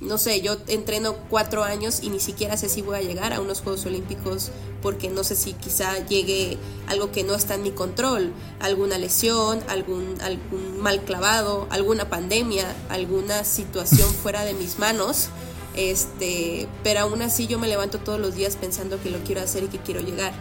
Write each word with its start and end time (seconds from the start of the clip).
no 0.00 0.18
sé, 0.18 0.42
yo 0.42 0.56
entreno 0.68 1.14
cuatro 1.30 1.64
años 1.64 2.00
y 2.02 2.10
ni 2.10 2.20
siquiera 2.20 2.56
sé 2.56 2.68
si 2.68 2.82
voy 2.82 2.98
a 2.98 3.02
llegar 3.02 3.32
a 3.32 3.40
unos 3.40 3.62
Juegos 3.62 3.86
Olímpicos 3.86 4.50
porque 4.82 5.08
no 5.08 5.24
sé 5.24 5.36
si 5.36 5.54
quizá 5.54 6.06
llegue 6.06 6.58
algo 6.86 7.10
que 7.12 7.24
no 7.24 7.34
está 7.34 7.54
en 7.54 7.62
mi 7.62 7.70
control, 7.70 8.32
alguna 8.60 8.98
lesión, 8.98 9.60
algún, 9.68 10.20
algún 10.20 10.80
mal 10.80 11.00
clavado, 11.02 11.66
alguna 11.70 12.10
pandemia, 12.10 12.76
alguna 12.90 13.42
situación 13.44 14.08
fuera 14.22 14.44
de 14.44 14.54
mis 14.54 14.78
manos. 14.78 15.28
Este, 15.74 16.68
pero 16.82 17.00
aún 17.00 17.20
así 17.20 17.46
yo 17.46 17.58
me 17.58 17.68
levanto 17.68 17.98
todos 17.98 18.18
los 18.18 18.34
días 18.34 18.56
pensando 18.56 19.02
que 19.02 19.10
lo 19.10 19.18
quiero 19.24 19.42
hacer 19.42 19.64
y 19.64 19.68
que 19.68 19.78
quiero 19.78 20.00
llegar. 20.00 20.32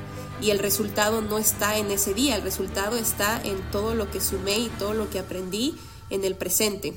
Y 0.42 0.52
el 0.52 0.60
resultado 0.60 1.22
no 1.22 1.38
está 1.38 1.78
en 1.78 1.92
ese 1.92 2.14
día, 2.14 2.36
el 2.36 2.42
resultado 2.42 2.98
está 2.98 3.42
en 3.44 3.60
todo 3.72 3.96
lo 3.96 4.12
que 4.12 4.20
sumé 4.20 4.60
y 4.60 4.70
todo 4.80 4.94
lo 4.94 5.10
que 5.10 5.20
aprendí 5.20 5.76
en 6.10 6.26
el 6.26 6.36
presente. 6.36 6.94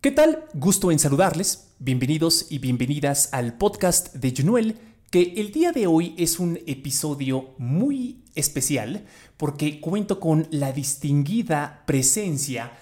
¿Qué 0.00 0.10
tal? 0.10 0.46
Gusto 0.54 0.90
en 0.90 0.98
saludarles. 0.98 1.74
Bienvenidos 1.78 2.46
y 2.48 2.58
bienvenidas 2.58 3.28
al 3.32 3.58
podcast 3.58 4.14
de 4.14 4.32
Junuel, 4.34 4.78
que 5.10 5.34
el 5.36 5.52
día 5.52 5.72
de 5.72 5.86
hoy 5.86 6.14
es 6.16 6.40
un 6.40 6.58
episodio 6.66 7.54
muy 7.58 8.24
especial 8.34 9.04
porque 9.36 9.78
cuento 9.78 10.18
con 10.18 10.48
la 10.52 10.72
distinguida 10.72 11.82
presencia 11.86 12.72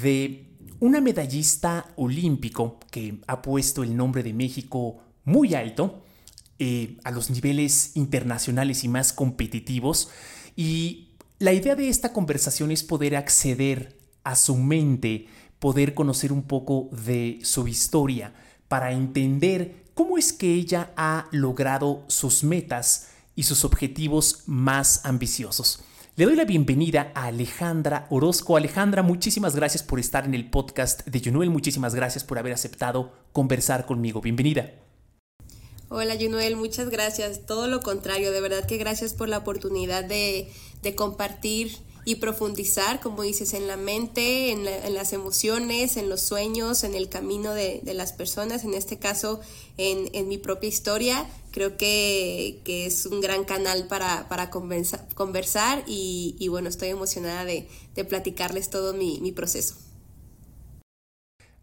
de 0.00 0.52
una 0.78 1.00
medallista 1.00 1.84
olímpico 1.96 2.78
que 2.92 3.22
ha 3.26 3.42
puesto 3.42 3.82
el 3.82 3.96
nombre 3.96 4.22
de 4.22 4.32
México 4.32 5.02
muy 5.24 5.54
alto 5.54 6.04
eh, 6.60 6.98
a 7.02 7.10
los 7.10 7.28
niveles 7.28 7.96
internacionales 7.96 8.84
y 8.84 8.88
más 8.88 9.12
competitivos. 9.12 10.10
Y 10.54 11.08
la 11.40 11.52
idea 11.52 11.74
de 11.74 11.88
esta 11.88 12.12
conversación 12.12 12.70
es 12.70 12.84
poder 12.84 13.16
acceder 13.16 13.98
a 14.22 14.36
su 14.36 14.56
mente 14.56 15.26
poder 15.58 15.94
conocer 15.94 16.32
un 16.32 16.42
poco 16.42 16.88
de 16.92 17.40
su 17.42 17.68
historia, 17.68 18.32
para 18.68 18.92
entender 18.92 19.84
cómo 19.94 20.18
es 20.18 20.32
que 20.32 20.54
ella 20.54 20.92
ha 20.96 21.26
logrado 21.32 22.04
sus 22.08 22.44
metas 22.44 23.08
y 23.34 23.44
sus 23.44 23.64
objetivos 23.64 24.42
más 24.46 25.04
ambiciosos. 25.04 25.82
Le 26.16 26.24
doy 26.24 26.34
la 26.34 26.44
bienvenida 26.44 27.12
a 27.14 27.26
Alejandra 27.26 28.08
Orozco. 28.10 28.56
Alejandra, 28.56 29.02
muchísimas 29.02 29.54
gracias 29.54 29.84
por 29.84 30.00
estar 30.00 30.24
en 30.24 30.34
el 30.34 30.50
podcast 30.50 31.06
de 31.06 31.20
Junuel. 31.20 31.48
Muchísimas 31.48 31.94
gracias 31.94 32.24
por 32.24 32.38
haber 32.38 32.52
aceptado 32.52 33.12
conversar 33.32 33.86
conmigo. 33.86 34.20
Bienvenida. 34.20 34.72
Hola 35.90 36.16
Junuel, 36.20 36.56
muchas 36.56 36.90
gracias. 36.90 37.46
Todo 37.46 37.68
lo 37.68 37.80
contrario, 37.80 38.32
de 38.32 38.40
verdad 38.40 38.66
que 38.66 38.76
gracias 38.76 39.14
por 39.14 39.28
la 39.28 39.38
oportunidad 39.38 40.04
de, 40.04 40.52
de 40.82 40.94
compartir 40.94 41.78
y 42.04 42.16
profundizar, 42.16 43.00
como 43.00 43.22
dices, 43.22 43.54
en 43.54 43.66
la 43.66 43.76
mente, 43.76 44.50
en, 44.50 44.64
las 44.94 45.12
emociones, 45.12 45.96
en 45.96 46.08
los 46.08 46.22
sueños, 46.22 46.84
en 46.84 46.94
el 46.94 47.08
camino 47.08 47.52
de, 47.52 47.82
las 47.94 48.12
personas, 48.12 48.64
en 48.64 48.74
este 48.74 48.98
caso 48.98 49.40
en, 49.76 50.28
mi 50.28 50.38
propia 50.38 50.68
historia. 50.68 51.26
Creo 51.50 51.76
que, 51.76 52.62
es 52.66 53.06
un 53.06 53.20
gran 53.20 53.44
canal 53.44 53.86
para, 53.86 54.50
conversar 54.50 55.84
y, 55.86 56.48
bueno, 56.48 56.68
estoy 56.68 56.88
emocionada 56.88 57.44
de, 57.44 57.68
platicarles 58.08 58.70
todo 58.70 58.94
mi 58.94 59.32
proceso. 59.32 59.74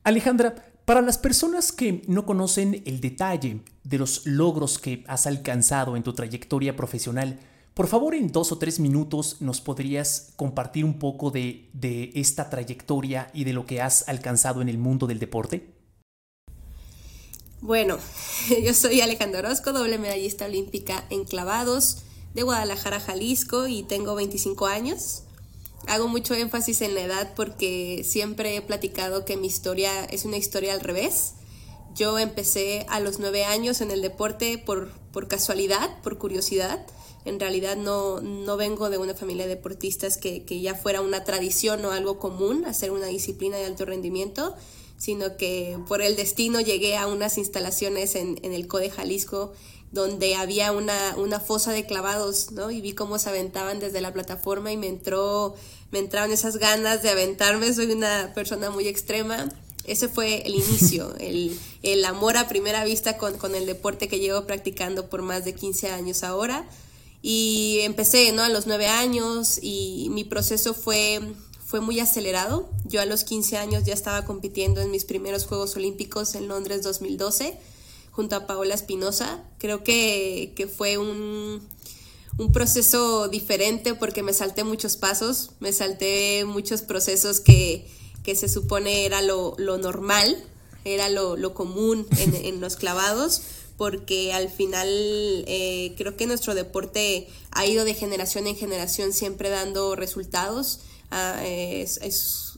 Alejandra, 0.03 0.53
para 0.86 1.02
las 1.02 1.17
personas 1.17 1.72
que 1.72 2.03
no 2.05 2.27
conocen 2.27 2.83
el 2.86 3.02
detalle 3.02 3.61
de 3.83 3.97
los 3.97 4.27
logros 4.27 4.77
que 4.77 5.03
has 5.08 5.25
alcanzado 5.25 5.95
en 5.95 6.03
tu 6.03 6.14
trayectoria 6.14 6.75
profesional, 6.75 7.39
por 7.76 7.88
favor, 7.88 8.16
en 8.16 8.31
dos 8.31 8.54
o 8.54 8.58
tres 8.58 8.80
minutos 8.80 9.42
nos 9.42 9.59
podrías 9.59 10.31
compartir 10.38 10.86
un 10.86 10.98
poco 10.98 11.30
de, 11.30 11.70
esta 12.16 12.50
trayectoria 12.50 13.30
y 13.34 13.44
de 13.44 13.52
lo 13.52 13.66
que 13.66 13.82
has 13.82 14.08
alcanzado 14.08 14.62
en 14.62 14.70
el 14.70 14.78
mundo 14.78 15.08
del 15.08 15.20
deporte. 15.20 15.73
Bueno, 17.60 17.98
yo 18.64 18.73
soy 18.73 19.02
Alejandro 19.02 19.39
Orozco, 19.39 19.73
doble 19.73 19.98
medallista 19.98 20.45
olímpica 20.45 21.04
en 21.10 21.26
clavados 21.26 21.98
de 22.33 22.44
Guadalajara, 22.44 23.02
Jalisco 23.02 23.67
y 23.67 23.83
tengo 23.83 24.16
25 24.16 24.67
años. 24.67 25.23
Hago 25.88 26.08
mucho 26.08 26.33
énfasis 26.33 26.82
en 26.82 26.95
la 26.95 27.02
edad 27.02 27.33
porque 27.36 28.05
siempre 28.05 28.55
he 28.55 28.61
platicado 28.61 29.26
que 29.26 29.36
mi 29.36 29.48
historia 29.48 30.05
es 30.05 30.23
una 30.23 30.38
historia 30.38 30.73
al 30.73 30.80
revés. 30.80 31.33
Yo 31.94 32.20
empecé 32.20 32.86
a 32.88 33.02
los 33.02 33.20
9 33.20 33.44
años 33.44 33.82
en 33.82 33.92
el 33.92 34.02
deporte 34.02 34.58
por, 34.58 34.94
por 35.11 35.28
casualidad, 35.28 36.02
por 36.04 36.17
curiosidad 36.17 36.86
en 37.25 37.39
realidad 37.39 37.75
no, 37.75 38.21
no 38.21 38.55
vengo 38.55 38.91
de 38.91 38.99
una 38.99 39.15
familia 39.15 39.47
de 39.47 39.55
deportistas 39.55 40.17
que, 40.17 40.43
ya 40.61 40.75
fuera 40.75 41.02
una 41.02 41.23
tradición 41.23 41.83
o 41.83 41.91
algo 41.91 42.19
común 42.19 42.65
hacer 42.65 42.91
una 42.91 43.08
disciplina 43.08 43.58
de 43.58 43.65
alto 43.65 43.83
rendimiento, 43.83 44.55
sino 44.97 45.36
que 45.36 45.77
por 45.87 46.03
el 46.03 46.15
destino 46.15 46.61
llegué 46.61 46.95
a 46.95 47.08
unas 47.08 47.39
instalaciones 47.39 48.15
en, 48.15 48.37
el 48.43 48.67
CODE 48.67 48.91
Jalisco 48.91 49.53
donde 49.91 50.36
había 50.36 50.71
una, 50.71 51.15
una, 51.17 51.39
fosa 51.39 51.71
de 51.71 51.86
clavados, 51.86 52.52
¿no? 52.52 52.69
Y 52.69 52.81
vi 52.81 52.93
cómo 52.93 53.17
se 53.17 53.30
aventaban 53.30 53.80
desde 53.80 54.02
la 54.02 54.13
plataforma 54.13 54.71
y 54.71 54.77
me 54.77 54.87
entró, 54.87 55.55
me 55.92 55.99
entraron 55.99 56.31
esas 56.31 56.57
ganas 56.57 57.02
de 57.02 57.09
aventarme, 57.09 57.73
soy 57.73 57.92
una 57.92 58.33
persona 58.36 58.69
muy 58.69 58.87
extrema. 58.87 59.49
Ese 59.86 60.09
fue 60.09 60.45
el 60.45 60.55
inicio, 60.63 61.15
el, 61.19 61.57
el 61.81 62.03
amor 62.03 62.36
a 62.37 62.47
primera 62.49 62.83
vista 62.83 63.17
con, 63.17 63.37
con 63.37 63.55
el 63.55 63.65
deporte 63.65 64.09
que 64.09 64.19
llevo 64.19 64.45
practicando 64.45 65.09
por 65.09 65.21
más 65.21 65.45
de 65.45 65.55
15 65.55 65.89
años 65.89 66.23
ahora. 66.23 66.67
Y 67.27 67.80
empecé, 67.81 68.31
¿no? 68.33 68.43
A 68.43 68.49
los 68.49 68.67
nueve 68.67 68.86
años 68.86 69.58
y 69.59 70.09
mi 70.11 70.25
proceso 70.25 70.75
fue, 70.75 71.19
fue 71.65 71.81
muy 71.81 71.99
acelerado. 71.99 72.69
Yo 72.83 73.02
a 73.02 73.05
los 73.05 73.23
15 73.23 73.58
años 73.58 73.83
ya 73.83 73.95
estaba 73.95 74.25
compitiendo 74.25 74.80
en 74.80 74.91
mis 74.91 75.05
primeros 75.05 75.47
Juegos 75.47 75.75
Olímpicos 75.75 76.36
en 76.36 76.47
Londres 76.47 76.83
2012 76.83 77.58
junto 78.11 78.36
a 78.36 78.45
Paola 78.45 78.75
Espinosa. 78.75 79.43
Creo 79.58 79.83
que, 79.83 80.53
que 80.55 80.67
fue 80.67 80.99
un, 80.99 81.67
un 82.37 82.52
proceso 82.52 83.27
diferente 83.27 83.95
porque 83.95 84.21
me 84.21 84.31
salté 84.31 84.63
muchos 84.63 84.95
pasos, 84.95 85.49
me 85.59 85.73
salté 85.73 86.45
muchos 86.45 86.83
procesos 86.83 87.39
que, 87.39 87.87
que 88.23 88.36
se 88.36 88.47
supone 88.47 89.03
era 89.07 89.23
lo, 89.23 89.55
lo 89.57 89.80
normal, 89.80 90.43
era 90.83 91.09
lo, 91.09 91.37
lo 91.37 91.55
común 91.55 92.05
en, 92.19 92.36
en, 92.36 92.61
los 92.61 92.75
clavados, 92.75 93.42
porque 93.77 94.33
al 94.33 94.49
final 94.49 94.87
eh, 95.47 95.93
creo 95.97 96.15
que 96.15 96.27
nuestro 96.27 96.55
deporte 96.55 97.27
ha 97.52 97.65
ido 97.65 97.83
de 97.86 97.93
generación 97.93 98.47
en 98.47 98.55
generación 98.55 99.13
siempre 99.13 99.49
dando 99.49 99.95
resultados. 99.95 100.80
Ah, 101.11 101.41
es, 101.45 101.99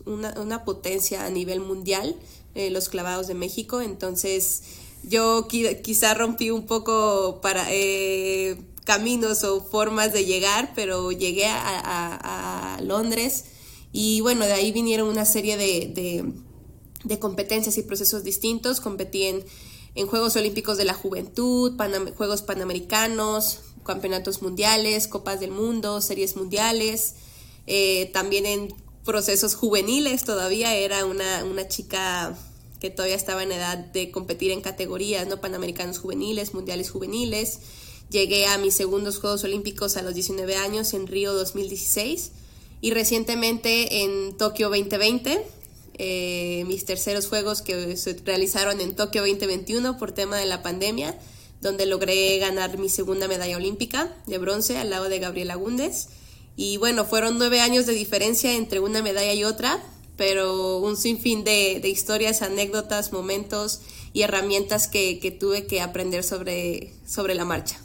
una, 0.06 0.64
potencia 0.64 1.26
a 1.26 1.30
nivel 1.30 1.60
mundial 1.60 2.16
eh, 2.56 2.70
los 2.70 2.88
clavados 2.88 3.28
de 3.28 3.34
México, 3.34 3.82
entonces 3.82 4.64
yo 5.04 5.48
quizá 5.48 6.14
rompí 6.14 6.50
un 6.50 6.66
poco 6.66 7.40
para 7.42 7.68
eh, 7.70 8.58
caminos 8.86 9.44
o 9.44 9.62
formas 9.62 10.14
de 10.14 10.26
llegar, 10.26 10.72
pero 10.76 11.12
llegué 11.12 11.46
a, 11.46 12.80
Londres 12.82 13.46
y 13.92 14.22
bueno, 14.22 14.46
de 14.46 14.54
ahí 14.54 14.72
vinieron 14.72 15.10
una 15.10 15.26
serie 15.26 15.58
de, 15.58 16.32
de 17.04 17.20
competencias 17.20 17.78
y 17.78 17.84
procesos 17.84 18.24
distintos. 18.24 18.80
Competí 18.80 19.24
en 19.24 19.44
en 19.98 20.06
Juegos 20.08 20.36
Olímpicos 20.36 20.78
de 20.78 20.86
la 20.86 20.94
Juventud, 20.94 21.74
Juegos 22.16 22.44
Panamericanos, 22.44 23.62
Campeonatos 23.84 24.44
Mundiales, 24.44 25.08
Copas 25.08 25.40
del 25.40 25.52
Mundo, 25.52 26.02
Series 26.02 26.36
Mundiales, 26.36 27.16
eh, 27.66 28.12
también 28.14 28.46
en 28.46 28.74
procesos 29.04 29.56
juveniles 29.56 30.24
todavía 30.24 30.76
era 30.76 31.06
una, 31.06 31.44
una 31.46 31.68
chica 31.68 32.38
que 32.80 32.92
todavía 32.92 33.16
estaba 33.16 33.42
en 33.42 33.52
edad 33.52 33.78
de 33.78 34.12
competir 34.12 34.52
en 34.52 34.62
categorías, 34.62 35.28
¿no? 35.28 35.42
Panamericanos 35.42 35.98
juveniles, 35.98 36.54
mundiales 36.54 36.92
juveniles. 36.92 37.60
Llegué 38.12 38.46
a 38.46 38.58
mis 38.58 38.76
segundos 38.76 39.18
Juegos 39.20 39.44
Olímpicos 39.46 39.98
a 39.98 40.04
los 40.04 40.14
19 40.14 40.58
años 40.58 40.94
en 40.94 41.08
Río 41.08 41.34
2016 41.34 42.32
y 42.82 42.92
recientemente 42.92 44.04
en 44.04 44.38
Tokio 44.38 44.70
2020 44.70 45.44
eh, 45.98 46.64
mis 46.68 46.86
terceros 46.86 47.28
juegos 47.28 47.62
que 47.62 47.96
se 47.98 48.14
realizaron 48.26 48.82
en 48.82 48.96
Tokio 48.96 49.22
2021 49.22 49.98
por 49.98 50.12
tema 50.12 50.38
de 50.38 50.46
la 50.46 50.62
pandemia, 50.62 51.18
donde 51.62 51.86
logré 51.86 52.38
ganar 52.40 52.78
mi 52.78 52.90
segunda 52.90 53.28
medalla 53.28 53.58
olímpica 53.58 54.16
de 54.26 54.38
bronce 54.38 54.78
al 54.78 54.90
lado 54.90 55.10
de 55.10 55.20
Gabriela 55.20 55.56
Gúndez. 55.56 56.10
Y 56.56 56.78
bueno, 56.78 57.06
fueron 57.06 57.38
nueve 57.38 57.62
años 57.62 57.86
de 57.86 57.94
diferencia 57.94 58.56
entre 58.56 58.80
una 58.80 59.02
medalla 59.02 59.34
y 59.34 59.44
otra, 59.44 59.84
pero 60.18 60.78
un 60.80 60.98
sinfín 60.98 61.44
de, 61.44 61.80
de 61.82 61.90
historias, 61.90 62.42
anécdotas, 62.42 63.14
momentos 63.14 63.82
y 64.14 64.24
herramientas 64.24 64.88
que, 64.88 65.38
tuve 65.40 65.68
que 65.68 65.82
aprender 65.82 66.24
sobre, 66.24 66.94
sobre 67.06 67.36
la 67.36 67.46
marcha. 67.46 67.80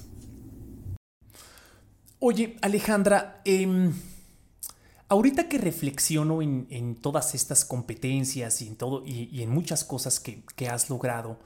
Oye, 2.18 2.56
Alejandra, 2.62 3.42
eh, 3.44 3.90
Ahorita 5.12 5.46
que 5.46 5.58
reflexiono 5.58 6.40
en, 6.40 6.96
todas 6.96 7.34
estas 7.34 7.66
competencias 7.66 8.62
y 8.62 8.68
en, 8.68 8.76
todo, 8.76 9.02
y, 9.04 9.42
en 9.42 9.50
muchas 9.50 9.84
cosas 9.84 10.18
que, 10.20 10.68
has 10.70 10.88
logrado, 10.88 11.38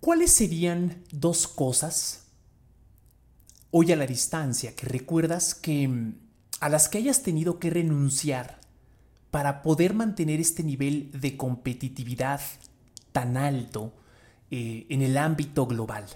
¿cuáles 0.00 0.32
serían 0.32 1.04
dos 1.12 1.46
cosas 1.46 2.24
hoy 3.70 3.92
a 3.92 3.96
la 3.96 4.04
distancia 4.04 4.74
que 4.74 4.86
recuerdas 4.86 5.54
que 5.54 6.14
a 6.58 6.68
las 6.68 6.88
que 6.88 6.98
hayas 6.98 7.22
tenido 7.22 7.60
que 7.60 7.70
renunciar 7.70 8.58
para 9.30 9.62
poder 9.62 9.94
mantener 9.94 10.40
este 10.40 10.64
nivel 10.64 11.12
de 11.12 11.36
competitividad 11.36 12.40
tan 13.12 13.36
alto 13.36 13.92
eh, 14.50 14.86
en 14.88 15.02
el 15.02 15.16
ámbito 15.16 15.68
global? 15.68 16.06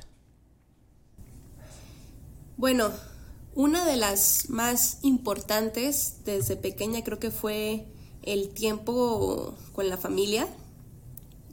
Bueno, 2.57 2.91
una 3.59 3.85
de 3.85 3.97
las 3.97 4.51
más 4.51 4.99
importantes 5.03 6.19
desde 6.25 6.55
pequeña 6.55 7.03
creo 7.03 7.19
que 7.19 7.33
fue 7.33 7.87
el 8.23 8.51
tiempo 8.51 9.53
con 9.73 9.89
la 9.89 9.97
familia. 9.97 10.47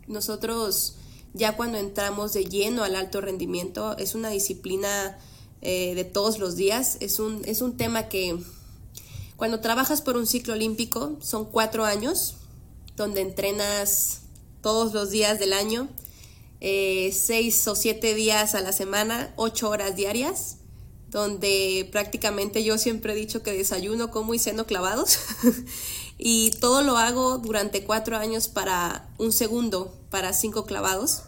Nosotros 0.06 0.98
ya 1.34 1.58
cuando 1.58 1.80
entramos 1.80 2.32
de 2.34 2.46
lleno 2.46 2.84
al 2.84 2.96
alto 2.96 3.22
rendimiento 3.22 3.98
es 3.98 4.14
una 4.14 4.30
disciplina 4.30 5.18
eh, 5.64 5.96
de 5.96 6.04
todos 6.04 6.38
los 6.38 6.56
días, 6.56 6.98
es 7.00 7.18
un, 7.18 7.42
es 7.46 7.64
un 7.64 7.76
tema 7.76 8.08
que 8.08 8.38
cuando 9.36 9.60
trabajas 9.60 10.04
por 10.04 10.16
un 10.16 10.28
ciclo 10.28 10.54
olímpico 10.54 11.18
son 11.22 11.46
cuatro 11.46 11.86
años 11.86 12.36
donde 12.96 13.22
entrenas 13.22 14.22
todos 14.62 14.94
los 14.94 15.10
días 15.10 15.40
del 15.40 15.54
año, 15.54 15.88
eh, 16.62 17.12
seis 17.14 17.68
o 17.68 17.74
siete 17.74 18.14
días 18.14 18.54
a 18.54 18.62
la 18.62 18.74
semana, 18.74 19.34
ocho 19.38 19.72
horas 19.72 19.96
diarias 19.96 20.58
donde 21.16 21.88
prácticamente 21.94 22.66
yo 22.66 22.78
siempre 22.78 23.14
he 23.14 23.16
dicho 23.16 23.42
que 23.42 23.54
desayuno, 23.54 24.12
como 24.12 24.34
y 24.34 24.40
ceno 24.40 24.66
clavados. 24.66 25.18
y 26.18 26.52
todo 26.60 26.82
lo 26.82 26.98
hago 26.98 27.38
durante 27.38 27.86
cuatro 27.86 28.18
años 28.18 28.50
para 28.50 29.08
un 29.18 29.32
segundo, 29.32 29.98
para 30.10 30.34
cinco 30.34 30.66
clavados. 30.66 31.22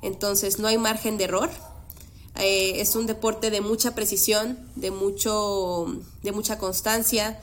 Entonces 0.00 0.58
no 0.58 0.68
hay 0.68 0.78
margen 0.78 1.18
de 1.18 1.24
error. 1.24 1.50
Eh, 2.38 2.80
es 2.80 2.96
un 2.96 3.06
deporte 3.06 3.50
de 3.50 3.60
mucha 3.60 3.94
precisión, 3.94 4.70
de, 4.74 4.90
mucho, 4.90 5.84
de 6.22 6.32
mucha 6.32 6.56
constancia, 6.56 7.38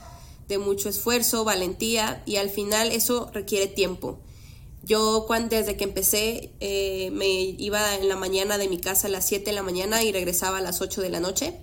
de 0.48 0.58
mucho 0.58 0.88
esfuerzo, 0.88 1.44
valentía 1.44 2.24
y 2.26 2.38
al 2.38 2.50
final 2.50 2.90
eso 2.90 3.30
requiere 3.32 3.68
tiempo. 3.68 4.18
Yo 4.82 5.26
cuando, 5.28 5.54
desde 5.54 5.76
que 5.76 5.84
empecé 5.84 6.50
eh, 6.58 7.12
me 7.12 7.28
iba 7.28 7.94
en 7.94 8.08
la 8.08 8.16
mañana 8.16 8.58
de 8.58 8.68
mi 8.68 8.80
casa 8.80 9.06
a 9.06 9.10
las 9.10 9.28
7 9.28 9.44
de 9.44 9.52
la 9.52 9.62
mañana 9.62 10.02
y 10.02 10.10
regresaba 10.10 10.58
a 10.58 10.60
las 10.60 10.80
8 10.80 11.00
de 11.00 11.10
la 11.10 11.20
noche. 11.20 11.60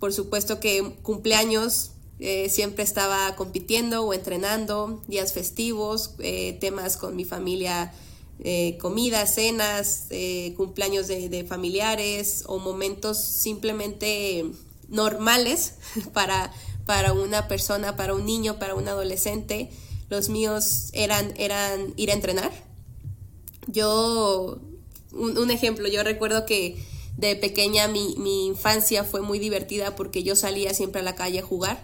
Por 0.00 0.12
supuesto 0.12 0.58
que 0.58 0.94
cumpleaños 1.02 1.92
eh, 2.18 2.48
siempre 2.48 2.82
estaba 2.82 3.36
compitiendo 3.36 4.04
o 4.04 4.12
entrenando, 4.12 5.00
días 5.06 5.32
festivos, 5.32 6.16
eh, 6.18 6.58
temas 6.60 6.96
con 6.96 7.14
mi 7.14 7.24
familia, 7.24 7.94
comidas, 8.80 9.34
cenas, 9.34 10.06
cumpleaños 10.56 11.08
de, 11.08 11.28
de, 11.28 11.44
familiares 11.44 12.44
o 12.46 12.58
momentos 12.58 13.18
simplemente 13.18 14.46
normales 14.88 15.74
para, 16.14 16.50
para 16.86 17.12
una 17.12 17.48
persona, 17.48 17.96
para 17.96 18.14
un 18.14 18.24
niño, 18.24 18.58
para 18.58 18.74
un 18.74 18.88
adolescente 18.88 19.68
los 20.10 20.28
míos 20.28 20.90
eran, 20.92 21.32
eran 21.36 21.94
ir 21.96 22.10
a 22.10 22.14
entrenar. 22.14 22.50
Yo, 23.68 24.58
un, 25.12 25.50
ejemplo, 25.50 25.88
yo 25.88 26.02
recuerdo 26.02 26.44
que 26.44 26.84
de 27.20 27.36
pequeña 27.36 27.86
mi, 27.86 28.46
infancia 28.46 29.04
fue 29.04 29.20
muy 29.20 29.38
divertida 29.38 29.94
porque 29.94 30.22
yo 30.22 30.34
salía 30.36 30.72
siempre 30.72 31.02
a 31.02 31.04
la 31.04 31.14
calle 31.14 31.40
a 31.40 31.42
jugar. 31.42 31.78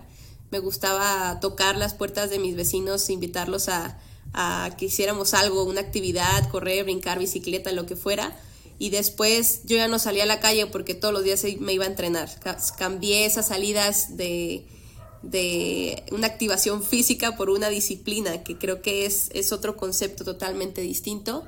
Me 0.51 0.59
gustaba 0.61 1.39
tocar 1.41 1.77
las 1.77 1.95
puertas 1.95 2.31
de 2.31 2.39
mis 2.39 2.57
vecinos, 2.57 3.11
invitarlos 3.11 3.69
a, 3.69 3.99
a 4.33 4.71
que 4.79 4.87
hiciéramos 4.87 5.35
algo, 5.35 5.65
una 5.65 5.81
actividad, 5.81 6.49
correr, 6.49 6.85
brincar, 6.85 7.19
bicicleta, 7.19 7.71
lo 7.73 7.85
que 7.85 7.97
fuera. 7.97 8.35
Y 8.79 8.91
después 8.91 9.61
yo 9.65 9.77
ya 9.77 9.89
no 9.89 9.99
salía 9.99 10.23
a 10.23 10.27
la 10.27 10.41
calle 10.41 10.67
porque 10.67 10.95
todos 10.95 11.13
los 11.13 11.25
días 11.25 11.45
me 11.61 11.75
iba 11.75 11.85
a 11.85 11.89
entrenar. 11.89 12.31
Cambié 12.79 13.27
esas 13.27 13.49
salidas 13.49 14.17
de, 14.17 14.67
de 15.23 16.03
una 16.13 16.29
activación 16.29 16.83
física 16.83 17.37
por 17.37 17.51
una 17.51 17.69
disciplina, 17.69 18.43
que 18.43 18.57
creo 18.57 18.81
que 18.81 19.05
es, 19.05 19.31
es 19.35 19.53
otro 19.53 19.77
concepto 19.77 20.25
totalmente 20.25 20.81
distinto. 20.81 21.45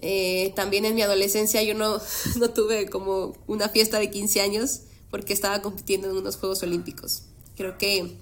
Eh, 0.00 0.52
también 0.56 0.84
en 0.84 0.94
mi 0.94 1.02
adolescencia 1.02 1.62
yo 1.62 1.74
no, 1.74 2.00
no 2.36 2.50
tuve 2.50 2.88
como 2.88 3.36
una 3.46 3.68
fiesta 3.68 3.98
de 3.98 4.10
15 4.10 4.40
años 4.40 4.80
porque 5.10 5.32
estaba 5.32 5.62
compitiendo 5.62 6.10
en 6.10 6.16
unos 6.16 6.36
Juegos 6.36 6.62
Olímpicos. 6.62 7.22
Creo 7.56 7.76
que 7.78 8.16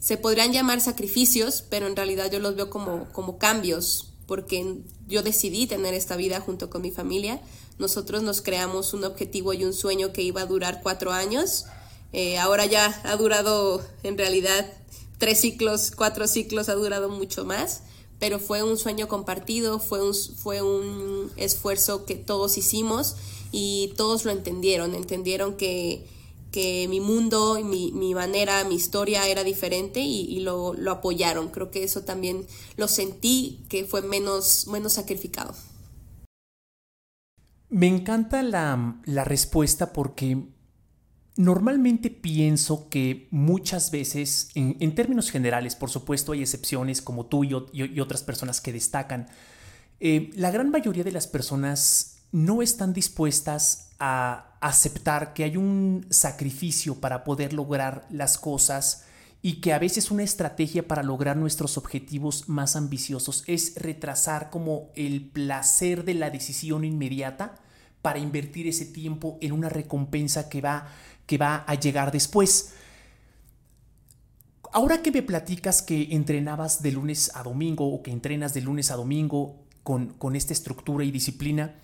se 0.00 0.16
podrían 0.16 0.52
llamar 0.52 0.80
sacrificios, 0.80 1.64
pero 1.68 1.86
en 1.86 1.96
realidad 1.96 2.30
yo 2.30 2.38
los 2.38 2.56
veo 2.56 2.70
como, 2.70 3.10
como 3.12 3.38
cambios, 3.38 4.10
porque 4.26 4.78
yo 5.06 5.22
decidí 5.22 5.66
tener 5.66 5.94
esta 5.94 6.16
vida 6.16 6.40
junto 6.40 6.70
con 6.70 6.82
mi 6.82 6.90
familia. 6.90 7.40
Nosotros 7.78 8.22
nos 8.22 8.40
creamos 8.40 8.94
un 8.94 9.04
objetivo 9.04 9.52
y 9.52 9.64
un 9.64 9.72
sueño 9.74 10.12
que 10.12 10.22
iba 10.22 10.42
a 10.42 10.46
durar 10.46 10.80
cuatro 10.82 11.12
años 11.12 11.66
eh, 12.14 12.38
ahora 12.38 12.64
ya 12.64 13.00
ha 13.02 13.16
durado 13.16 13.84
en 14.04 14.16
realidad 14.16 14.72
tres 15.18 15.40
ciclos, 15.40 15.90
cuatro 15.90 16.28
ciclos, 16.28 16.68
ha 16.68 16.74
durado 16.74 17.08
mucho 17.08 17.44
más, 17.44 17.82
pero 18.18 18.38
fue 18.38 18.62
un 18.62 18.76
sueño 18.76 19.08
compartido, 19.08 19.78
fue 19.78 20.02
un, 20.02 20.14
fue 20.14 20.62
un 20.62 21.30
esfuerzo 21.36 22.04
que 22.04 22.14
todos 22.14 22.56
hicimos 22.56 23.16
y 23.52 23.92
todos 23.96 24.24
lo 24.24 24.30
entendieron, 24.30 24.94
entendieron 24.94 25.56
que, 25.56 26.06
que 26.50 26.86
mi 26.88 27.00
mundo, 27.00 27.58
mi, 27.64 27.92
mi 27.92 28.14
manera, 28.14 28.64
mi 28.64 28.76
historia 28.76 29.26
era 29.28 29.44
diferente 29.44 30.00
y, 30.00 30.40
lo, 30.40 30.74
lo, 30.74 30.92
apoyaron. 30.92 31.48
Creo 31.48 31.70
que 31.70 31.82
eso 31.82 32.02
también 32.02 32.46
lo 32.76 32.88
sentí 32.88 33.60
que 33.68 33.84
fue 33.84 34.02
menos, 34.02 34.66
menos 34.68 34.92
sacrificado. 34.92 35.54
Me 37.68 37.88
encanta 37.88 38.42
la, 38.42 39.00
la 39.04 39.24
respuesta 39.24 39.92
porque 39.92 40.46
Normalmente 41.36 42.10
pienso 42.10 42.88
que 42.88 43.26
muchas 43.32 43.90
veces, 43.90 44.50
en, 44.54 44.94
términos 44.94 45.30
generales, 45.30 45.74
por 45.74 45.90
supuesto 45.90 46.30
hay 46.30 46.42
excepciones 46.42 47.02
como 47.02 47.26
tú 47.26 47.42
y, 47.42 48.00
otras 48.00 48.22
personas 48.22 48.60
que 48.60 48.72
destacan, 48.72 49.26
eh, 49.98 50.30
la 50.34 50.52
gran 50.52 50.70
mayoría 50.70 51.02
de 51.02 51.10
las 51.10 51.26
personas 51.26 52.18
no 52.30 52.62
están 52.62 52.92
dispuestas 52.92 53.90
a 53.98 54.56
aceptar 54.60 55.34
que 55.34 55.44
hay 55.44 55.56
un 55.56 56.06
sacrificio 56.10 57.00
para 57.00 57.24
poder 57.24 57.52
lograr 57.52 58.06
las 58.10 58.38
cosas 58.38 59.04
y 59.42 59.60
que 59.60 59.72
a 59.72 59.78
veces 59.78 60.10
una 60.10 60.22
estrategia 60.22 60.86
para 60.86 61.02
lograr 61.02 61.36
nuestros 61.36 61.76
objetivos 61.76 62.48
más 62.48 62.76
ambiciosos 62.76 63.44
es 63.46 63.74
retrasar 63.76 64.50
como 64.50 64.90
el 64.94 65.30
placer 65.30 66.04
de 66.04 66.14
la 66.14 66.30
decisión 66.30 66.84
inmediata 66.84 67.56
para 68.00 68.18
invertir 68.18 68.66
ese 68.66 68.86
tiempo 68.86 69.38
en 69.40 69.52
una 69.52 69.68
recompensa 69.68 70.48
que 70.48 70.60
va 70.60 70.88
que 71.26 71.38
va 71.38 71.64
a 71.66 71.74
llegar 71.74 72.12
después. 72.12 72.74
Ahora 74.72 75.02
que 75.02 75.12
me 75.12 75.22
platicas 75.22 75.82
que 75.82 76.08
entrenabas 76.10 76.82
de 76.82 76.92
lunes 76.92 77.30
a 77.34 77.42
domingo 77.42 77.86
o 77.92 78.02
que 78.02 78.10
entrenas 78.10 78.54
de 78.54 78.60
lunes 78.60 78.90
a 78.90 78.96
domingo 78.96 79.64
con, 79.82 80.08
con 80.14 80.34
esta 80.34 80.52
estructura 80.52 81.04
y 81.04 81.10
disciplina, 81.10 81.76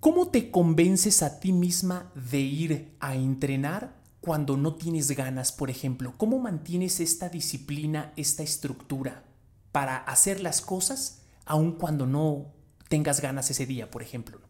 ¿cómo 0.00 0.28
te 0.28 0.50
convences 0.50 1.22
a 1.22 1.40
ti 1.40 1.52
misma 1.52 2.12
de 2.14 2.40
ir 2.40 2.94
a 3.00 3.14
entrenar 3.14 3.96
cuando 4.20 4.56
no 4.56 4.74
tienes 4.74 5.10
ganas, 5.12 5.52
por 5.52 5.70
ejemplo? 5.70 6.14
¿Cómo 6.18 6.38
mantienes 6.38 7.00
esta 7.00 7.28
disciplina, 7.28 8.12
esta 8.16 8.42
estructura 8.42 9.24
para 9.72 9.96
hacer 9.96 10.40
las 10.40 10.60
cosas 10.60 11.22
aun 11.46 11.72
cuando 11.72 12.06
no 12.06 12.52
tengas 12.88 13.22
ganas 13.22 13.50
ese 13.50 13.64
día, 13.64 13.90
por 13.90 14.02
ejemplo? 14.02 14.47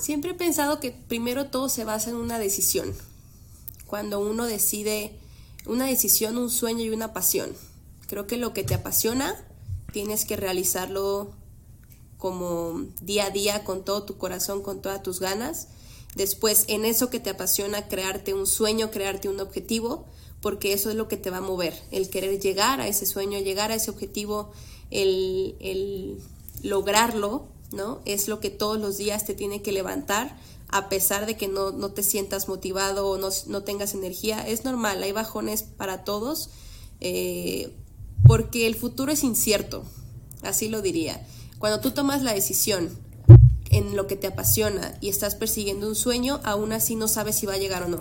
Siempre 0.00 0.30
he 0.30 0.34
pensado 0.34 0.80
que 0.80 0.92
primero 0.92 1.46
todo 1.46 1.68
se 1.68 1.84
basa 1.84 2.10
en 2.10 2.16
una 2.16 2.38
decisión. 2.38 2.94
Cuando 3.86 4.20
uno 4.20 4.46
decide 4.46 5.12
una 5.66 5.86
decisión, 5.86 6.38
un 6.38 6.50
sueño 6.50 6.84
y 6.84 6.90
una 6.90 7.12
pasión. 7.12 7.52
Creo 8.06 8.26
que 8.26 8.36
lo 8.36 8.52
que 8.52 8.64
te 8.64 8.74
apasiona 8.74 9.34
tienes 9.92 10.24
que 10.24 10.36
realizarlo 10.36 11.32
como 12.16 12.86
día 13.00 13.26
a 13.26 13.30
día 13.30 13.64
con 13.64 13.84
todo 13.84 14.04
tu 14.04 14.16
corazón, 14.16 14.62
con 14.62 14.80
todas 14.82 15.02
tus 15.02 15.20
ganas. 15.20 15.68
Después, 16.14 16.64
en 16.68 16.84
eso 16.84 17.10
que 17.10 17.20
te 17.20 17.30
apasiona, 17.30 17.88
crearte 17.88 18.34
un 18.34 18.46
sueño, 18.46 18.90
crearte 18.90 19.28
un 19.28 19.40
objetivo, 19.40 20.06
porque 20.40 20.72
eso 20.72 20.90
es 20.90 20.96
lo 20.96 21.08
que 21.08 21.16
te 21.16 21.30
va 21.30 21.38
a 21.38 21.42
mover, 21.42 21.74
el 21.90 22.10
querer 22.10 22.40
llegar 22.40 22.80
a 22.80 22.88
ese 22.88 23.06
sueño, 23.06 23.38
llegar 23.38 23.72
a 23.72 23.74
ese 23.74 23.90
objetivo, 23.90 24.52
el, 24.90 25.56
el 25.60 26.18
lograrlo 26.62 27.48
¿no? 27.72 28.00
Es 28.04 28.28
lo 28.28 28.40
que 28.40 28.50
todos 28.50 28.78
los 28.78 28.96
días 28.96 29.24
te 29.24 29.34
tiene 29.34 29.62
que 29.62 29.72
levantar, 29.72 30.36
a 30.68 30.88
pesar 30.88 31.26
de 31.26 31.36
que 31.36 31.48
no, 31.48 31.72
te 31.90 32.02
sientas 32.02 32.48
motivado 32.48 33.08
o 33.08 33.18
no, 33.18 33.62
tengas 33.62 33.94
energía. 33.94 34.46
Es 34.46 34.64
normal, 34.64 35.02
hay 35.02 35.12
bajones 35.12 35.62
para 35.62 36.04
todos, 36.04 36.50
eh, 37.00 37.74
porque 38.26 38.66
el 38.66 38.74
futuro 38.74 39.12
es 39.12 39.22
incierto, 39.22 39.84
así 40.42 40.68
lo 40.68 40.82
diría. 40.82 41.26
Cuando 41.58 41.80
tú 41.80 41.92
tomas 41.92 42.22
la 42.22 42.34
decisión 42.34 42.90
en 43.70 43.96
lo 43.96 44.06
que 44.06 44.16
te 44.16 44.26
apasiona 44.26 44.96
y 45.00 45.08
estás 45.08 45.34
persiguiendo 45.34 45.88
un 45.88 45.94
sueño, 45.94 46.40
aún 46.44 46.72
así 46.72 46.96
no 46.96 47.08
sabes 47.08 47.36
si 47.36 47.46
va 47.46 47.54
a 47.54 47.58
llegar 47.58 47.82
o 47.82 47.88
no. 47.88 48.00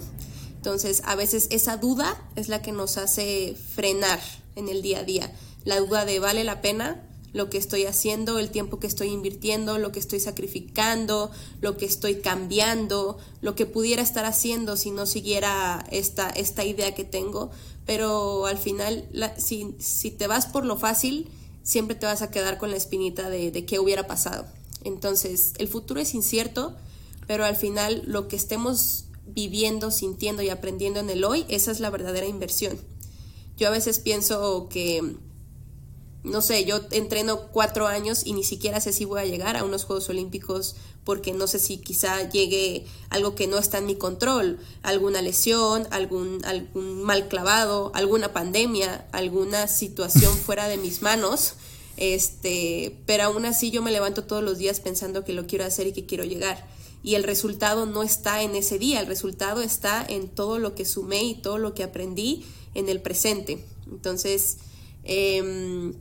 Entonces, 0.56 1.02
a 1.06 1.16
veces 1.16 1.48
esa 1.52 1.78
duda 1.78 2.22
es 2.36 2.50
la 2.50 2.62
que 2.62 2.72
nos 2.72 2.98
hace 2.98 3.56
frenar 3.74 4.20
en 4.56 4.68
el 4.70 4.82
día 4.82 5.00
a 5.00 5.04
día. 5.04 5.32
La 5.64 5.80
duda 5.80 6.04
de 6.04 6.20
vale 6.20 6.44
la 6.44 6.62
pena, 6.62 7.07
lo 7.38 7.50
que 7.50 7.58
estoy 7.58 7.86
haciendo, 7.86 8.39
el 8.39 8.50
tiempo 8.50 8.79
que 8.79 8.88
estoy 8.88 9.10
invirtiendo, 9.10 9.77
lo 9.77 9.91
que 9.91 10.00
estoy 10.00 10.20
sacrificando, 10.20 11.32
lo 11.62 11.77
que 11.77 11.86
estoy 11.86 12.15
cambiando, 12.15 13.17
lo 13.41 13.56
que 13.56 13.65
pudiera 13.65 14.01
estar 14.01 14.25
haciendo 14.25 14.75
si 14.75 14.91
no 14.91 15.06
siguiera 15.06 15.86
esta, 15.91 16.29
esta 16.29 16.65
idea 16.65 16.96
que 16.96 17.06
tengo. 17.06 17.51
Pero 17.86 18.48
al 18.48 18.58
final, 18.58 19.08
si, 19.38 19.75
si, 19.79 20.12
te 20.12 20.27
vas 20.27 20.48
por 20.48 20.65
lo 20.65 20.77
fácil, 20.77 21.29
siempre 21.63 21.96
te 21.96 22.06
vas 22.06 22.22
a 22.22 22.32
quedar 22.32 22.58
con 22.58 22.72
la 22.72 22.77
espinita 22.77 23.29
de, 23.29 23.51
de 23.51 23.65
qué 23.65 23.79
hubiera 23.79 24.08
pasado. 24.08 24.46
Entonces, 24.84 25.53
el 25.60 25.67
futuro 25.67 26.01
es 26.01 26.13
incierto, 26.13 26.75
pero 27.27 27.46
al 27.46 27.56
final 27.56 28.03
lo 28.06 28.27
que 28.27 28.36
estemos 28.36 29.06
viviendo, 29.27 29.91
sintiendo 29.91 30.41
y 30.41 30.50
aprendiendo 30.50 31.00
en 31.00 31.10
el 31.10 31.24
hoy, 31.24 31.46
esa 31.50 31.72
es 31.72 31.79
la 31.79 31.89
verdadera 31.89 32.25
inversión. 32.25 32.77
Yo 33.58 33.67
a 33.67 33.72
veces 33.72 34.00
pienso 34.00 34.67
que, 34.70 35.15
no 36.28 36.42
sé, 36.42 36.66
yo 36.66 36.82
entreno 36.92 37.48
cuatro 37.52 37.88
años 37.88 38.26
y 38.26 38.34
ni 38.34 38.44
siquiera 38.44 38.80
sé 38.80 38.94
si 38.94 39.06
voy 39.06 39.22
a 39.22 39.26
llegar 39.26 39.58
a 39.58 39.64
unos 39.64 39.86
Juegos 39.86 40.10
Olímpicos 40.10 40.76
porque 41.04 41.34
no 41.34 41.48
sé 41.48 41.60
si 41.60 41.78
quizá 41.78 42.30
llegue 42.30 42.86
algo 43.10 43.34
que 43.36 43.48
no 43.48 43.58
está 43.58 43.78
en 43.78 43.86
mi 43.86 43.96
control, 43.96 44.60
alguna 44.84 45.22
lesión, 45.22 45.88
algún, 45.92 46.44
algún 46.46 47.04
mal 47.04 47.28
clavado, 47.28 47.92
alguna 47.96 48.34
pandemia, 48.34 49.08
alguna 49.12 49.68
situación 49.68 50.36
fuera 50.46 50.68
de 50.68 50.78
mis 50.78 51.02
manos. 51.02 51.54
Este, 51.96 52.96
pero 53.08 53.24
aún 53.24 53.46
así 53.46 53.72
yo 53.72 53.82
me 53.82 53.92
levanto 53.92 54.24
todos 54.26 54.44
los 54.44 54.60
días 54.60 54.80
pensando 54.80 55.26
que 55.26 55.34
lo 55.34 55.48
quiero 55.48 55.66
hacer 55.66 55.88
y 55.88 55.94
que 55.94 56.06
quiero 56.06 56.26
llegar 56.26 56.68
y 57.04 57.16
el 57.16 57.24
resultado 57.24 57.86
no 57.86 58.04
está 58.04 58.42
en 58.42 58.56
ese 58.56 58.80
día, 58.80 59.00
el 59.00 59.08
resultado 59.08 59.62
está 59.62 60.06
en 60.08 60.28
todo 60.28 60.60
lo 60.60 60.76
que 60.76 60.86
sumé 60.86 61.24
y 61.24 61.36
todo 61.36 61.58
lo 61.58 61.74
que 61.74 61.84
aprendí 61.84 62.46
en 62.74 62.90
el 62.90 63.02
presente. 63.02 63.64
Entonces, 63.90 64.58
em, 65.04 65.94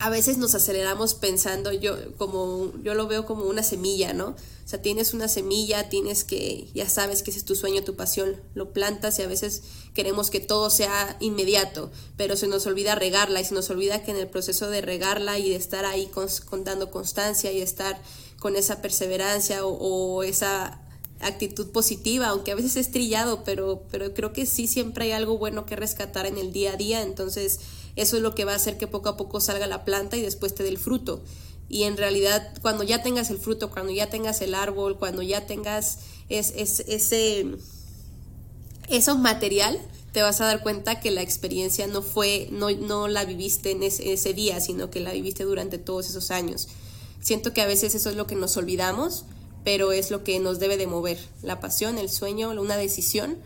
a 0.00 0.10
veces 0.10 0.38
nos 0.38 0.54
aceleramos 0.54 1.14
pensando, 1.14 1.72
yo, 1.72 1.96
como, 2.16 2.72
yo 2.84 2.94
lo 2.94 3.08
veo 3.08 3.26
como 3.26 3.44
una 3.46 3.64
semilla, 3.64 4.12
¿no? 4.12 4.28
O 4.28 4.70
sea, 4.70 4.80
tienes 4.80 5.12
una 5.12 5.26
semilla, 5.26 5.88
tienes 5.88 6.22
que, 6.22 6.68
ya 6.72 6.88
sabes 6.88 7.22
que 7.22 7.30
ese 7.30 7.40
es 7.40 7.44
tu 7.44 7.56
sueño, 7.56 7.82
tu 7.82 7.96
pasión, 7.96 8.36
lo 8.54 8.72
plantas 8.72 9.18
y 9.18 9.22
a 9.22 9.26
veces 9.26 9.62
queremos 9.94 10.30
que 10.30 10.38
todo 10.38 10.70
sea 10.70 11.16
inmediato, 11.18 11.90
pero 12.16 12.36
se 12.36 12.46
nos 12.46 12.66
olvida 12.66 12.94
regarla 12.94 13.40
y 13.40 13.44
se 13.44 13.54
nos 13.54 13.70
olvida 13.70 14.04
que 14.04 14.12
en 14.12 14.18
el 14.18 14.28
proceso 14.28 14.70
de 14.70 14.82
regarla 14.82 15.38
y 15.38 15.48
de 15.48 15.56
estar 15.56 15.84
ahí 15.84 16.08
contando 16.44 16.90
constancia 16.92 17.50
y 17.50 17.60
estar 17.60 18.00
con 18.38 18.54
esa 18.54 18.80
perseverancia 18.80 19.64
o, 19.64 20.22
esa 20.22 20.80
actitud 21.20 21.70
positiva, 21.70 22.28
aunque 22.28 22.52
a 22.52 22.54
veces 22.54 22.76
es 22.76 22.92
trillado, 22.92 23.42
pero, 23.42 23.82
pero 23.90 24.14
creo 24.14 24.32
que 24.32 24.46
sí 24.46 24.68
siempre 24.68 25.06
hay 25.06 25.12
algo 25.12 25.38
bueno 25.38 25.66
que 25.66 25.74
rescatar 25.74 26.26
en 26.26 26.38
el 26.38 26.52
día 26.52 26.74
a 26.74 26.76
día, 26.76 27.02
entonces 27.02 27.58
eso 27.98 28.16
es 28.16 28.22
lo 28.22 28.34
que 28.34 28.44
va 28.44 28.52
a 28.52 28.56
hacer 28.56 28.78
que 28.78 28.86
poco 28.86 29.08
a 29.08 29.16
poco 29.16 29.40
salga 29.40 29.66
la 29.66 29.84
planta 29.84 30.16
y 30.16 30.22
después 30.22 30.54
te 30.54 30.62
dé 30.62 30.68
el 30.68 30.78
fruto. 30.78 31.22
Y 31.68 31.82
en 31.82 31.96
realidad 31.96 32.54
cuando 32.62 32.84
ya 32.84 33.02
tengas 33.02 33.30
el 33.30 33.38
fruto, 33.38 33.70
cuando 33.70 33.92
ya 33.92 34.08
tengas 34.08 34.40
el 34.40 34.54
árbol, 34.54 34.98
cuando 34.98 35.20
ya 35.22 35.46
tengas 35.46 35.98
es, 36.28 36.52
ese 36.56 37.46
eso 38.88 39.18
material, 39.18 39.78
te 40.12 40.22
vas 40.22 40.40
a 40.40 40.46
dar 40.46 40.62
cuenta 40.62 41.00
que 41.00 41.10
la 41.10 41.20
experiencia 41.20 41.86
no 41.86 42.00
fue, 42.00 42.48
no, 42.52 42.70
no 42.70 43.08
la 43.08 43.24
viviste 43.24 43.72
en 43.72 43.82
ese 43.82 44.32
día, 44.32 44.60
sino 44.60 44.90
que 44.90 45.00
la 45.00 45.12
viviste 45.12 45.44
durante 45.44 45.76
todos 45.76 46.08
esos 46.08 46.30
años. 46.30 46.68
Siento 47.20 47.52
que 47.52 47.60
a 47.60 47.66
veces 47.66 47.94
eso 47.94 48.08
es 48.10 48.16
lo 48.16 48.26
que 48.26 48.36
nos 48.36 48.56
olvidamos, 48.56 49.24
pero 49.64 49.92
es 49.92 50.10
lo 50.10 50.24
que 50.24 50.38
nos 50.38 50.58
debe 50.58 50.76
de 50.76 50.86
mover, 50.86 51.18
la 51.42 51.60
pasión, 51.60 51.98
el 51.98 52.08
sueño, 52.08 52.50
una 52.50 52.76
decisión. 52.76 53.38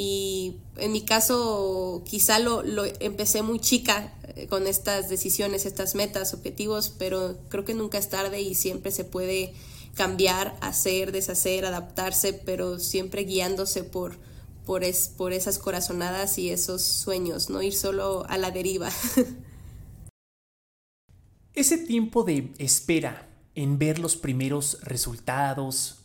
Y 0.00 0.60
en 0.76 0.92
mi 0.92 1.00
caso 1.00 2.04
quizá 2.06 2.38
lo, 2.38 2.62
lo 2.62 2.84
empecé 3.00 3.42
muy 3.42 3.58
chica 3.58 4.14
eh, 4.36 4.46
con 4.46 4.68
estas 4.68 5.08
decisiones, 5.08 5.66
estas 5.66 5.96
metas, 5.96 6.34
objetivos, 6.34 6.94
pero 6.96 7.36
creo 7.48 7.64
que 7.64 7.74
nunca 7.74 7.98
es 7.98 8.08
tarde 8.08 8.40
y 8.40 8.54
siempre 8.54 8.92
se 8.92 9.02
puede 9.02 9.54
cambiar, 9.96 10.56
hacer, 10.60 11.10
deshacer, 11.10 11.64
adaptarse, 11.64 12.32
pero 12.32 12.78
siempre 12.78 13.24
guiándose 13.24 13.82
por, 13.82 14.16
por, 14.64 14.84
es, 14.84 15.08
por 15.08 15.32
esas 15.32 15.58
corazonadas 15.58 16.38
y 16.38 16.50
esos 16.50 16.82
sueños, 16.82 17.50
no 17.50 17.60
ir 17.60 17.74
solo 17.74 18.24
a 18.28 18.38
la 18.38 18.52
deriva. 18.52 18.90
Ese 21.54 21.76
tiempo 21.76 22.22
de 22.22 22.52
espera 22.58 23.28
en 23.56 23.80
ver 23.80 23.98
los 23.98 24.14
primeros 24.14 24.78
resultados, 24.82 25.96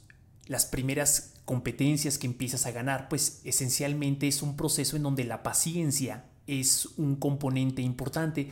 las 0.47 0.65
primeras 0.65 1.32
competencias 1.45 2.17
que 2.17 2.27
empiezas 2.27 2.65
a 2.65 2.71
ganar, 2.71 3.09
pues 3.09 3.41
esencialmente 3.43 4.27
es 4.27 4.41
un 4.41 4.55
proceso 4.55 4.95
en 4.95 5.03
donde 5.03 5.23
la 5.23 5.43
paciencia 5.43 6.25
es 6.47 6.87
un 6.97 7.15
componente 7.15 7.81
importante. 7.81 8.49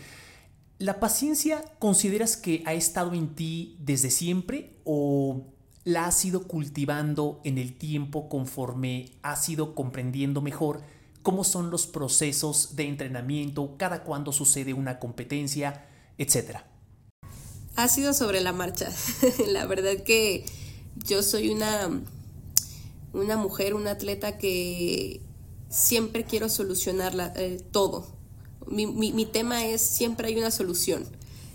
¿La 0.77 1.00
paciencia 1.00 1.63
consideras 1.79 2.38
que 2.38 2.63
ha 2.65 2.74
estado 2.74 3.13
en 3.13 3.36
ti 3.36 3.77
desde 3.79 4.10
siempre 4.10 4.77
o 4.83 5.45
la 5.83 6.05
has 6.05 6.24
ido 6.25 6.48
cultivando 6.48 7.39
en 7.43 7.57
el 7.57 7.77
tiempo 7.77 8.29
conforme 8.29 9.12
has 9.21 9.48
ido 9.50 9.74
comprendiendo 9.75 10.41
mejor 10.41 10.81
cómo 11.21 11.43
son 11.43 11.69
los 11.69 11.86
procesos 11.88 12.75
de 12.75 12.88
entrenamiento, 12.88 13.75
cada 13.77 14.03
cuándo 14.03 14.31
sucede 14.31 14.74
una 14.74 15.00
competencia, 15.00 15.86
etcétera? 16.17 16.65
Ha 17.75 17.88
sido 17.88 18.13
sobre 18.13 18.41
la 18.41 18.53
marcha. 18.53 18.89
la 19.48 19.65
verdad 19.65 20.03
que 20.03 20.45
yo 21.05 21.24
soy 21.24 21.50
una, 21.50 21.89
una 23.13 23.38
mujer, 23.38 23.74
una 23.74 23.91
atleta 23.91 24.38
que 24.38 25.22
siempre 25.70 26.25
quiero 26.25 26.50
solucionar 26.50 27.34
eh, 27.36 27.62
todo. 27.72 28.08
Mi, 28.68 28.86
mi, 28.86 29.25
tema 29.25 29.65
es 29.65 29.82
siempre 29.82 30.27
hay 30.27 30.38
una 30.38 30.51
solución. 30.51 31.06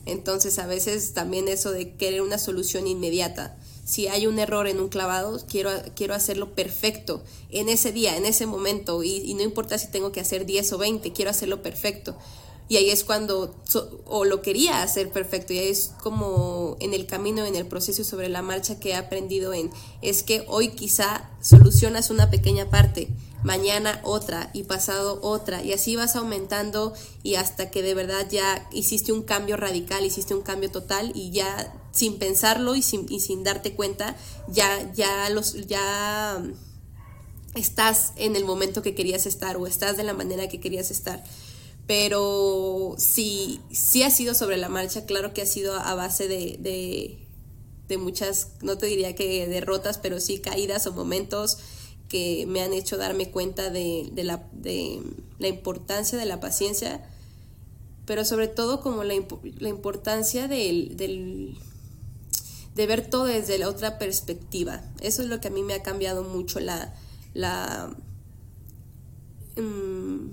Entonces 0.04 0.58
a 0.58 0.66
veces 0.66 1.12
también 1.14 1.48
eso 1.48 1.70
de 1.70 1.94
querer 1.94 2.22
una 2.22 2.38
solución 2.38 2.86
inmediata. 2.86 3.56
Si 3.84 4.08
hay 4.08 4.26
un 4.26 4.38
error 4.38 4.66
en 4.66 4.80
un 4.80 4.88
clavado, 4.88 5.40
quiero, 5.46 5.70
quiero 5.94 6.14
hacerlo 6.14 6.54
perfecto 6.54 7.22
en 7.50 7.68
ese 7.68 7.92
día, 7.92 8.16
en 8.16 8.26
ese 8.26 8.46
momento. 8.46 9.02
Y, 9.02 9.18
y 9.18 9.34
no 9.34 9.42
importa 9.42 9.78
si 9.78 9.88
tengo 9.88 10.12
que 10.12 10.20
hacer 10.20 10.46
10 10.46 10.72
o 10.72 10.78
20, 10.78 11.12
quiero 11.12 11.30
hacerlo 11.30 11.62
perfecto. 11.62 12.16
Y 12.68 12.76
ahí 12.78 12.90
es 12.90 13.04
cuando, 13.04 13.54
o 14.06 14.24
lo 14.24 14.42
quería 14.42 14.82
hacer 14.82 15.12
perfecto, 15.12 15.52
y 15.52 15.58
ahí 15.58 15.68
es 15.68 15.92
como 16.02 16.76
en 16.80 16.94
el 16.94 17.06
camino, 17.06 17.44
en 17.44 17.54
el 17.54 17.66
proceso 17.66 18.02
sobre 18.02 18.28
la 18.28 18.42
marcha 18.42 18.80
que 18.80 18.90
he 18.90 18.94
aprendido 18.96 19.54
en, 19.54 19.70
es 20.02 20.24
que 20.24 20.44
hoy 20.48 20.70
quizá 20.70 21.30
solucionas 21.40 22.10
una 22.10 22.28
pequeña 22.28 22.68
parte, 22.68 23.08
mañana 23.44 24.00
otra 24.02 24.50
y 24.52 24.64
pasado 24.64 25.20
otra, 25.22 25.62
y 25.62 25.72
así 25.72 25.94
vas 25.94 26.16
aumentando 26.16 26.92
y 27.22 27.36
hasta 27.36 27.70
que 27.70 27.82
de 27.82 27.94
verdad 27.94 28.26
ya 28.28 28.68
hiciste 28.72 29.12
un 29.12 29.22
cambio 29.22 29.56
radical, 29.56 30.04
hiciste 30.04 30.34
un 30.34 30.42
cambio 30.42 30.68
total 30.68 31.12
y 31.14 31.30
ya 31.30 31.72
sin 31.92 32.18
pensarlo 32.18 32.74
y 32.74 32.82
sin, 32.82 33.06
y 33.08 33.20
sin 33.20 33.44
darte 33.44 33.74
cuenta, 33.74 34.16
ya, 34.48 34.92
ya 34.92 35.30
los, 35.30 35.54
ya 35.68 36.42
estás 37.54 38.12
en 38.16 38.34
el 38.34 38.44
momento 38.44 38.82
que 38.82 38.96
querías 38.96 39.24
estar 39.24 39.56
o 39.56 39.68
estás 39.68 39.96
de 39.96 40.02
la 40.02 40.12
manera 40.12 40.48
que 40.48 40.58
querías 40.58 40.90
estar 40.90 41.22
pero 41.86 42.96
sí, 42.98 43.60
sí 43.70 44.02
ha 44.02 44.10
sido 44.10 44.34
sobre 44.34 44.56
la 44.56 44.68
marcha, 44.68 45.06
claro 45.06 45.32
que 45.32 45.42
ha 45.42 45.46
sido 45.46 45.74
a 45.74 45.94
base 45.94 46.26
de, 46.26 46.58
de, 47.88 47.98
muchas, 47.98 48.52
no 48.62 48.76
te 48.76 48.86
diría 48.86 49.14
que 49.14 49.46
derrotas, 49.46 49.98
pero 49.98 50.18
sí 50.18 50.40
caídas 50.40 50.86
o 50.86 50.92
momentos 50.92 51.58
que 52.08 52.44
me 52.46 52.60
han 52.60 52.72
hecho 52.72 52.96
darme 52.96 53.30
cuenta 53.30 53.70
de, 53.70 54.08
de, 54.12 54.24
la, 54.24 54.48
la, 55.38 55.48
importancia 55.48 56.18
de 56.18 56.26
la 56.26 56.40
paciencia, 56.40 57.08
pero 58.04 58.24
sobre 58.24 58.48
todo 58.48 58.80
como 58.80 59.04
la, 59.04 59.14
la 59.58 59.68
importancia 59.68 60.48
del, 60.48 60.96
del, 60.96 61.56
de 62.74 62.86
ver 62.86 63.08
todo 63.08 63.26
desde 63.26 63.58
la 63.58 63.68
otra 63.68 63.98
perspectiva. 63.98 64.82
Eso 65.00 65.22
es 65.22 65.28
lo 65.28 65.40
que 65.40 65.48
a 65.48 65.52
mí 65.52 65.62
me 65.62 65.74
ha 65.74 65.82
cambiado 65.82 66.24
mucho 66.24 66.58
la... 66.58 66.94
la 67.32 67.94
mm, 69.56 70.30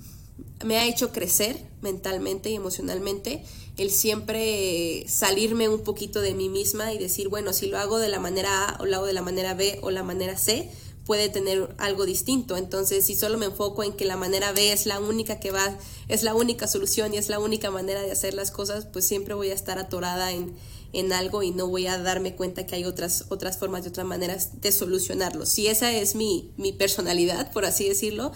me 0.63 0.77
ha 0.77 0.86
hecho 0.86 1.12
crecer 1.12 1.58
mentalmente 1.82 2.50
y 2.50 2.55
emocionalmente 2.55 3.43
el 3.77 3.91
siempre 3.91 5.05
salirme 5.08 5.67
un 5.67 5.82
poquito 5.82 6.22
de 6.22 6.34
mí 6.34 6.50
misma 6.50 6.93
y 6.93 6.98
decir, 6.98 7.27
bueno, 7.29 7.53
si 7.53 7.67
lo 7.67 7.79
hago 7.79 7.98
de 7.98 8.10
la 8.10 8.20
manera 8.20 8.70
A 8.70 8.82
o 8.82 8.86
lo 8.86 8.98
hago 8.98 9.05
de 9.05 9.13
la 9.13 9.22
manera 9.22 9.53
B 9.53 9.79
o 9.82 9.91
la 9.91 10.03
manera 10.03 10.38
C, 10.38 10.70
puede 11.05 11.29
tener 11.29 11.74
algo 11.79 12.05
distinto. 12.05 12.55
Entonces, 12.55 13.05
si 13.05 13.15
solo 13.15 13.38
me 13.38 13.48
enfoco 13.48 13.84
en 13.84 13.93
que 13.93 14.05
la 14.05 14.15
manera 14.15 14.51
B 14.51 14.72
es 14.72 14.86
la 14.86 15.00
única 15.00 15.39
que 15.39 15.51
va, 15.51 15.77
es 16.08 16.24
la 16.24 16.36
única 16.36 16.67
solución 16.67 17.13
y 17.13 17.17
es 17.17 17.29
la 17.29 17.39
única 17.39 17.72
manera 17.72 18.01
de 18.01 18.12
hacer 18.12 18.34
las 18.34 18.51
cosas, 18.51 18.86
pues 18.86 19.05
siempre 19.05 19.34
voy 19.34 19.50
a 19.50 19.53
estar 19.53 19.79
atorada 19.79 20.32
en, 20.32 20.53
en 20.93 21.12
algo 21.12 21.43
y 21.43 21.51
no 21.51 21.67
voy 21.67 21.88
a 21.88 21.98
darme 21.98 22.36
cuenta 22.36 22.65
que 22.65 22.75
hay 22.75 22.86
otras, 22.86 23.25
otras 23.29 23.58
formas 23.58 23.84
y 23.86 23.89
otras 23.89 24.05
maneras 24.05 24.62
de 24.62 24.72
solucionarlo. 24.72 25.46
Si 25.46 25.67
esa 25.67 25.91
es 25.91 26.15
mi, 26.15 26.51
mi 26.58 26.72
personalidad, 26.72 27.51
por 27.51 27.65
así 27.65 27.89
decirlo, 27.89 28.32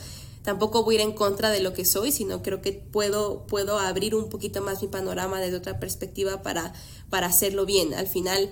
tampoco 0.48 0.86
voy 0.86 0.96
a 0.96 1.00
ir 1.00 1.02
en 1.02 1.12
contra 1.12 1.50
de 1.50 1.60
lo 1.60 1.74
que 1.74 1.84
soy, 1.84 2.10
sino 2.14 2.42
creo 2.42 2.62
que 2.62 2.72
puedo, 2.72 3.46
puedo 3.48 3.80
abrir 3.80 4.16
un 4.16 4.30
poquito 4.30 4.62
más 4.62 4.82
mi 4.82 4.88
panorama 4.88 5.42
desde 5.42 5.58
otra 5.58 5.78
perspectiva 5.78 6.42
para, 6.42 6.72
para 7.10 7.28
hacerlo 7.28 7.66
bien. 7.66 7.94
Al 7.94 8.08
final, 8.08 8.50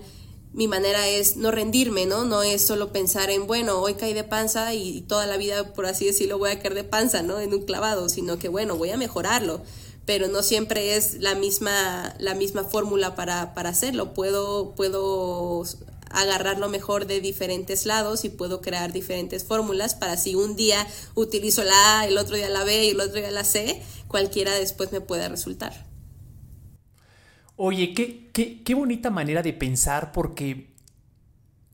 mi 0.52 0.68
manera 0.68 1.08
es 1.08 1.38
no 1.38 1.52
rendirme, 1.52 2.06
¿no? 2.06 2.25
No 2.25 2.44
es 2.44 2.68
solo 2.68 2.92
pensar 2.92 3.30
en, 3.30 3.48
bueno, 3.48 3.80
hoy 3.80 3.94
caí 3.94 4.12
de 4.12 4.25
panza 4.25 4.74
y 4.74 5.04
toda 5.04 5.25
la 5.25 5.38
vida, 5.38 5.74
por 5.74 5.86
así 5.86 6.06
decirlo, 6.06 6.38
voy 6.38 6.50
a 6.50 6.60
caer 6.60 6.74
de 6.74 6.84
panza, 6.84 7.22
¿no? 7.22 7.40
En 7.40 7.54
un 7.54 7.62
clavado, 7.62 8.10
sino 8.10 8.38
que, 8.40 8.50
bueno, 8.50 8.75
voy 8.75 8.90
a 8.90 8.98
mejorarlo. 8.98 9.62
pero 10.06 10.28
no 10.28 10.44
siempre 10.44 10.98
es 10.98 11.16
la 11.22 11.34
misma, 11.34 12.14
la 12.20 12.36
misma 12.36 12.66
fórmula 12.66 13.16
para, 13.16 13.54
para 13.54 13.70
hacerlo. 13.70 14.14
Puedo, 14.14 14.75
puedo 14.75 15.64
agarrar 16.22 16.57
lo 16.57 16.69
mejor 16.69 17.07
de 17.07 17.22
diferentes 17.22 17.86
lados 17.86 18.25
y 18.25 18.29
puedo 18.29 18.62
crear 18.62 18.91
diferentes 18.91 19.43
fórmulas 19.43 19.95
para 19.95 20.17
si 20.17 20.36
un 20.36 20.55
día 20.55 20.86
utilizo 21.13 21.63
la 21.63 22.00
A, 22.01 22.07
el 22.07 22.17
otro 22.17 22.36
día 22.36 22.50
la 22.50 22.63
B 22.63 22.86
y 22.86 22.89
el 22.89 23.00
otro 23.00 23.15
día 23.15 23.31
la 23.31 23.43
C, 23.43 23.81
cualquiera 24.07 24.53
después 24.53 24.91
me 24.91 25.01
puede 25.01 25.27
resultar. 25.29 25.86
Oye, 27.57 27.93
qué, 27.93 28.29
qué, 28.34 28.63
qué 28.63 28.74
bonita 28.74 29.10
manera 29.10 29.41
de 29.41 29.53
pensar 29.53 30.12
porque 30.12 30.75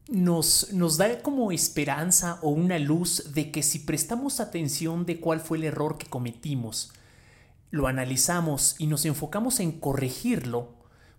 nos, 0.07 0.73
nos, 0.73 0.97
da 0.97 1.21
como 1.21 1.51
esperanza 1.51 2.37
o 2.41 2.49
una 2.49 2.77
luz 2.77 3.33
de 3.33 3.49
que 3.49 3.63
si 3.63 3.79
prestamos 3.79 4.39
atención 4.39 5.05
de 5.05 5.19
cuál 5.19 5.39
fue 5.39 5.57
el 5.57 5.63
error 5.63 5.97
que 5.97 6.07
cometimos, 6.07 6.91
lo 7.71 7.87
analizamos 7.87 8.75
y 8.77 8.87
nos 8.87 9.05
enfocamos 9.05 9.59
en 9.59 9.71
corregirlo, 9.71 10.75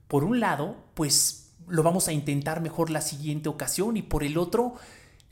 por 0.07 0.25
un 0.25 0.41
lado, 0.41 0.77
pues 0.93 1.42
lo 1.69 1.83
vamos 1.83 2.09
a 2.09 2.13
intentar 2.13 2.61
mejor 2.61 2.91
la 2.91 3.01
siguiente 3.01 3.49
ocasión 3.49 3.97
y 3.97 4.03
por 4.03 4.25
el 4.25 4.39
otro, 4.39 4.75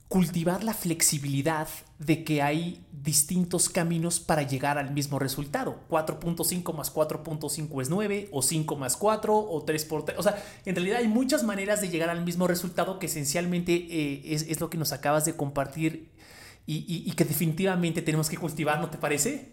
cultivar 0.09 0.65
la 0.65 0.75
flexibilidad 0.75 1.69
de 2.01 2.25
que 2.25 2.43
hay 2.43 2.85
distintos 2.91 3.69
caminos 3.69 4.19
para 4.19 4.43
llegar 4.43 4.77
al 4.77 4.91
mismo 4.91 5.21
resultado. 5.21 5.85
4.5 5.89 6.75
más 6.75 6.93
4.5 6.93 7.81
es 7.81 7.91
9, 7.91 8.29
o 8.33 8.43
5 8.43 8.77
más 8.77 8.97
4, 8.97 9.39
o 9.39 9.63
3 9.63 9.85
por 9.85 10.05
3. 10.05 10.19
O 10.19 10.23
sea, 10.25 10.43
en 10.65 10.75
realidad 10.75 10.99
hay 10.99 11.07
muchas 11.07 11.45
maneras 11.45 11.81
de 11.81 11.91
llegar 11.91 12.11
al 12.11 12.25
mismo 12.25 12.49
resultado 12.49 12.99
que 12.99 13.07
esencialmente 13.07 13.73
eh, 13.73 14.35
es, 14.35 14.61
lo 14.61 14.69
que 14.69 14.79
nos 14.79 14.91
acabas 14.91 15.25
de 15.27 15.37
compartir 15.37 16.11
y, 16.67 16.85
y 16.89 17.13
que 17.13 17.25
definitivamente 17.25 18.03
tenemos 18.03 18.29
que 18.29 18.37
cultivar, 18.37 18.81
¿no 18.81 18.91
te 18.91 18.99
parece? 18.99 19.53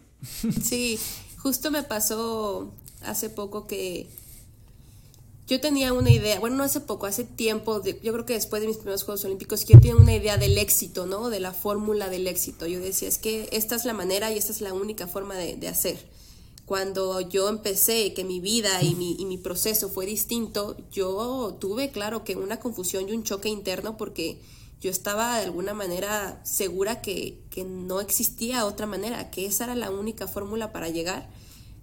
Sí, 0.63 0.99
justo 1.37 1.69
me 1.69 1.83
pasó 1.83 2.73
hace 3.03 3.29
poco 3.29 3.67
que 3.67 4.09
yo 5.47 5.61
tenía 5.61 5.93
una 5.93 6.11
idea, 6.11 6.41
bueno, 6.41 6.57
no 6.57 6.63
hace 6.63 6.81
poco, 6.81 7.05
hace 7.05 7.23
tiempo, 7.23 7.81
yo 7.81 8.13
creo 8.13 8.25
que 8.25 8.33
después 8.33 8.61
de 8.61 8.67
mis 8.67 8.75
primeros 8.75 9.05
Juegos 9.05 9.23
Olímpicos, 9.23 9.63
que 9.63 9.73
yo 9.73 9.79
tenía 9.79 9.95
una 9.95 10.13
idea 10.13 10.37
del 10.37 10.57
éxito, 10.57 11.05
¿no? 11.05 11.29
De 11.29 11.39
la 11.39 11.53
fórmula 11.53 12.09
del 12.09 12.27
éxito. 12.27 12.67
Yo 12.67 12.81
decía, 12.81 13.07
es 13.07 13.17
que 13.17 13.47
esta 13.53 13.75
es 13.75 13.85
la 13.85 13.93
manera 13.93 14.29
y 14.29 14.37
esta 14.37 14.51
es 14.51 14.59
la 14.59 14.73
única 14.73 15.07
forma 15.07 15.35
de, 15.35 15.67
hacer. 15.69 15.97
Cuando 16.65 17.21
yo 17.21 17.47
empecé, 17.47 18.13
que 18.13 18.25
mi 18.25 18.41
vida 18.41 18.83
y 18.83 18.93
mi, 18.95 19.15
y 19.17 19.25
mi, 19.25 19.37
proceso 19.37 19.87
fue 19.87 20.05
distinto, 20.05 20.75
yo 20.91 21.55
tuve, 21.61 21.91
claro, 21.91 22.25
que 22.25 22.35
una 22.35 22.59
confusión 22.59 23.07
y 23.07 23.13
un 23.13 23.23
choque 23.23 23.47
interno 23.47 23.95
porque 23.95 24.41
yo 24.81 24.91
estaba 24.91 25.37
de 25.37 25.45
alguna 25.45 25.73
manera 25.73 26.41
segura 26.43 27.01
que, 27.01 27.39
que 27.51 27.63
no 27.63 28.01
existía 28.01 28.65
otra 28.65 28.85
manera, 28.85 29.31
que 29.31 29.45
esa 29.45 29.63
era 29.63 29.75
la 29.75 29.91
única 29.91 30.27
fórmula 30.27 30.73
para 30.73 30.89
llegar. 30.89 31.29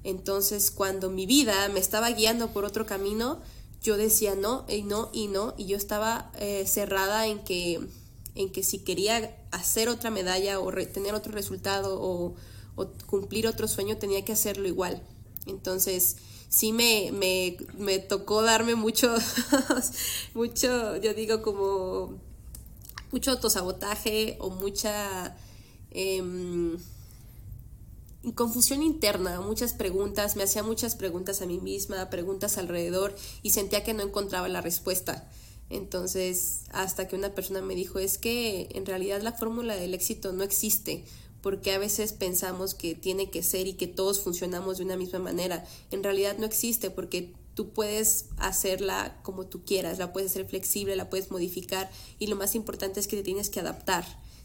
Entonces, 0.04 0.70
cuando 0.70 1.10
mi 1.10 1.26
vida 1.26 1.68
me 1.70 1.80
estaba 1.80 2.10
guiando 2.10 2.52
por 2.52 2.64
otro 2.64 2.86
camino, 2.86 3.40
yo 3.82 3.96
decía 3.96 4.34
no 4.34 4.64
y 4.68 4.82
no 4.82 5.10
y 5.12 5.28
no 5.28 5.54
y 5.58 5.66
yo 5.66 5.76
estaba 5.76 6.32
eh, 6.38 6.66
cerrada 6.66 7.26
en 7.26 7.44
que 7.44 7.80
en 8.34 8.50
que 8.50 8.62
si 8.62 8.78
quería 8.80 9.36
hacer 9.52 9.88
otra 9.88 10.10
medalla 10.10 10.58
o 10.58 10.72
tener 10.72 11.14
otro 11.14 11.32
resultado 11.32 12.00
o, 12.00 12.34
cumplir 13.06 13.46
otro 13.46 13.68
sueño 13.68 13.98
tenía 13.98 14.24
que 14.24 14.32
hacerlo 14.32 14.66
igual. 14.66 15.00
Entonces 15.46 16.16
sí 16.48 16.72
me, 16.72 17.12
me, 17.12 17.98
tocó 18.00 18.42
darme 18.42 18.74
mucho 18.74 19.14
mucho 20.34 20.96
yo 20.96 21.14
digo 21.14 21.40
como 21.40 22.18
mucho 23.12 23.30
autosabotaje 23.30 24.36
o 24.40 24.50
mucha 24.50 25.36
em, 25.90 26.76
confusión 28.32 28.82
interna, 28.82 29.40
muchas 29.40 29.74
preguntas, 29.74 30.36
me 30.36 30.42
hacía 30.42 30.62
muchas 30.62 30.96
preguntas 30.96 31.42
a 31.42 31.46
mí 31.46 31.58
misma, 31.58 32.10
preguntas 32.10 32.58
alrededor 32.58 33.14
y 33.42 33.50
sentía 33.50 33.84
que 33.84 33.94
no 33.94 34.02
encontraba 34.02 34.48
la 34.48 34.60
respuesta. 34.60 35.30
Entonces, 35.70 36.62
hasta 36.70 37.08
que 37.08 37.16
una 37.16 37.34
persona 37.34 37.62
me 37.62 37.74
dijo, 37.74 37.98
es 37.98 38.18
que 38.18 38.68
en 38.72 38.86
realidad 38.86 39.22
la 39.22 39.32
fórmula 39.32 39.76
del 39.76 39.94
éxito 39.94 40.32
no 40.32 40.44
existe, 40.44 41.04
porque 41.40 41.72
a 41.72 41.78
veces 41.78 42.12
pensamos 42.12 42.74
que 42.74 42.94
tiene 42.94 43.30
que 43.30 43.42
ser 43.42 43.66
y 43.66 43.74
que 43.74 43.86
todos 43.86 44.20
funcionamos 44.20 44.78
de 44.78 44.84
una 44.84 44.96
misma 44.96 45.18
manera. 45.18 45.66
En 45.90 46.02
realidad 46.02 46.38
no 46.38 46.46
existe 46.46 46.90
porque 46.90 47.34
tú 47.54 47.70
puedes 47.70 48.26
hacerla 48.38 49.20
como 49.22 49.46
tú 49.46 49.64
quieras, 49.64 49.98
la 49.98 50.12
puedes 50.12 50.30
hacer 50.30 50.46
flexible, 50.46 50.96
la 50.96 51.10
puedes 51.10 51.30
modificar 51.30 51.90
y 52.18 52.26
lo 52.26 52.36
más 52.36 52.54
importante 52.54 53.00
es 53.00 53.06
que 53.06 53.16
te 53.16 53.22
tienes 53.22 53.50
que 53.50 53.60
adaptar 53.60 54.04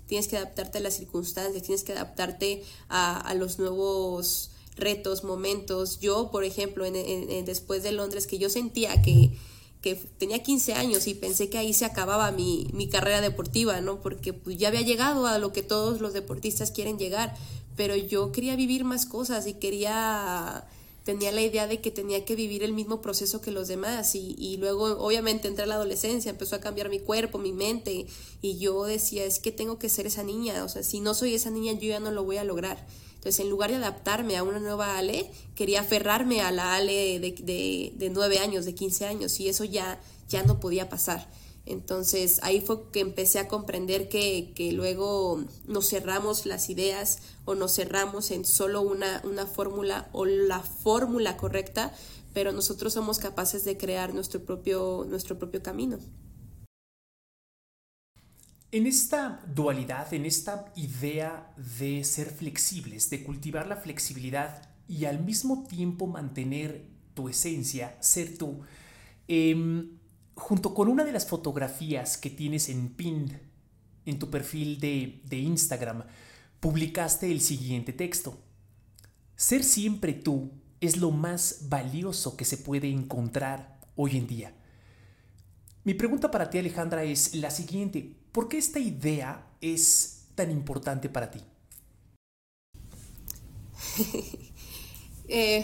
tienes 0.10 0.28
que 0.28 0.38
adaptarte 0.38 0.80
a 0.80 0.82
las 0.82 0.96
circunstancias, 0.96 1.62
tienes 1.62 1.84
que 1.84 1.94
adaptarte 1.94 2.64
a, 2.90 3.32
los 3.36 3.60
nuevos 3.60 4.50
retos, 4.76 5.24
momentos. 5.24 6.00
Yo, 6.00 6.32
por 6.32 6.44
ejemplo, 6.44 6.84
en, 6.84 7.46
después 7.46 7.84
de 7.84 7.92
Londres, 7.92 8.26
que 8.26 8.40
yo 8.40 8.50
sentía 8.50 9.04
que, 9.04 9.38
que, 9.84 9.94
tenía 10.18 10.42
15 10.42 10.74
años 10.74 11.06
y 11.06 11.14
pensé 11.14 11.52
que 11.52 11.60
ahí 11.60 11.74
se 11.74 11.86
acababa 11.86 12.32
mi, 12.32 12.68
mi 12.74 12.90
carrera 12.90 13.22
deportiva, 13.22 13.82
¿no? 13.82 14.02
Porque 14.02 14.34
pues, 14.34 14.58
ya 14.58 14.70
había 14.70 14.82
llegado 14.82 15.28
a 15.28 15.38
lo 15.38 15.54
que 15.54 15.62
todos 15.62 16.02
los 16.02 16.14
deportistas 16.14 16.72
quieren 16.72 16.98
llegar, 16.98 17.36
pero 17.76 17.96
yo 17.96 18.32
quería 18.32 18.56
vivir 18.56 18.86
más 18.86 19.06
cosas 19.06 19.46
y 19.46 19.54
quería 19.54 20.68
tenía 21.10 21.32
la 21.32 21.42
idea 21.42 21.66
de 21.66 21.82
que 21.82 21.90
tenía 21.90 22.24
que 22.24 22.36
vivir 22.36 22.62
el 22.62 22.72
mismo 22.72 23.02
proceso 23.02 23.42
que 23.42 23.50
los 23.50 23.68
demás 23.68 24.14
y, 24.14 24.58
luego 24.58 25.04
obviamente 25.04 25.48
entré 25.48 25.64
a 25.64 25.66
la 25.66 25.74
adolescencia, 25.74 26.30
empezó 26.30 26.56
a 26.56 26.60
cambiar 26.60 26.88
mi 26.88 27.00
cuerpo, 27.00 27.40
mi 27.40 27.52
mente 27.52 28.06
y 28.44 28.60
yo 28.60 28.86
decía, 28.86 29.26
es 29.26 29.40
que 29.40 29.52
tengo 29.52 29.80
que 29.80 29.90
ser 29.90 30.06
esa 30.06 30.22
niña, 30.22 30.64
o 30.64 30.70
sea, 30.70 30.84
si 30.84 31.00
no 31.00 31.16
soy 31.16 31.34
esa 31.34 31.50
niña 31.50 31.74
yo 31.74 31.90
ya 31.90 32.00
no 32.00 32.12
lo 32.12 32.24
voy 32.24 32.38
a 32.38 32.44
lograr. 32.44 32.86
Entonces, 33.16 33.40
en 33.40 33.50
lugar 33.50 33.72
de 33.72 33.78
adaptarme 33.78 34.38
a 34.38 34.44
una 34.44 34.60
nueva 34.60 35.00
Ale, 35.00 35.32
quería 35.56 35.82
aferrarme 35.82 36.42
a 36.42 36.52
la 36.52 36.76
Ale 36.76 37.20
de, 37.20 37.32
de, 37.32 37.92
de 37.96 38.10
9 38.12 38.38
años, 38.38 38.66
de 38.66 38.76
15 38.76 39.08
años 39.08 39.40
y 39.40 39.50
eso 39.50 39.64
ya, 39.64 40.00
ya 40.28 40.44
no 40.44 40.60
podía 40.60 40.90
pasar. 40.90 41.28
Entonces 41.70 42.40
ahí 42.42 42.62
fue 42.62 42.90
que 42.92 43.00
empecé 43.00 43.38
a 43.38 43.48
comprender 43.48 44.10
que, 44.10 44.72
luego 44.74 45.44
nos 45.68 45.88
cerramos 45.88 46.48
las 46.48 46.70
ideas 46.70 47.20
o 47.46 47.54
nos 47.54 47.76
cerramos 47.76 48.32
en 48.32 48.44
solo 48.44 48.82
una, 48.82 49.22
una 49.24 49.46
fórmula 49.46 50.10
o 50.12 50.26
la 50.26 50.62
fórmula 50.62 51.38
correcta, 51.38 51.94
pero 52.34 52.52
nosotros 52.52 52.94
somos 52.94 53.20
capaces 53.20 53.66
de 53.66 53.78
crear 53.78 54.16
nuestro 54.16 54.44
propio, 54.44 55.06
nuestro 55.08 55.38
propio 55.38 55.62
camino. 55.62 56.00
En 58.72 58.88
esta 58.88 59.44
dualidad, 59.54 60.12
en 60.14 60.26
esta 60.26 60.72
idea 60.76 61.54
de 61.78 62.04
ser 62.04 62.32
flexibles, 62.32 63.10
de 63.12 63.24
cultivar 63.24 63.68
la 63.68 63.76
flexibilidad 63.76 64.70
y 64.88 65.06
al 65.06 65.24
mismo 65.24 65.68
tiempo 65.68 66.08
mantener 66.08 66.84
tu 67.14 67.30
esencia, 67.30 67.96
ser 68.00 68.38
tú, 68.38 68.62
eh, 69.28 69.86
junto 70.40 70.74
con 70.74 70.88
una 70.88 71.04
de 71.04 71.12
las 71.12 71.28
fotografías 71.28 72.18
que 72.18 72.30
tienes 72.30 72.70
en 72.70 72.90
pin 72.90 73.40
en 74.06 74.18
tu 74.18 74.30
perfil 74.30 74.80
de, 74.80 75.22
de 75.26 75.38
Instagram, 75.38 76.04
publicaste 76.60 77.32
el 77.32 77.42
siguiente 77.42 77.94
texto. 77.94 78.38
Ser 79.36 79.64
siempre 79.64 80.14
tú 80.14 80.52
es 80.82 80.98
lo 80.98 81.12
más 81.12 81.68
valioso 81.70 82.36
que 82.36 82.46
se 82.46 82.58
puede 82.58 82.90
encontrar 82.90 83.80
hoy 83.96 84.18
en 84.18 84.28
día. 84.28 84.54
Mi 85.84 85.94
pregunta 85.94 86.32
para 86.32 86.50
ti, 86.50 86.58
Alejandra, 86.58 87.04
es 87.04 87.36
la 87.36 87.52
siguiente. 87.52 88.16
¿Por 88.32 88.48
qué 88.48 88.58
esta 88.58 88.80
idea 88.80 89.48
es 89.62 90.26
tan 90.36 90.52
importante 90.52 91.10
para 91.10 91.32
ti? 91.32 91.42
Eh, 95.32 95.64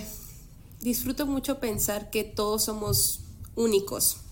disfruto 0.80 1.26
mucho 1.26 1.60
pensar 1.60 2.12
que 2.12 2.24
todos 2.24 2.66
somos 2.66 3.22
únicos 3.56 4.25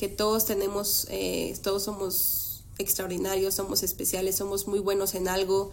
que 0.00 0.08
todos 0.08 0.46
tenemos, 0.46 1.06
eh, 1.10 1.54
todos 1.62 1.82
somos 1.82 2.62
extraordinarios, 2.78 3.52
somos 3.52 3.82
especiales, 3.82 4.34
somos 4.34 4.66
muy 4.66 4.78
buenos 4.78 5.14
en 5.14 5.28
algo 5.28 5.72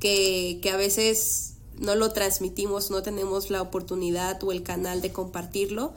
que, 0.00 0.58
que 0.60 0.70
a 0.70 0.76
veces 0.76 1.52
no 1.78 1.94
lo 1.94 2.12
transmitimos, 2.12 2.90
no 2.90 3.04
tenemos 3.04 3.50
la 3.50 3.62
oportunidad 3.62 4.42
o 4.42 4.50
el 4.50 4.64
canal 4.64 5.00
de 5.00 5.12
compartirlo, 5.12 5.92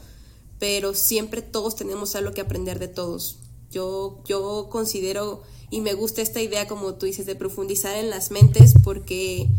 pero 0.60 0.94
siempre 0.94 1.42
todos 1.42 1.76
tenemos 1.76 2.16
algo 2.16 2.36
que 2.36 2.42
aprender 2.42 2.78
de 2.78 2.88
todos. 2.88 3.38
Yo, 3.72 4.20
yo 4.28 4.68
considero 4.70 5.42
y 5.72 5.82
me 5.82 5.96
gusta 5.96 6.22
esta 6.22 6.40
idea, 6.40 6.68
como 6.68 6.94
tú 6.94 7.08
dices, 7.08 7.26
de 7.26 7.34
profundizar 7.34 7.96
en 7.98 8.12
las 8.12 8.30
mentes 8.30 8.76
porque 8.84 9.50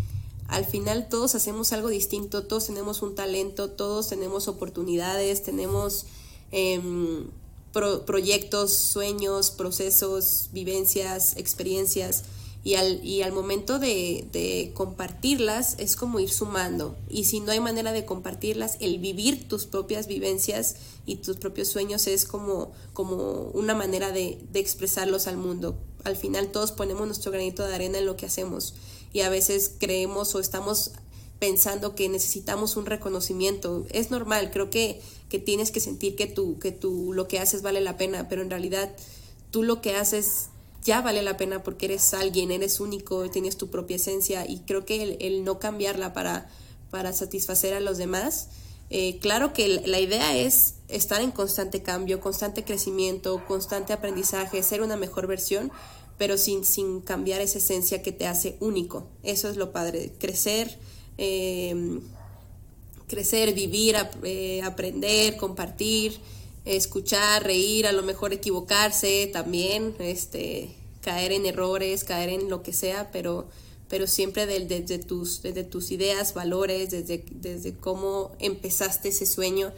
al 0.47 0.65
final 0.65 1.09
todos 1.09 1.35
hacemos 1.35 1.73
algo 1.73 1.89
distinto, 1.89 2.45
todos 2.45 2.67
tenemos 2.67 3.03
un 3.03 3.17
talento, 3.17 3.69
todos 3.71 4.07
tenemos 4.07 4.47
oportunidades, 4.47 5.43
tenemos 5.43 6.07
em, 7.75 8.01
proyectos, 8.05 8.73
sueños, 8.73 9.51
procesos, 9.51 10.49
vivencias, 10.53 11.37
experiencias. 11.37 12.25
Y 12.65 12.77
al, 12.77 13.05
y 13.05 13.23
al 13.23 13.33
momento 13.33 13.81
de, 13.81 14.25
de, 14.31 14.71
compartirlas 14.73 15.75
es 15.79 15.97
como 15.97 16.21
ir 16.21 16.31
sumando. 16.31 16.97
Y 17.11 17.25
si 17.25 17.41
no 17.41 17.51
hay 17.51 17.59
manera 17.59 17.91
de 17.91 18.05
compartirlas, 18.05 18.77
el 18.79 18.99
vivir 18.99 19.49
tus 19.49 19.67
propias 19.67 20.07
vivencias 20.07 20.77
y 21.05 21.17
tus 21.17 21.39
propios 21.39 21.67
sueños 21.67 22.07
es 22.07 22.25
como, 22.25 22.71
como 22.93 23.51
una 23.53 23.75
manera 23.75 24.13
de, 24.13 24.39
de 24.53 24.61
expresarlos 24.61 25.27
al 25.27 25.39
mundo. 25.39 25.77
Al 26.05 26.17
final 26.17 26.53
todos 26.53 26.71
ponemos 26.71 27.05
nuestro 27.05 27.33
granito 27.33 27.67
de 27.67 27.75
arena 27.75 27.99
en 27.99 28.07
lo 28.07 28.17
que 28.17 28.27
hacemos 28.27 28.75
y 29.13 29.21
a 29.21 29.29
veces 29.29 29.73
creemos 29.79 30.35
o 30.35 30.41
estamos 30.41 30.93
pensando 31.43 31.97
que 31.97 32.09
necesitamos 32.09 32.77
un 32.77 32.87
reconocimiento. 32.87 33.85
Es 33.91 34.13
normal, 34.13 34.53
creo 34.53 34.71
que, 34.71 35.01
que 35.29 35.41
tienes 35.41 35.73
que 35.73 35.81
sentir 35.81 36.15
que 36.15 36.29
tú, 36.29 36.61
que 36.61 36.71
tú 36.71 37.13
lo 37.13 37.27
que 37.27 37.41
haces 37.41 37.63
vale 37.63 37.81
la 37.81 37.97
pena, 37.97 38.29
pero 38.29 38.43
en 38.43 38.51
realidad 38.51 38.95
tú 39.51 39.65
lo 39.65 39.83
que 39.83 39.97
haces 39.97 40.51
ya 40.85 41.01
vale 41.01 41.21
la 41.21 41.37
pena 41.37 41.65
porque 41.65 41.87
eres 41.87 42.15
alguien, 42.15 42.53
eres 42.53 42.79
único, 42.79 43.29
tienes 43.29 43.57
tu 43.57 43.71
propia 43.71 43.97
esencia 43.97 44.49
y 44.49 44.61
creo 44.61 44.85
que 44.85 45.17
el, 45.19 45.43
no 45.43 45.59
cambiarla 45.59 46.13
para, 46.13 46.49
para 46.93 47.13
satisfacer 47.13 47.75
a 47.75 47.81
los 47.81 47.99
demás, 47.99 48.47
eh, 48.91 49.19
claro 49.19 49.53
que 49.53 49.83
la 49.85 49.99
idea 49.99 50.37
es 50.37 50.75
estar 50.87 51.23
en 51.23 51.33
constante 51.33 51.83
cambio, 51.83 52.21
constante 52.21 52.63
crecimiento, 52.63 53.45
constante 53.49 53.93
aprendizaje, 53.93 54.63
ser 54.63 54.81
una 54.81 54.97
mejor 54.97 55.27
versión, 55.27 55.73
pero 56.19 56.39
sin, 56.39 56.65
sin 56.65 57.01
cambiar 57.01 57.41
esa 57.41 57.59
esencia 57.59 58.01
que 58.01 58.13
te 58.13 58.29
hace 58.29 58.57
único. 58.61 59.09
Eso 59.25 59.49
es 59.49 59.57
lo 59.57 59.73
padre, 59.73 60.13
crecer, 60.21 60.79
eh, 61.23 62.01
crecer, 63.07 63.55
vivir, 63.55 63.97
eh, 64.25 64.61
aprender, 64.63 65.37
compartir 65.37 66.21
escuchar, 66.65 67.45
reír, 67.45 67.87
a 67.87 67.93
lo 67.93 68.03
mejor 68.03 68.33
equivocarse 68.33 69.29
también, 69.33 69.95
este, 69.99 70.75
caer 71.01 71.33
en 71.33 71.47
errores, 71.47 72.05
caer 72.05 72.29
en 72.31 72.49
lo 72.49 72.63
que 72.63 72.73
sea, 72.73 73.11
pero, 73.11 73.49
pero 73.89 74.07
siempre 74.07 74.47
desde, 74.47 74.99
tus, 74.99 75.43
desde 75.43 75.65
tus 75.65 75.91
ideas, 75.91 76.35
valores, 76.35 76.91
desde, 76.91 77.25
desde 77.31 77.75
cómo 77.75 78.33
empezaste 78.39 79.09
ese 79.09 79.27
sueño. 79.27 79.73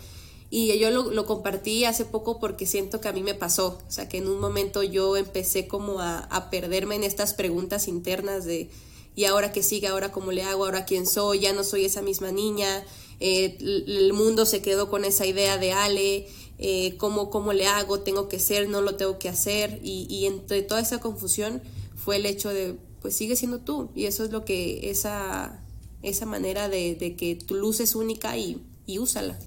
Y 0.50 0.78
yo 0.78 0.90
lo, 0.90 1.10
lo, 1.10 1.26
compartí 1.26 1.84
hace 1.84 2.04
poco 2.04 2.38
porque 2.38 2.66
siento 2.66 3.00
que 3.00 3.08
a 3.08 3.12
mí 3.12 3.22
me 3.22 3.34
pasó, 3.34 3.78
o 3.88 3.90
sea, 3.90 4.08
que 4.08 4.18
en 4.18 4.28
un 4.28 4.38
momento 4.38 4.84
yo 4.84 5.16
empecé 5.16 5.66
como 5.66 6.00
a, 6.00 6.18
a 6.18 6.50
perderme 6.50 6.94
en 6.94 7.02
estas 7.02 7.34
preguntas 7.34 7.88
internas 7.88 8.44
de, 8.44 8.68
¿y 9.14 9.24
ahora 9.24 9.52
qué 9.52 9.62
sigue? 9.62 9.86
¿Ahora 9.88 10.12
cómo 10.12 10.32
le 10.32 10.42
hago? 10.42 10.64
¿Ahora 10.64 10.84
quién 10.84 11.06
soy? 11.06 11.40
Ya 11.40 11.52
no 11.52 11.64
soy 11.64 11.84
esa 11.84 12.02
misma 12.02 12.32
niña. 12.32 12.84
Eh, 13.20 13.56
el 13.60 14.12
mundo 14.12 14.46
se 14.46 14.60
quedó 14.62 14.90
con 14.90 15.04
esa 15.04 15.26
idea 15.26 15.58
de 15.58 15.72
Ale 15.72 16.26
eh, 16.58 16.96
cómo, 16.98 17.52
le 17.52 17.66
hago, 17.66 18.00
tengo 18.00 18.28
que 18.28 18.38
ser, 18.38 18.68
no 18.68 18.80
lo 18.80 18.96
tengo 18.96 19.18
que 19.18 19.28
hacer. 19.28 19.80
Y, 19.82 20.24
entre 20.26 20.62
toda 20.62 20.80
esa 20.80 21.00
confusión 21.00 21.62
fue 21.94 22.16
el 22.16 22.26
hecho 22.26 22.50
de, 22.50 22.76
pues 23.00 23.14
sigue 23.14 23.36
siendo 23.36 23.60
tú. 23.60 23.90
Y 23.94 24.06
eso 24.06 24.24
es 24.24 24.30
lo 24.30 24.44
que, 24.44 24.90
esa, 24.90 25.62
esa 26.02 26.26
manera 26.26 26.68
de, 26.68 27.16
que 27.18 27.34
tu 27.34 27.54
luz 27.54 27.80
es 27.80 27.94
única 27.94 28.36
y, 28.36 28.62
y 28.86 28.98
úsala. 28.98 29.38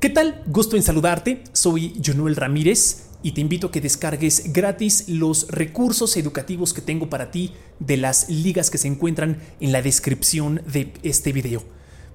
¿Qué 0.00 0.08
tal? 0.08 0.42
Gusto 0.46 0.76
en 0.76 0.82
saludarte. 0.82 1.44
Soy 1.52 2.00
Jonuel 2.04 2.36
Ramírez 2.36 3.09
y 3.22 3.32
te 3.32 3.40
invito 3.40 3.68
a 3.68 3.70
que 3.70 3.80
descargues 3.80 4.52
gratis 4.52 5.08
los 5.08 5.48
recursos 5.48 6.16
educativos 6.16 6.72
que 6.72 6.80
tengo 6.80 7.10
para 7.10 7.30
ti 7.30 7.52
de 7.78 7.96
las 7.96 8.28
ligas 8.28 8.70
que 8.70 8.78
se 8.78 8.88
encuentran 8.88 9.38
en 9.60 9.72
la 9.72 9.82
descripción 9.82 10.62
de 10.72 10.92
este 11.02 11.32
video. 11.32 11.62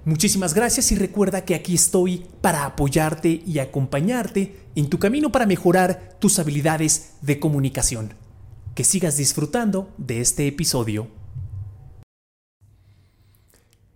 Muchísimas 0.06 0.54
gracias 0.54 0.92
y 0.92 0.96
recuerda 0.96 1.46
que 1.46 1.56
aquí 1.56 1.74
estoy 1.74 2.26
para 2.42 2.66
apoyarte 2.66 3.42
y 3.46 3.58
acompañarte 3.58 4.56
en 4.76 4.90
tu 4.90 5.00
camino 5.00 5.32
para 5.32 5.48
mejorar 5.48 6.18
tus 6.20 6.38
habilidades 6.38 7.14
de 7.22 7.40
comunicación. 7.40 8.14
Que 8.76 8.84
sigas 8.84 9.18
disfrutando 9.18 9.94
de 9.98 10.22
este 10.22 10.48
episodio. 10.48 11.08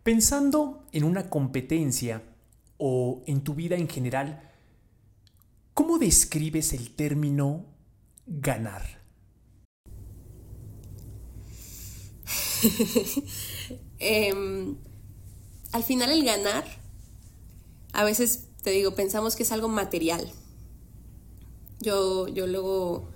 Pensando 0.01 0.83
en 0.91 1.03
una 1.03 1.29
competencia 1.29 2.23
o 2.77 3.21
en 3.27 3.41
tu 3.41 3.53
vida 3.53 3.75
en 3.75 3.87
general, 3.87 4.48
¿cómo 5.79 5.97
describes 5.97 6.73
el 6.73 6.93
término 6.93 7.65
ganar? 8.27 9.01
eh, 13.99 14.75
al 15.71 15.83
final 15.85 16.11
el 16.11 16.25
ganar, 16.25 16.65
a 17.93 18.03
veces 18.03 18.49
te 18.61 18.71
digo, 18.71 18.93
pensamos 18.93 19.37
que 19.37 19.43
es 19.43 19.53
algo 19.53 19.69
material. 19.69 20.29
Yo, 21.79 22.27
yo 22.27 22.45
luego 22.45 23.07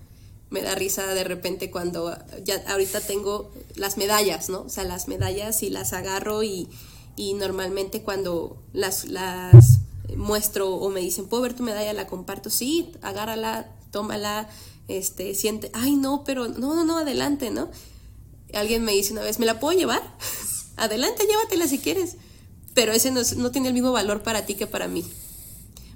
me 0.50 0.62
da 0.62 0.74
risa 0.74 1.14
de 1.14 1.26
repente 1.26 1.70
cuando 1.70 2.18
ya 2.46 2.64
ahorita 2.70 3.02
tengo 3.02 3.52
las 3.76 3.98
medallas, 3.98 4.48
¿no? 4.48 4.62
O 4.62 4.70
sea, 4.70 4.86
las 4.86 5.10
medallas 5.10 5.64
y 5.64 5.70
las 5.70 5.92
agarro 5.92 6.44
y, 6.44 6.70
y 7.18 7.34
normalmente 7.34 8.04
cuando 8.04 8.64
las, 8.72 9.04
las 9.04 9.83
muestro 10.18 10.70
o 10.70 10.90
me 10.90 11.00
dicen, 11.00 11.28
¿puedo 11.28 11.44
ver 11.44 11.54
tu 11.54 11.64
medalla? 11.64 11.94
La 11.94 12.08
comparto, 12.08 12.50
sí, 12.50 12.92
agárrala, 13.02 13.72
tómala, 13.92 14.50
este, 14.88 15.36
siente, 15.36 15.70
ay 15.74 15.96
no, 15.96 16.24
pero 16.24 16.48
no, 16.48 16.76
no, 16.76 16.84
no, 16.84 16.98
adelante, 17.00 17.52
¿no? 17.52 17.70
Alguien 18.54 18.84
me 18.84 18.92
dice 18.92 19.14
una 19.14 19.24
vez, 19.24 19.40
¿me 19.40 19.46
la 19.46 19.60
puedo 19.60 19.78
llevar? 19.78 20.02
adelante, 20.78 21.26
llévatela 21.26 21.68
si 21.68 21.80
quieres 21.80 22.18
pero 22.74 22.92
ese 22.92 23.12
no, 23.12 23.52
tiene 23.52 23.68
el 23.68 23.74
mismo 23.74 23.92
valor 23.92 24.24
para 24.24 24.46
ti 24.46 24.56
que 24.56 24.68
para 24.68 24.88
mí. 24.88 25.06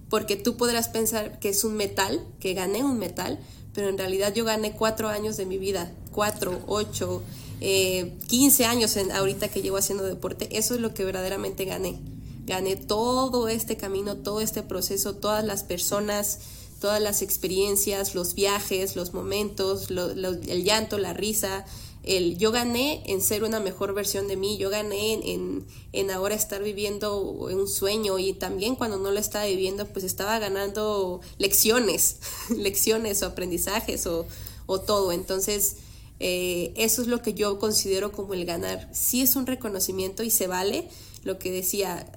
Porque 0.10 0.36
tú 0.36 0.58
podrás 0.58 0.90
pensar 0.90 1.40
que 1.40 1.50
es 1.50 1.64
un 1.64 1.76
metal, 1.76 2.26
que 2.40 2.54
gané 2.54 2.84
un 2.84 2.98
metal, 2.98 3.40
pero 3.74 3.90
en 3.90 3.98
realidad 3.98 4.34
yo 4.34 4.46
gané 4.46 4.72
cuatro 4.72 5.10
años 5.10 5.38
de 5.38 5.46
mi 5.46 5.58
vida, 5.58 5.92
cuatro, 6.12 6.62
ocho, 6.68 7.24
eh, 7.62 8.14
quince 8.28 8.66
años 8.66 8.96
en, 8.96 9.12
ahorita 9.12 9.50
que 9.50 9.62
llevo 9.62 9.78
haciendo 9.78 10.04
deporte, 10.06 10.48
eso 10.58 10.76
es 10.76 10.82
lo 10.82 10.94
que 10.94 11.04
verdaderamente 11.04 11.66
gané. 11.66 12.00
Gané 12.48 12.78
todo 12.78 13.48
este 13.50 13.78
camino, 13.78 14.18
todo 14.18 14.42
este 14.42 14.64
proceso, 14.64 15.16
todas 15.16 15.44
las 15.44 15.64
personas, 15.64 16.40
todas 16.80 17.02
las 17.02 17.22
experiencias, 17.22 18.16
los 18.16 18.34
viajes, 18.34 18.96
los 18.96 19.14
momentos, 19.14 19.90
el 19.92 20.64
llanto, 20.64 20.98
la 20.98 21.14
risa, 21.14 21.66
el 22.04 22.38
yo 22.38 22.52
gané 22.52 23.04
en 23.08 23.22
ser 23.22 23.44
una 23.44 23.60
mejor 23.60 23.94
versión 23.94 24.30
de 24.30 24.38
mí, 24.38 24.58
yo 24.58 24.70
gané 24.70 25.14
en, 25.14 25.66
en, 25.92 26.12
ahora 26.12 26.36
estar 26.36 26.64
viviendo 26.64 27.20
un 27.20 27.68
sueño 27.68 28.18
y 28.18 28.32
también 28.32 28.76
cuando 28.76 28.98
no 28.98 29.12
lo 29.12 29.20
estaba 29.20 29.46
viviendo 29.46 29.86
pues 29.86 30.06
estaba 30.06 30.40
ganando 30.40 31.20
lecciones, 31.38 32.18
lecciones 32.56 33.22
o 33.24 33.26
aprendizajes 33.26 34.08
o, 34.08 34.26
o 34.68 34.80
todo. 34.80 35.12
Entonces 35.12 35.78
eh, 36.20 36.74
eso 36.78 37.02
es 37.02 37.08
lo 37.08 37.22
que 37.22 37.34
yo 37.34 37.60
considero 37.60 38.12
como 38.12 38.34
el 38.34 38.46
ganar. 38.46 38.90
Sí 38.94 39.22
es 39.22 39.36
un 39.36 39.46
reconocimiento 39.46 40.24
y 40.24 40.30
se 40.30 40.48
vale 40.48 40.88
lo 41.28 41.38
que 41.40 41.52
decía, 41.52 42.10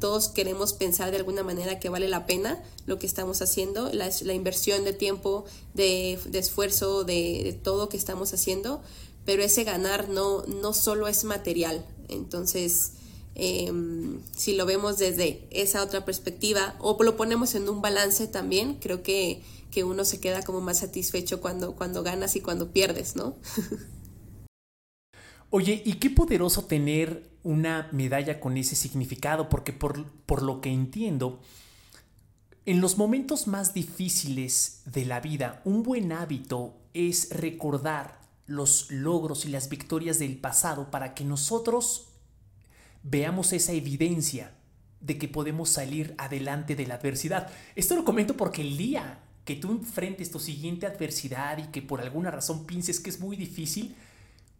todos 0.00 0.28
queremos 0.28 0.72
pensar 0.72 1.12
de 1.12 1.16
alguna 1.16 1.44
manera 1.44 1.78
que 1.78 1.88
vale 1.88 2.08
la 2.08 2.26
pena 2.26 2.60
lo 2.86 2.98
que 2.98 3.06
estamos 3.06 3.40
haciendo, 3.40 3.90
la, 3.92 4.34
inversión 4.34 4.84
de 4.84 4.92
tiempo, 4.92 5.44
de, 5.74 6.18
esfuerzo, 6.34 7.04
de, 7.04 7.42
de 7.44 7.52
todo 7.52 7.88
que 7.88 7.96
estamos 7.96 8.34
haciendo, 8.34 8.82
pero 9.24 9.44
ese 9.44 9.62
ganar 9.62 10.08
no, 10.08 10.42
no 10.46 10.72
solo 10.72 11.06
es 11.06 11.22
material. 11.22 11.86
Entonces, 12.08 12.94
em, 13.36 14.20
si 14.36 14.56
lo 14.56 14.66
vemos 14.66 14.98
desde 14.98 15.46
esa 15.50 15.84
otra 15.84 16.04
perspectiva 16.04 16.74
o 16.80 17.00
lo 17.00 17.16
ponemos 17.16 17.54
en 17.54 17.68
un 17.68 17.80
balance 17.80 18.26
también, 18.26 18.74
creo 18.80 19.04
que, 19.04 19.40
que 19.70 19.84
uno 19.84 20.04
se 20.04 20.18
queda 20.18 20.42
como 20.42 20.60
más 20.60 20.78
satisfecho 20.78 21.40
cuando, 21.40 21.76
cuando 21.76 22.02
ganas 22.02 22.34
y 22.34 22.40
cuando 22.40 22.72
pierdes, 22.72 23.14
¿no? 23.14 23.36
Oye, 25.50 25.80
y 25.84 25.94
qué 25.94 26.10
poderoso 26.10 26.64
tener 26.64 27.37
una 27.42 27.88
medalla 27.92 28.40
con 28.40 28.56
ese 28.56 28.76
significado, 28.76 29.48
porque 29.48 29.72
por, 29.72 30.04
por 30.26 30.42
lo 30.42 30.60
que 30.60 30.70
entiendo, 30.70 31.40
en 32.66 32.80
los 32.80 32.98
momentos 32.98 33.46
más 33.46 33.72
difíciles 33.72 34.82
de 34.84 35.04
la 35.06 35.20
vida, 35.20 35.62
un 35.64 35.82
buen 35.82 36.12
hábito 36.12 36.76
es 36.92 37.30
recordar 37.30 38.20
los 38.46 38.90
logros 38.90 39.44
y 39.44 39.48
las 39.48 39.68
victorias 39.68 40.18
del 40.18 40.36
pasado 40.36 40.90
para 40.90 41.14
que 41.14 41.24
nosotros 41.24 42.08
veamos 43.02 43.52
esa 43.52 43.72
evidencia 43.72 44.52
de 45.00 45.16
que 45.16 45.28
podemos 45.28 45.70
salir 45.70 46.14
adelante 46.18 46.74
de 46.74 46.86
la 46.86 46.96
adversidad. 46.96 47.50
Esto 47.76 47.94
lo 47.94 48.04
comento 48.04 48.36
porque 48.36 48.62
el 48.62 48.76
día 48.76 49.20
que 49.44 49.56
tú 49.56 49.70
enfrentes 49.70 50.30
tu 50.30 50.38
siguiente 50.38 50.86
adversidad 50.86 51.58
y 51.58 51.68
que 51.68 51.80
por 51.80 52.00
alguna 52.00 52.30
razón 52.30 52.66
pienses 52.66 53.00
que 53.00 53.10
es 53.10 53.20
muy 53.20 53.36
difícil, 53.36 53.96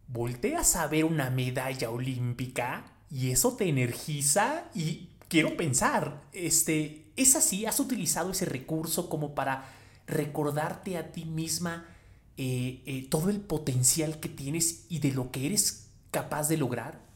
volteas 0.09 0.75
a 0.77 0.87
ver 0.87 1.05
una 1.05 1.31
medalla 1.31 1.91
olímpica 1.91 2.93
y 3.11 3.31
eso 3.31 3.55
te 3.55 3.69
energiza 3.69 4.65
y 4.75 5.09
quiero 5.29 5.57
pensar, 5.57 6.23
este, 6.33 7.13
¿es 7.17 7.37
así? 7.37 7.67
¿Has 7.67 7.79
utilizado 7.79 8.33
ese 8.33 8.47
recurso 8.47 9.09
como 9.09 9.35
para 9.35 9.69
recordarte 10.07 10.97
a 10.97 11.13
ti 11.13 11.25
misma 11.25 11.87
eh, 12.37 12.83
eh, 12.87 13.07
todo 13.09 13.29
el 13.29 13.41
potencial 13.41 14.21
que 14.21 14.29
tienes 14.29 14.87
y 14.89 15.01
de 15.01 15.13
lo 15.13 15.31
que 15.31 15.47
eres 15.47 15.89
capaz 16.11 16.49
de 16.49 16.57
lograr? 16.57 17.07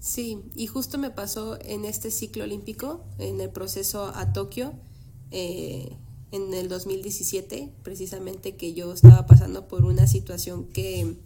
Sí, 0.00 0.38
y 0.54 0.68
justo 0.68 0.96
me 0.96 1.10
pasó 1.10 1.58
en 1.60 1.84
este 1.84 2.10
ciclo 2.10 2.44
olímpico, 2.44 3.04
en 3.18 3.40
el 3.40 3.50
proceso 3.50 4.12
a 4.14 4.32
Tokio, 4.32 4.72
eh, 5.30 5.96
en 6.30 6.52
el 6.54 6.68
2017, 6.68 7.72
precisamente 7.82 8.56
que 8.56 8.74
yo 8.74 8.92
estaba 8.92 9.26
pasando 9.26 9.68
por 9.68 9.84
una 9.84 10.06
situación 10.06 10.64
que 10.66 11.16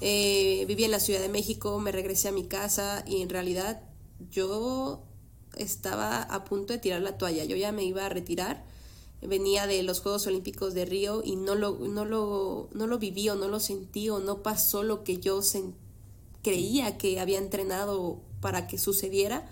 viví 0.00 0.84
en 0.84 0.90
la 0.90 1.00
Ciudad 1.00 1.20
de 1.20 1.28
México, 1.28 1.78
me 1.80 1.92
regresé 1.92 2.28
a 2.28 2.32
mi 2.32 2.44
casa 2.44 3.04
y 3.06 3.22
en 3.22 3.28
realidad 3.28 3.82
yo 4.30 5.02
estaba 5.56 6.22
a 6.22 6.44
punto 6.44 6.72
de 6.72 6.78
tirar 6.78 7.02
la 7.02 7.18
toalla, 7.18 7.44
yo 7.44 7.56
ya 7.56 7.72
me 7.72 7.84
iba 7.84 8.04
a 8.04 8.08
retirar 8.08 8.64
venía 9.22 9.66
de 9.66 9.82
los 9.82 10.00
Juegos 10.00 10.26
Olímpicos 10.26 10.74
de 10.74 10.84
Río 10.84 11.22
y 11.24 11.36
no 11.36 11.54
lo, 11.54 11.78
no 11.78 12.04
lo, 12.04 12.68
no 12.72 12.86
lo 12.86 12.98
viví 12.98 13.28
o 13.28 13.34
no 13.34 13.48
lo 13.48 13.60
sentí 13.60 14.08
o 14.08 14.18
no 14.18 14.42
pasó 14.42 14.82
lo 14.82 15.04
que 15.04 15.18
yo 15.18 15.40
creía 16.42 16.98
que 16.98 17.18
había 17.20 17.38
entrenado 17.38 18.20
para 18.40 18.66
que 18.66 18.78
sucediera 18.78 19.48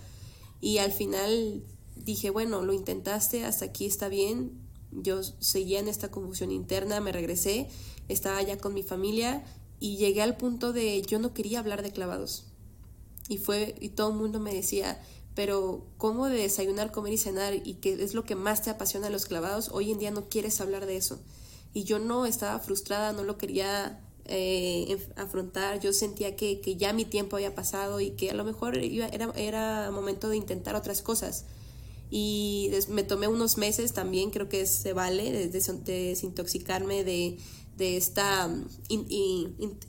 y 0.60 0.78
al 0.78 0.92
final 0.92 1.62
dije, 1.96 2.30
bueno, 2.30 2.62
lo 2.62 2.72
intentaste, 2.72 3.44
hasta 3.44 3.66
aquí 3.66 3.86
está 3.86 4.08
bien. 4.08 4.52
Yo 4.94 5.22
seguía 5.22 5.80
en 5.80 5.88
esta 5.88 6.10
confusión 6.10 6.50
interna, 6.50 7.00
me 7.00 7.12
regresé, 7.12 7.68
estaba 8.08 8.40
ya 8.42 8.58
con 8.58 8.74
mi 8.74 8.82
familia 8.82 9.44
y 9.80 9.96
llegué 9.96 10.22
al 10.22 10.36
punto 10.36 10.72
de 10.72 11.02
yo 11.02 11.18
no 11.18 11.34
quería 11.34 11.58
hablar 11.58 11.82
de 11.82 11.92
clavados. 11.92 12.44
Y 13.28 13.38
fue 13.38 13.74
y 13.80 13.90
todo 13.90 14.10
el 14.10 14.16
mundo 14.16 14.40
me 14.40 14.54
decía, 14.54 15.02
pero 15.34 15.86
¿cómo 15.96 16.26
de 16.26 16.38
desayunar, 16.38 16.92
comer 16.92 17.14
y 17.14 17.18
cenar 17.18 17.54
y 17.54 17.74
qué 17.74 17.94
es 18.02 18.14
lo 18.14 18.24
que 18.24 18.36
más 18.36 18.62
te 18.62 18.70
apasiona 18.70 19.10
los 19.10 19.26
clavados? 19.26 19.70
Hoy 19.72 19.90
en 19.90 19.98
día 19.98 20.10
no 20.10 20.28
quieres 20.28 20.60
hablar 20.60 20.86
de 20.86 20.96
eso. 20.96 21.18
Y 21.72 21.84
yo 21.84 21.98
no 21.98 22.24
estaba 22.24 22.58
frustrada, 22.60 23.12
no 23.12 23.24
lo 23.24 23.36
quería 23.36 24.00
eh, 24.26 24.96
afrontar, 25.16 25.80
yo 25.80 25.92
sentía 25.92 26.36
que, 26.36 26.60
que, 26.60 26.76
ya 26.76 26.92
mi 26.92 27.04
tiempo 27.04 27.36
había 27.36 27.54
pasado 27.54 28.00
y 28.00 28.10
que 28.10 28.30
a 28.30 28.34
lo 28.34 28.44
mejor 28.44 28.78
era, 28.78 29.08
era 29.36 29.90
momento 29.90 30.28
de 30.28 30.36
intentar 30.36 30.76
otras 30.76 31.02
cosas. 31.02 31.46
Y 32.16 32.70
me 32.90 33.02
tomé 33.02 33.26
unos 33.26 33.58
meses 33.58 33.92
también, 33.92 34.30
creo 34.30 34.48
que 34.48 34.66
se 34.66 34.92
vale, 34.92 35.32
de, 35.32 35.48
desintoxicarme 35.48 37.02
de, 37.02 37.38
de 37.76 37.96
esta 37.96 38.46
mm, 38.46 38.64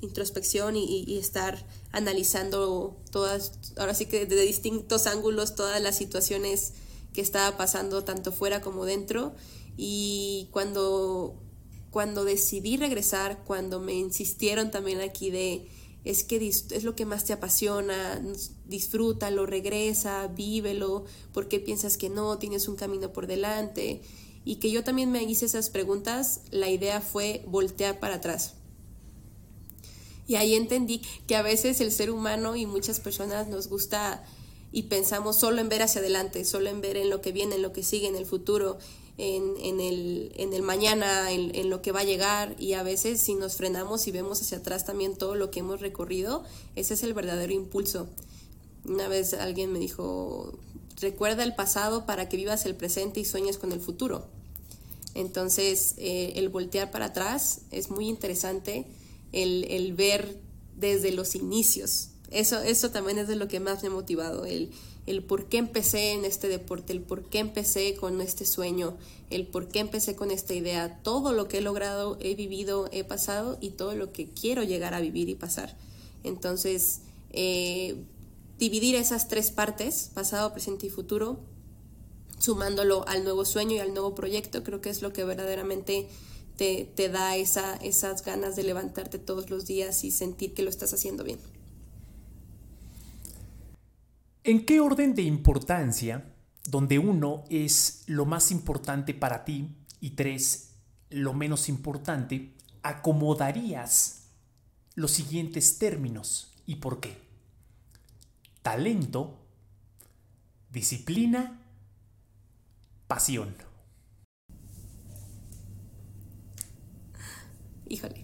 introspección 0.02 0.76
y, 0.76 1.20
estar 1.20 1.64
analizando 1.92 2.98
todas, 3.12 3.60
ahora 3.78 3.94
sí 3.94 4.08
que 4.08 4.26
de 4.26 4.42
distintos 4.42 5.06
ángulos, 5.06 5.54
todas 5.54 5.80
las 5.84 6.00
situaciones 6.00 6.74
que 7.14 7.22
estaba 7.22 7.58
pasando 7.58 8.04
tanto 8.04 8.32
fuera 8.32 8.60
como 8.60 8.86
dentro. 8.86 9.36
Y 9.78 10.50
cuando, 10.50 11.36
cuando 11.92 12.26
decidí 12.26 12.76
regresar, 12.78 13.44
cuando 13.46 13.80
me 13.80 13.94
insistieron 13.94 14.72
también 14.72 15.00
aquí 15.02 15.30
de, 15.30 15.70
es 16.06 16.24
que 16.24 16.48
es 16.48 16.84
lo 16.84 16.96
que 16.96 17.06
más 17.06 17.26
te 17.26 17.34
apasiona, 17.34 18.22
disfrútalo, 18.66 19.48
regresa, 19.48 20.28
vívelo, 20.28 21.04
¿por 21.34 21.48
qué 21.48 21.60
piensas 21.60 21.98
que 21.98 22.10
no? 22.10 22.38
Tienes 22.38 22.68
un 22.68 22.76
camino 22.76 23.12
por 23.12 23.26
delante 23.26 24.02
y 24.46 24.58
que 24.58 24.70
yo 24.70 24.84
también 24.84 25.12
me 25.12 25.24
hice 25.24 25.48
esas 25.48 25.72
preguntas, 25.72 26.42
la 26.52 26.70
idea 26.70 27.02
fue 27.02 27.44
voltear 27.48 28.00
para 28.00 28.16
atrás. 28.16 28.54
Y 30.28 30.36
ahí 30.36 30.54
entendí 30.54 31.02
que 31.28 31.36
a 31.36 31.42
veces 31.42 31.82
el 31.82 31.92
ser 31.92 32.12
humano 32.12 32.56
y 32.56 32.68
muchas 32.68 33.00
personas 33.00 33.48
nos 33.48 33.68
gusta 33.68 34.24
y 34.72 34.84
pensamos 34.84 35.38
solo 35.38 35.60
en 35.60 35.70
ver 35.70 35.82
hacia 35.82 36.02
adelante, 36.02 36.46
solo 36.46 36.70
en 36.70 36.82
ver 36.82 36.98
en 36.98 37.10
lo 37.10 37.22
que 37.22 37.32
viene, 37.32 37.56
en 37.56 37.62
lo 37.64 37.74
que 37.74 37.84
sigue, 37.84 38.08
en 38.08 38.16
el 38.16 38.26
futuro, 38.28 38.78
en, 39.18 39.80
el, 39.80 40.34
en 40.36 40.54
el, 40.54 40.62
mañana, 40.62 41.32
en, 41.32 41.70
lo 41.70 41.82
que 41.82 41.92
va 41.92 42.02
a 42.02 42.04
llegar. 42.04 42.56
Y 42.60 42.74
a 42.74 42.84
veces 42.84 43.22
si 43.22 43.36
nos 43.36 43.56
frenamos 43.56 44.08
y 44.08 44.12
vemos 44.12 44.42
hacia 44.42 44.58
atrás 44.58 44.86
también 44.86 45.16
todo 45.16 45.36
lo 45.36 45.52
que 45.52 45.62
hemos 45.62 45.82
recorrido, 45.82 46.44
ese 46.76 46.96
es 46.96 47.04
el 47.04 47.14
verdadero 47.14 47.54
impulso. 47.54 48.08
Una 48.84 49.08
vez 49.08 49.34
alguien 49.34 49.72
me 49.72 49.80
dijo, 49.80 50.54
recuerda 51.00 51.44
el 51.44 51.56
pasado 51.56 52.06
para 52.06 52.30
que 52.30 52.38
vivas 52.38 52.66
el 52.66 52.76
presente 52.76 53.20
y 53.20 53.26
sueñes 53.26 53.58
con 53.58 53.72
el 53.72 53.80
futuro. 53.80 54.28
Entonces, 55.14 55.94
eh, 55.98 56.34
el 56.36 56.50
voltear 56.50 56.92
para 56.92 57.06
atrás 57.06 57.62
es 57.72 57.90
muy 57.90 58.10
interesante, 58.10 58.86
el, 59.32 59.94
ver 59.94 60.38
desde 60.76 61.12
los 61.12 61.36
inicios. 61.36 62.10
Eso, 62.32 62.62
eso 62.62 62.92
también 62.92 63.18
es 63.18 63.28
de 63.28 63.36
lo 63.38 63.48
que 63.48 63.62
más 63.62 63.82
me 63.82 63.88
ha 63.88 63.92
motivado, 63.92 64.46
el, 64.46 64.72
el 65.06 65.24
por 65.24 65.46
qué 65.46 65.58
empecé 65.58 66.14
en 66.14 66.26
este 66.26 66.48
deporte, 66.48 66.94
el 66.94 67.02
por 67.02 67.24
qué 67.30 67.40
empecé 67.40 67.96
con 67.96 68.22
este 68.22 68.46
sueño, 68.46 68.98
el 69.30 69.46
por 69.46 69.68
qué 69.68 69.80
empecé 69.80 70.16
con 70.16 70.32
esta 70.32 70.54
idea, 70.54 71.00
todo 71.04 71.32
lo 71.32 71.48
que 71.48 71.60
he 71.60 71.62
logrado, 71.62 72.18
he 72.22 72.36
vivido, 72.36 72.90
he 72.92 73.04
pasado 73.04 73.58
y 73.62 73.72
todo 73.72 73.96
lo 73.96 74.12
que 74.12 74.28
quiero 74.28 74.64
llegar 74.64 74.94
a 74.94 75.02
vivir 75.02 75.30
y 75.30 75.36
pasar. 75.36 75.78
Entonces, 76.24 77.02
eh, 77.32 77.96
dividir 78.58 78.96
esas 78.96 79.28
tres 79.28 79.52
partes, 79.52 80.10
pasado, 80.14 80.52
presente 80.54 80.88
y 80.88 80.90
futuro, 80.90 81.40
sumándolo 82.40 83.08
al 83.08 83.24
nuevo 83.24 83.46
sueño 83.46 83.76
y 83.76 83.80
al 83.80 83.94
nuevo 83.94 84.16
proyecto, 84.16 84.64
creo 84.64 84.82
que 84.82 84.90
es 84.90 85.02
lo 85.02 85.14
que 85.14 85.24
verdaderamente 85.24 86.08
te, 86.58 86.90
te 86.96 87.10
da 87.10 87.36
esa, 87.36 87.76
esas 87.76 88.24
ganas 88.24 88.56
de 88.56 88.64
levantarte 88.64 89.20
todos 89.20 89.50
los 89.50 89.66
días 89.66 90.04
y 90.04 90.12
sentir 90.12 90.54
que 90.54 90.64
lo 90.64 90.70
estás 90.70 90.94
haciendo 90.94 91.24
bien. 91.24 91.40
¿En 94.48 94.64
qué 94.64 94.80
orden 94.80 95.16
de 95.16 95.24
importancia, 95.24 96.24
donde 96.70 97.00
uno 97.00 97.46
es 97.50 98.04
lo 98.06 98.28
más 98.28 98.52
importante 98.52 99.16
para 99.16 99.44
ti 99.44 99.76
y 100.00 100.12
tres, 100.12 100.76
lo 101.10 101.34
menos 101.34 101.68
importante, 101.68 102.54
acomodarías 102.84 104.28
los 104.94 105.10
siguientes 105.10 105.80
términos 105.80 106.54
y 106.68 106.76
por 106.76 107.00
qué? 107.00 107.18
Talento, 108.62 109.40
disciplina 110.72 111.60
pasión. 113.08 113.56
Híjole. 117.88 118.24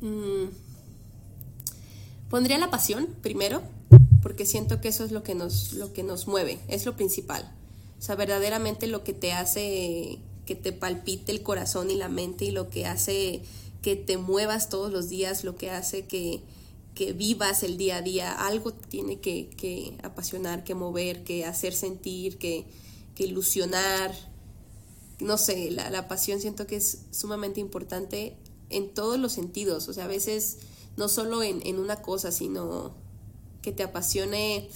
Mm. 0.00 0.67
Pondría 2.30 2.58
la 2.58 2.70
pasión 2.70 3.08
primero, 3.22 3.62
porque 4.22 4.46
siento 4.46 4.80
que 4.80 4.88
eso 4.88 5.04
es 5.04 5.12
lo 5.12 5.22
que 5.22 5.34
nos, 5.34 5.72
lo 5.72 5.92
que 5.92 6.02
nos 6.02 6.26
mueve, 6.26 6.58
es 6.68 6.84
lo 6.84 6.96
principal. 6.96 7.50
O 7.98 8.02
sea, 8.02 8.14
verdaderamente 8.14 8.86
lo 8.86 9.02
que 9.04 9.12
te 9.12 9.32
hace 9.32 10.18
que 10.46 10.54
te 10.54 10.72
palpite 10.72 11.30
el 11.30 11.42
corazón 11.42 11.90
y 11.90 11.94
la 11.94 12.08
mente 12.08 12.46
y 12.46 12.50
lo 12.52 12.70
que 12.70 12.86
hace 12.86 13.42
que 13.82 13.96
te 13.96 14.16
muevas 14.16 14.70
todos 14.70 14.90
los 14.90 15.10
días, 15.10 15.44
lo 15.44 15.56
que 15.56 15.70
hace 15.70 16.06
que, 16.06 16.40
que 16.94 17.12
vivas 17.12 17.62
el 17.62 17.76
día 17.76 17.98
a 17.98 18.02
día, 18.02 18.32
algo 18.32 18.72
tiene 18.72 19.20
que, 19.20 19.96
apasionar, 20.02 20.64
que 20.64 20.74
mover, 20.74 21.22
que 21.22 21.44
hacer 21.44 21.74
sentir, 21.74 22.38
que, 22.38 22.64
ilusionar. 23.18 24.12
No 25.20 25.38
sé, 25.38 25.70
la, 25.70 26.08
pasión 26.08 26.40
siento 26.40 26.66
que 26.66 26.76
es 26.76 27.02
sumamente 27.10 27.60
importante 27.60 28.36
en 28.70 28.88
todos 28.94 29.18
los 29.18 29.32
sentidos, 29.32 29.88
o 29.88 29.92
sea, 29.92 30.04
a 30.04 30.08
veces 30.08 30.58
no 30.98 31.08
solo 31.08 31.42
en, 31.42 31.64
en 31.64 31.78
una 31.78 32.02
cosa, 32.02 32.32
sino 32.32 32.92
que 33.62 33.72
te 33.72 33.84
apasione 33.84 34.68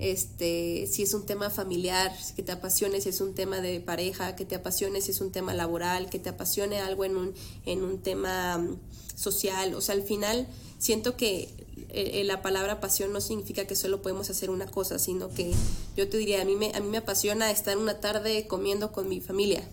este, 0.00 0.86
si 0.86 1.02
es 1.02 1.12
un 1.12 1.26
tema 1.26 1.50
familiar, 1.50 2.10
que 2.34 2.42
te 2.42 2.52
apasione 2.52 3.00
si 3.00 3.10
es 3.10 3.20
un 3.20 3.34
tema 3.34 3.60
de 3.60 3.80
pareja, 3.80 4.34
que 4.34 4.46
te 4.46 4.54
apasione 4.54 5.00
si 5.02 5.10
es 5.10 5.20
un 5.20 5.30
tema 5.30 5.52
laboral, 5.52 6.08
que 6.08 6.18
te 6.18 6.30
apasione 6.30 6.80
algo 6.80 7.04
en 7.04 7.16
un, 7.16 7.34
en 7.66 7.82
un 7.82 7.98
tema 7.98 8.56
mm, 8.56 8.78
social. 9.14 9.74
O 9.74 9.80
sea, 9.80 9.94
al 9.94 10.02
final 10.02 10.48
siento 10.78 11.16
que 11.16 11.42
eh, 11.90 12.20
eh, 12.20 12.24
la 12.24 12.40
palabra 12.40 12.80
pasión 12.80 13.12
no 13.12 13.20
significa 13.20 13.66
que 13.66 13.76
solo 13.76 14.00
podemos 14.00 14.30
hacer 14.30 14.48
una 14.48 14.66
cosa, 14.66 14.98
sino 14.98 15.28
que 15.28 15.52
yo 15.96 16.08
te 16.08 16.16
diría, 16.16 16.40
a 16.40 16.44
mí 16.46 16.56
me, 16.56 16.72
a 16.74 16.80
mí 16.80 16.88
me 16.88 16.98
apasiona 16.98 17.50
estar 17.50 17.76
una 17.76 18.00
tarde 18.00 18.46
comiendo 18.46 18.92
con 18.92 19.06
mi 19.06 19.20
familia, 19.20 19.68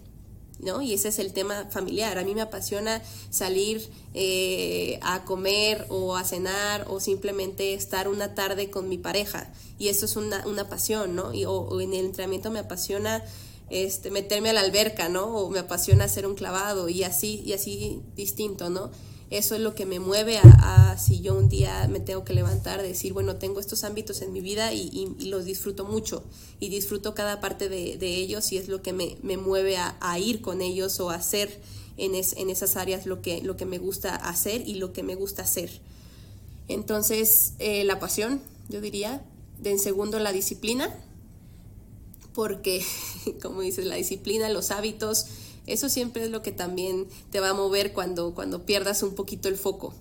¿no? 0.60 0.82
Y 0.82 0.93
ese 0.93 1.10
es 1.10 1.20
el 1.20 1.34
tema 1.34 1.67
familiar. 1.70 2.17
A 2.17 2.24
mí 2.24 2.34
me 2.34 2.41
apasiona 2.41 3.02
salir 3.30 3.89
eh, 4.13 5.00
a 5.02 5.24
comer 5.24 5.86
o 5.89 6.15
a 6.15 6.24
cenar 6.24 6.86
o 6.89 7.00
simplemente 7.00 7.74
estar 7.74 8.08
una 8.08 8.36
tarde 8.36 8.70
con 8.70 8.89
mi 8.89 8.98
pareja. 8.98 9.52
Y 9.78 9.89
eso 9.89 10.06
es 10.06 10.15
una, 10.15 10.46
una 10.48 10.70
pasión, 10.70 11.15
¿no? 11.15 11.34
Y, 11.34 11.46
o, 11.46 11.80
en 11.80 11.93
el 11.93 12.06
entrenamiento 12.06 12.52
me 12.52 12.60
apasiona 12.60 13.24
este, 13.70 14.12
meterme 14.12 14.50
a 14.50 14.54
la 14.54 14.62
alberca, 14.62 15.10
¿no? 15.10 15.26
O 15.26 15.50
me 15.50 15.60
apasiona 15.60 16.06
hacer 16.06 16.26
un 16.26 16.36
clavado 16.36 16.89
y 16.89 17.04
así, 17.04 17.43
y 17.46 17.54
así 17.54 18.02
distinto, 18.15 18.70
¿no? 18.70 18.91
Eso 19.29 19.55
es 19.55 19.61
lo 19.61 19.75
que 19.75 19.85
me 19.85 19.99
mueve 19.99 20.37
a, 20.37 20.97
si 20.97 21.19
yo 21.19 21.35
un 21.35 21.49
día 21.49 21.87
me 21.89 21.99
tengo 21.99 22.23
que 22.23 22.33
levantar, 22.33 22.81
decir, 22.81 23.11
bueno, 23.11 23.35
tengo 23.35 23.59
estos 23.59 23.83
ámbitos 23.83 24.21
en 24.21 24.31
mi 24.31 24.39
vida 24.39 24.73
y, 24.73 25.15
los 25.19 25.43
disfruto 25.43 25.83
mucho 25.83 26.23
y 26.59 26.69
disfruto 26.69 27.13
cada 27.13 27.41
parte 27.41 27.67
de, 27.67 28.15
ellos 28.15 28.51
y 28.53 28.57
es 28.57 28.69
lo 28.69 28.81
que 28.81 28.93
me, 28.93 29.37
mueve 29.37 29.77
a, 29.77 30.19
ir 30.19 30.41
con 30.41 30.61
ellos 30.61 30.99
o 31.01 31.09
a 31.09 31.15
hacer 31.15 31.59
en, 31.97 32.15
en 32.15 32.49
esas 32.49 32.77
áreas 32.77 33.05
lo 33.05 33.21
que, 33.21 33.41
lo 33.41 33.57
que 33.57 33.65
me 33.65 33.79
gusta 33.79 34.15
hacer 34.15 34.65
y 34.65 34.75
lo 34.75 34.93
que 34.93 35.03
me 35.03 35.15
gusta 35.15 35.43
hacer. 35.43 35.81
Entonces, 36.67 37.53
eh, 37.59 37.83
la 37.83 37.99
pasión, 37.99 38.41
yo 38.69 38.81
diría. 38.81 39.23
De 39.59 39.71
en 39.71 39.79
segundo, 39.79 40.19
la 40.19 40.31
disciplina, 40.31 40.95
porque, 42.33 42.85
como 43.41 43.61
dices, 43.61 43.85
la 43.85 43.95
disciplina, 43.95 44.49
los 44.49 44.69
hábitos, 44.69 45.25
eso 45.67 45.89
siempre 45.89 46.23
es 46.23 46.32
lo 46.32 46.41
que 46.41 46.51
también 46.51 47.08
te 47.30 47.39
va 47.39 47.49
a 47.49 47.53
mover 47.53 47.93
cuando, 47.93 48.34
cuando 48.34 48.65
pierdas 48.65 49.03
un 49.03 49.13
poquito 49.13 49.49
el 49.49 49.58
foco. 49.58 49.93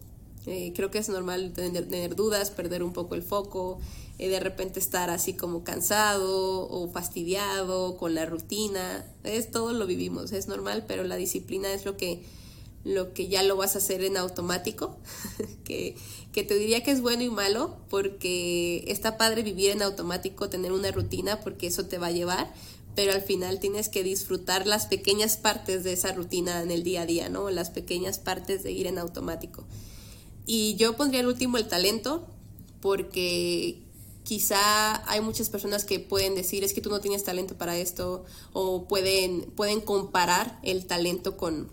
Eh, 0.46 0.72
creo 0.76 0.92
que 0.92 0.98
es 0.98 1.08
normal 1.08 1.52
tener, 1.54 2.14
dudas, 2.14 2.50
perder 2.50 2.84
un 2.84 2.92
poco 2.92 3.16
el 3.16 3.22
foco, 3.22 3.80
eh, 4.18 4.28
de 4.28 4.38
repente 4.38 4.78
estar 4.78 5.10
así 5.10 5.34
como 5.34 5.64
cansado 5.64 6.68
o 6.70 6.88
fastidiado 6.92 7.96
con 7.96 8.14
la 8.14 8.26
rutina. 8.26 9.04
Es 9.24 9.50
todo 9.50 9.72
lo 9.72 9.86
vivimos, 9.86 10.30
es 10.30 10.46
normal, 10.46 10.84
pero 10.86 11.02
la 11.02 11.16
disciplina 11.16 11.72
es 11.72 11.84
lo 11.84 11.96
que, 11.96 12.22
lo 12.84 13.12
que 13.12 13.26
ya 13.26 13.42
lo 13.42 13.56
vas 13.56 13.74
a 13.74 13.78
hacer 13.78 14.04
en 14.04 14.16
automático, 14.16 14.96
que, 15.64 15.96
que 16.32 16.44
te 16.44 16.54
diría 16.54 16.84
que 16.84 16.92
es 16.92 17.00
bueno 17.00 17.24
y 17.24 17.30
malo, 17.30 17.76
porque 17.90 18.84
está 18.86 19.18
padre 19.18 19.42
vivir 19.42 19.72
en 19.72 19.82
automático, 19.82 20.48
tener 20.48 20.70
una 20.70 20.92
rutina, 20.92 21.40
porque 21.40 21.66
eso 21.66 21.86
te 21.86 21.98
va 21.98 22.06
a 22.06 22.12
llevar, 22.12 22.54
pero 22.96 23.12
al 23.12 23.22
final 23.22 23.60
tienes 23.60 23.88
que 23.88 24.02
disfrutar 24.02 24.66
las 24.66 24.86
pequeñas 24.86 25.36
partes 25.36 25.84
de 25.84 25.92
esa 25.92 26.12
rutina 26.12 26.62
en 26.62 26.72
el 26.72 26.82
día 26.82 27.02
a 27.02 27.06
día, 27.06 27.28
¿no? 27.28 27.50
Las 27.50 27.70
pequeñas 27.70 28.18
partes 28.18 28.64
de 28.64 28.72
ir 28.72 28.88
en 28.88 28.98
automático. 28.98 29.64
y 30.46 30.76
yo 30.76 30.96
pondría 30.96 31.20
el 31.20 31.26
último 31.26 31.58
el 31.58 31.68
talento, 31.68 32.26
porque 32.80 33.82
quizá 34.26 35.08
hay 35.08 35.20
muchas 35.20 35.50
personas 35.50 35.84
que 35.84 36.00
pueden 36.00 36.34
decir 36.34 36.64
es 36.64 36.74
que 36.74 36.80
tú 36.80 36.90
no 36.90 37.00
tienes 37.00 37.22
talento 37.22 37.56
para 37.56 37.76
esto 37.76 38.24
o 38.52 38.88
pueden, 38.88 39.42
pueden 39.52 39.80
comparar 39.80 40.58
el 40.64 40.86
talento 40.86 41.36
con, 41.36 41.70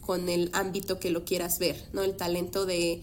con 0.00 0.28
el 0.28 0.50
ámbito 0.52 1.00
que 1.00 1.10
lo 1.10 1.24
quieras 1.24 1.58
ver, 1.58 1.88
¿no? 1.92 2.02
El 2.02 2.16
talento 2.16 2.66
de 2.66 3.02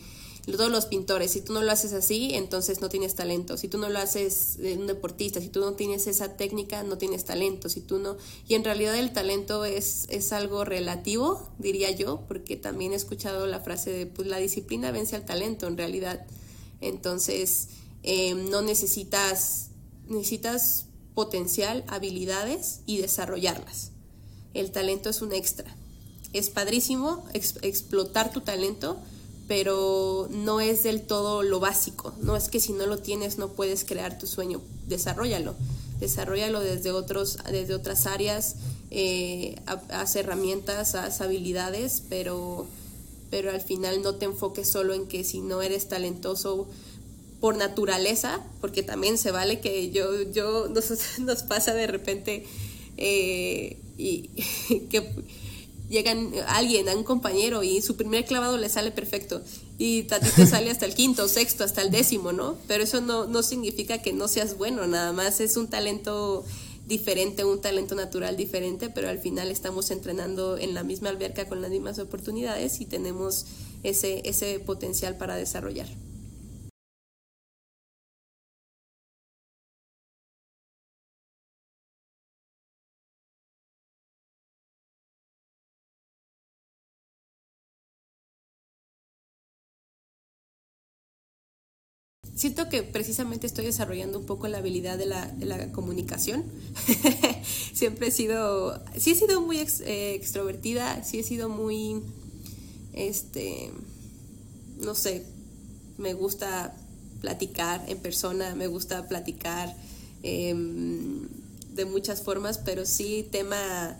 todos 0.51 0.71
los 0.71 0.85
pintores, 0.85 1.31
si 1.31 1.41
tú 1.41 1.53
no 1.53 1.61
lo 1.61 1.71
haces 1.71 1.93
así, 1.93 2.35
entonces 2.35 2.81
no 2.81 2.89
tienes 2.89 3.15
talento. 3.15 3.57
Si 3.57 3.67
tú 3.67 3.77
no 3.77 3.89
lo 3.89 3.99
haces 3.99 4.57
de 4.57 4.77
un 4.77 4.87
deportista, 4.87 5.41
si 5.41 5.49
tú 5.49 5.59
no 5.59 5.73
tienes 5.73 6.07
esa 6.07 6.37
técnica, 6.37 6.83
no 6.83 6.97
tienes 6.97 7.25
talento. 7.25 7.69
Si 7.69 7.81
tú 7.81 7.97
no, 7.97 8.17
y 8.47 8.53
en 8.53 8.63
realidad 8.63 8.95
el 8.95 9.11
talento 9.13 9.65
es, 9.65 10.05
es 10.09 10.31
algo 10.31 10.63
relativo, 10.63 11.49
diría 11.57 11.91
yo, 11.91 12.21
porque 12.27 12.57
también 12.57 12.93
he 12.93 12.95
escuchado 12.95 13.47
la 13.47 13.59
frase 13.59 13.91
de 13.91 14.05
pues 14.05 14.27
la 14.27 14.37
disciplina 14.37 14.91
vence 14.91 15.15
al 15.15 15.25
talento 15.25 15.67
en 15.67 15.77
realidad. 15.77 16.25
Entonces, 16.81 17.69
Em, 18.07 18.51
no 18.51 18.61
necesitas, 18.61 19.69
necesitas 20.07 20.85
potencial, 21.15 21.83
habilidades 21.87 22.81
y 22.85 22.99
desarrollarlas. 22.99 23.93
El 24.53 24.69
talento 24.69 25.09
es 25.09 25.23
un 25.23 25.33
extra. 25.33 25.75
Es 26.31 26.51
padrísimo 26.51 27.25
explotar 27.33 28.31
tu 28.31 28.41
talento, 28.41 28.99
pero 29.47 30.27
no 30.31 30.59
es 30.59 30.83
del 30.83 31.01
todo 31.01 31.43
lo 31.43 31.59
básico. 31.59 32.13
No 32.21 32.35
es 32.35 32.49
que 32.49 32.59
si 32.59 32.73
no 32.73 32.85
lo 32.87 32.97
tienes 32.97 33.37
no 33.37 33.49
puedes 33.49 33.85
crear 33.85 34.17
tu 34.17 34.27
sueño. 34.27 34.61
Desarrollalo. 34.87 35.55
Desarrollalo 35.99 36.59
desde, 36.59 36.91
otros, 36.91 37.37
desde 37.51 37.73
otras 37.73 38.05
áreas, 38.05 38.55
eh, 38.91 39.55
haz 39.65 40.15
herramientas, 40.15 40.93
haz 40.95 41.21
habilidades, 41.21 42.03
pero, 42.09 42.67
pero 43.29 43.51
al 43.51 43.61
final 43.61 44.01
no 44.01 44.15
te 44.15 44.25
enfoques 44.25 44.69
solo 44.69 44.93
en 44.93 45.07
que 45.07 45.23
si 45.23 45.39
no 45.39 45.61
eres 45.61 45.87
talentoso 45.87 46.67
por 47.39 47.55
naturaleza, 47.55 48.41
porque 48.59 48.83
también 48.83 49.17
se 49.17 49.31
vale 49.31 49.61
que 49.61 49.91
yo, 49.91 50.23
yo 50.31 50.67
nos, 50.73 51.19
nos 51.19 51.43
pasa 51.43 51.73
de 51.73 51.87
repente 51.87 52.45
eh, 52.97 53.77
y 53.97 54.29
que 54.89 55.09
llegan 55.89 56.31
alguien, 56.47 56.89
a 56.89 56.95
un 56.95 57.03
compañero 57.03 57.63
y 57.63 57.81
su 57.81 57.95
primer 57.95 58.25
clavado 58.25 58.57
le 58.57 58.69
sale 58.69 58.91
perfecto 58.91 59.41
y 59.77 60.03
Tatito 60.03 60.45
sale 60.47 60.71
hasta 60.71 60.85
el 60.85 60.95
quinto, 60.95 61.27
sexto, 61.27 61.63
hasta 61.63 61.81
el 61.81 61.91
décimo, 61.91 62.31
¿no? 62.31 62.57
Pero 62.67 62.83
eso 62.83 63.01
no, 63.01 63.25
no 63.25 63.43
significa 63.43 64.01
que 64.01 64.13
no 64.13 64.27
seas 64.27 64.57
bueno, 64.57 64.87
nada 64.87 65.13
más 65.13 65.39
es 65.39 65.57
un 65.57 65.67
talento 65.67 66.45
diferente, 66.87 67.43
un 67.43 67.61
talento 67.61 67.95
natural 67.95 68.37
diferente, 68.37 68.89
pero 68.89 69.09
al 69.09 69.19
final 69.19 69.51
estamos 69.51 69.89
entrenando 69.91 70.57
en 70.57 70.73
la 70.73 70.83
misma 70.83 71.09
alberca 71.09 71.47
con 71.47 71.61
las 71.61 71.71
mismas 71.71 71.99
oportunidades 71.99 72.79
y 72.79 72.85
tenemos 72.85 73.45
ese, 73.83 74.21
ese 74.25 74.59
potencial 74.59 75.17
para 75.17 75.35
desarrollar. 75.35 75.87
Siento 92.35 92.67
que 92.67 92.83
precisamente 92.83 93.47
estoy 93.47 93.65
desarrollando 93.65 94.19
un 94.19 94.25
poco 94.25 94.47
la 94.47 94.57
habilidad 94.57 94.97
de 94.97 95.05
la, 95.05 95.71
comunicación. 95.71 96.43
Siempre 97.73 98.07
he 98.07 98.11
sido, 98.11 98.83
sí 98.97 99.11
he 99.11 99.15
sido 99.15 99.41
muy 99.41 99.57
eh, 99.59 100.13
extrovertida, 100.15 101.03
sí 101.03 101.19
he 101.19 101.23
sido 101.23 101.49
muy, 101.49 102.01
este, 102.93 103.71
no 104.79 104.95
sé, 104.95 105.23
me 105.97 106.13
gusta 106.13 106.75
platicar 107.21 107.83
en 107.87 107.97
persona, 107.99 108.53
me 108.55 108.67
gusta 108.67 109.07
platicar 109.07 109.75
em, 110.21 111.27
de 111.73 111.85
muchas 111.85 112.21
formas, 112.21 112.57
pero 112.57 112.85
sí 112.85 113.27
tema 113.31 113.97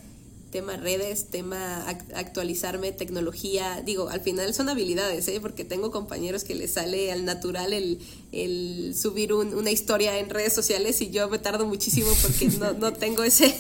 tema 0.56 0.78
redes, 0.78 1.26
tema 1.30 1.86
actualizarme, 2.16 2.94
tecnología. 2.94 3.82
Digo, 3.86 4.08
al 4.08 4.22
final 4.22 4.54
son 4.54 4.70
habilidades, 4.70 5.28
¿eh? 5.28 5.40
porque 5.42 5.66
tengo 5.66 5.92
compañeros 5.92 6.46
que 6.46 6.56
les 6.56 6.72
sale 6.72 7.12
al 7.12 7.26
natural 7.26 7.74
el, 7.74 8.00
el 8.32 8.96
subir 8.96 9.34
una 9.34 9.70
historia 9.70 10.18
en 10.18 10.30
redes 10.30 10.54
sociales 10.54 11.02
y 11.02 11.10
yo 11.10 11.28
me 11.28 11.40
tardo 11.40 11.66
muchísimo 11.66 12.08
porque 12.22 12.48
no, 12.58 12.72
no 12.72 12.94
tengo 12.94 13.26
ese, 13.26 13.54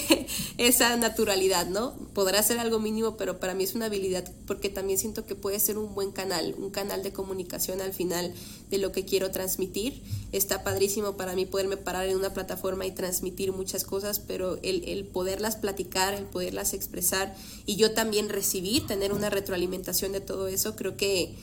esa 0.58 0.94
naturalidad, 0.98 1.66
¿no? 1.66 1.94
Podrá 2.14 2.42
ser 2.42 2.58
algo 2.58 2.78
mínimo, 2.78 3.16
pero 3.16 3.40
para 3.40 3.54
mí 3.54 3.64
es 3.64 3.74
una 3.74 3.86
habilidad 3.86 4.30
porque 4.46 4.68
también 4.68 4.98
siento 4.98 5.26
que 5.26 5.34
puede 5.34 5.58
ser 5.60 5.78
un 5.78 5.94
buen 5.94 6.12
canal, 6.12 6.54
un 6.56 6.70
canal 6.70 7.02
de 7.02 7.12
comunicación 7.12 7.80
al 7.80 7.92
final 7.92 8.32
de 8.70 8.78
lo 8.78 8.92
que 8.92 9.04
quiero 9.04 9.30
transmitir. 9.30 10.00
Está 10.32 10.62
padrísimo 10.62 11.16
para 11.16 11.34
mí 11.34 11.44
poderme 11.44 11.76
parar 11.76 12.08
en 12.08 12.16
una 12.16 12.32
plataforma 12.32 12.86
y 12.86 12.92
transmitir 12.92 13.52
muchas 13.52 13.84
cosas, 13.84 14.20
pero 14.20 14.58
el, 14.62 14.84
el 14.84 15.04
poderlas 15.04 15.56
platicar, 15.56 16.14
el 16.14 16.24
poderlas 16.24 16.72
expresar 16.72 17.34
y 17.66 17.76
yo 17.76 17.92
también 17.92 18.28
recibir, 18.28 18.86
tener 18.86 19.12
una 19.12 19.28
retroalimentación 19.28 20.12
de 20.12 20.20
todo 20.20 20.48
eso, 20.48 20.76
creo 20.76 20.96
que, 20.96 21.34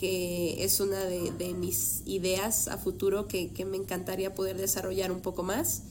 que 0.00 0.64
es 0.64 0.80
una 0.80 1.04
de, 1.04 1.54
mis 1.54 2.00
ideas 2.06 2.68
a 2.68 2.78
futuro 2.78 3.28
que, 3.28 3.50
me 3.66 3.76
encantaría 3.76 4.34
poder 4.34 4.56
desarrollar 4.56 5.12
un 5.12 5.20
poco 5.20 5.42
más. 5.42 5.82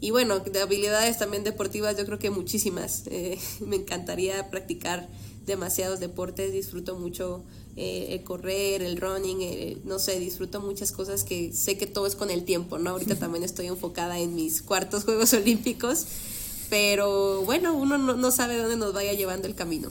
Y 0.00 0.10
bueno, 0.10 0.40
de 0.40 0.60
habilidades 0.60 1.18
también 1.18 1.44
deportivas 1.44 1.96
yo 1.96 2.06
creo 2.06 2.18
que 2.18 2.30
muchísimas. 2.30 3.04
Eh, 3.10 3.38
me 3.60 3.76
encantaría 3.76 4.50
practicar 4.50 5.08
demasiados 5.46 6.00
deportes, 6.00 6.52
disfruto 6.52 6.96
mucho 6.96 7.42
eh, 7.76 8.08
el 8.10 8.24
correr, 8.24 8.82
el 8.82 9.00
running, 9.00 9.80
no 9.84 9.98
sé, 9.98 10.18
disfruto 10.18 10.60
muchas 10.60 10.92
cosas 10.92 11.24
que 11.24 11.52
sé 11.52 11.76
que 11.76 11.86
todo 11.86 12.06
es 12.06 12.14
con 12.14 12.30
el 12.30 12.44
tiempo, 12.44 12.78
¿no? 12.78 12.90
Ahorita 12.90 13.16
también 13.16 13.44
estoy 13.44 13.66
enfocada 13.66 14.18
en 14.18 14.34
mis 14.34 14.62
cuartos 14.62 15.04
Juegos 15.06 15.32
Olímpicos 15.32 16.06
pero 16.70 17.42
bueno, 17.42 17.74
uno 17.74 17.98
no, 17.98 18.30
sabe 18.30 18.56
dónde 18.56 18.76
nos 18.76 18.94
vaya 18.94 19.12
llevando 19.12 19.48
el 19.48 19.56
camino. 19.56 19.90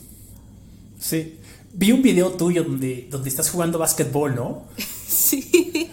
Sí. 0.97 1.35
Vi 1.73 1.91
un 1.91 2.01
video 2.01 2.31
tuyo 2.31 2.63
donde, 2.63 3.07
donde 3.11 3.29
estás 3.29 3.51
jugando 3.51 3.77
básquetbol, 3.77 4.33
¿no? 4.33 4.63
sí. 5.07 5.89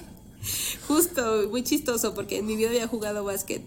Justo, 0.87 1.49
muy 1.51 1.65
chistoso, 1.65 2.15
porque 2.15 2.39
en 2.39 2.47
mi 2.47 2.57
vida 2.57 2.69
había 2.69 2.87
jugado 2.87 3.25
básquet. 3.25 3.63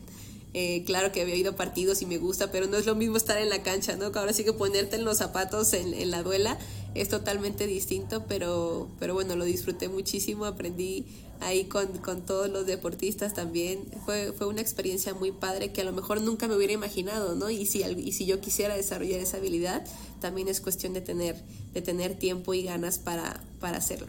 Eh, 0.54 0.84
claro 0.86 1.12
que 1.12 1.22
había 1.22 1.36
ido 1.36 1.56
partidos 1.56 2.02
y 2.02 2.06
me 2.08 2.18
gusta, 2.18 2.52
pero 2.52 2.68
no 2.68 2.78
es 2.78 2.86
lo 2.86 2.96
mismo 2.96 3.18
estar 3.18 3.38
en 3.38 3.50
la 3.50 3.62
cancha, 3.62 3.96
¿no? 3.96 4.06
Ahora 4.06 4.34
sí 4.34 4.44
que 4.44 4.54
ponerte 4.54 4.96
en 4.96 5.06
los 5.06 5.18
zapatos 5.18 5.74
en, 5.74 5.94
en 5.94 6.10
la 6.10 6.24
duela 6.24 6.58
es 6.96 7.10
totalmente 7.10 7.68
distinto, 7.68 8.26
pero, 8.28 8.90
pero 9.00 9.14
bueno, 9.14 9.36
lo 9.36 9.46
disfruté 9.46 9.90
muchísimo, 9.90 10.46
aprendí 10.46 11.06
ahí 11.40 11.66
con, 11.66 11.88
todos 12.26 12.50
los 12.50 12.66
deportistas 12.66 13.34
también. 13.34 13.86
Fue, 14.06 14.34
fue 14.34 14.48
una 14.48 14.62
experiencia 14.62 15.14
muy 15.14 15.32
padre 15.32 15.72
que 15.72 15.82
a 15.82 15.84
lo 15.84 15.94
mejor 15.94 16.22
nunca 16.22 16.48
me 16.48 16.56
hubiera 16.56 16.74
imaginado, 16.74 17.36
¿no? 17.36 17.50
Y 17.50 17.66
si, 17.66 17.84
y 17.84 18.12
si 18.12 18.26
yo 18.26 18.42
quisiera 18.42 18.76
desarrollar 18.76 19.20
esa 19.20 19.38
habilidad, 19.38 19.86
también 20.20 20.48
es 20.48 20.62
cuestión 20.62 20.94
de 20.94 21.02
tener, 21.02 21.36
de 21.74 21.82
tener 21.82 22.18
tiempo 22.18 22.54
y 22.54 22.64
ganas 22.64 23.00
para, 23.00 23.42
para 23.60 23.78
hacerlo. 23.78 24.08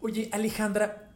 Oye, 0.00 0.28
Alejandra, 0.32 1.10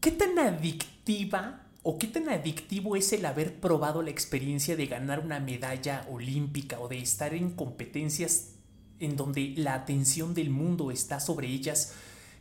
¿qué 0.00 0.10
tan 0.10 0.38
adictiva 0.38 1.66
o 1.82 1.98
qué 1.98 2.06
tan 2.06 2.28
adictivo 2.28 2.96
es 2.96 3.12
el 3.12 3.24
haber 3.24 3.58
probado 3.60 4.02
la 4.02 4.10
experiencia 4.10 4.76
de 4.76 4.86
ganar 4.86 5.20
una 5.20 5.40
medalla 5.40 6.06
olímpica 6.10 6.80
o 6.80 6.88
de 6.88 6.98
estar 6.98 7.34
en 7.34 7.50
competencias 7.50 8.52
en 8.98 9.16
donde 9.16 9.54
la 9.56 9.74
atención 9.74 10.34
del 10.34 10.50
mundo 10.50 10.90
está 10.90 11.20
sobre 11.20 11.48
ellas? 11.48 11.94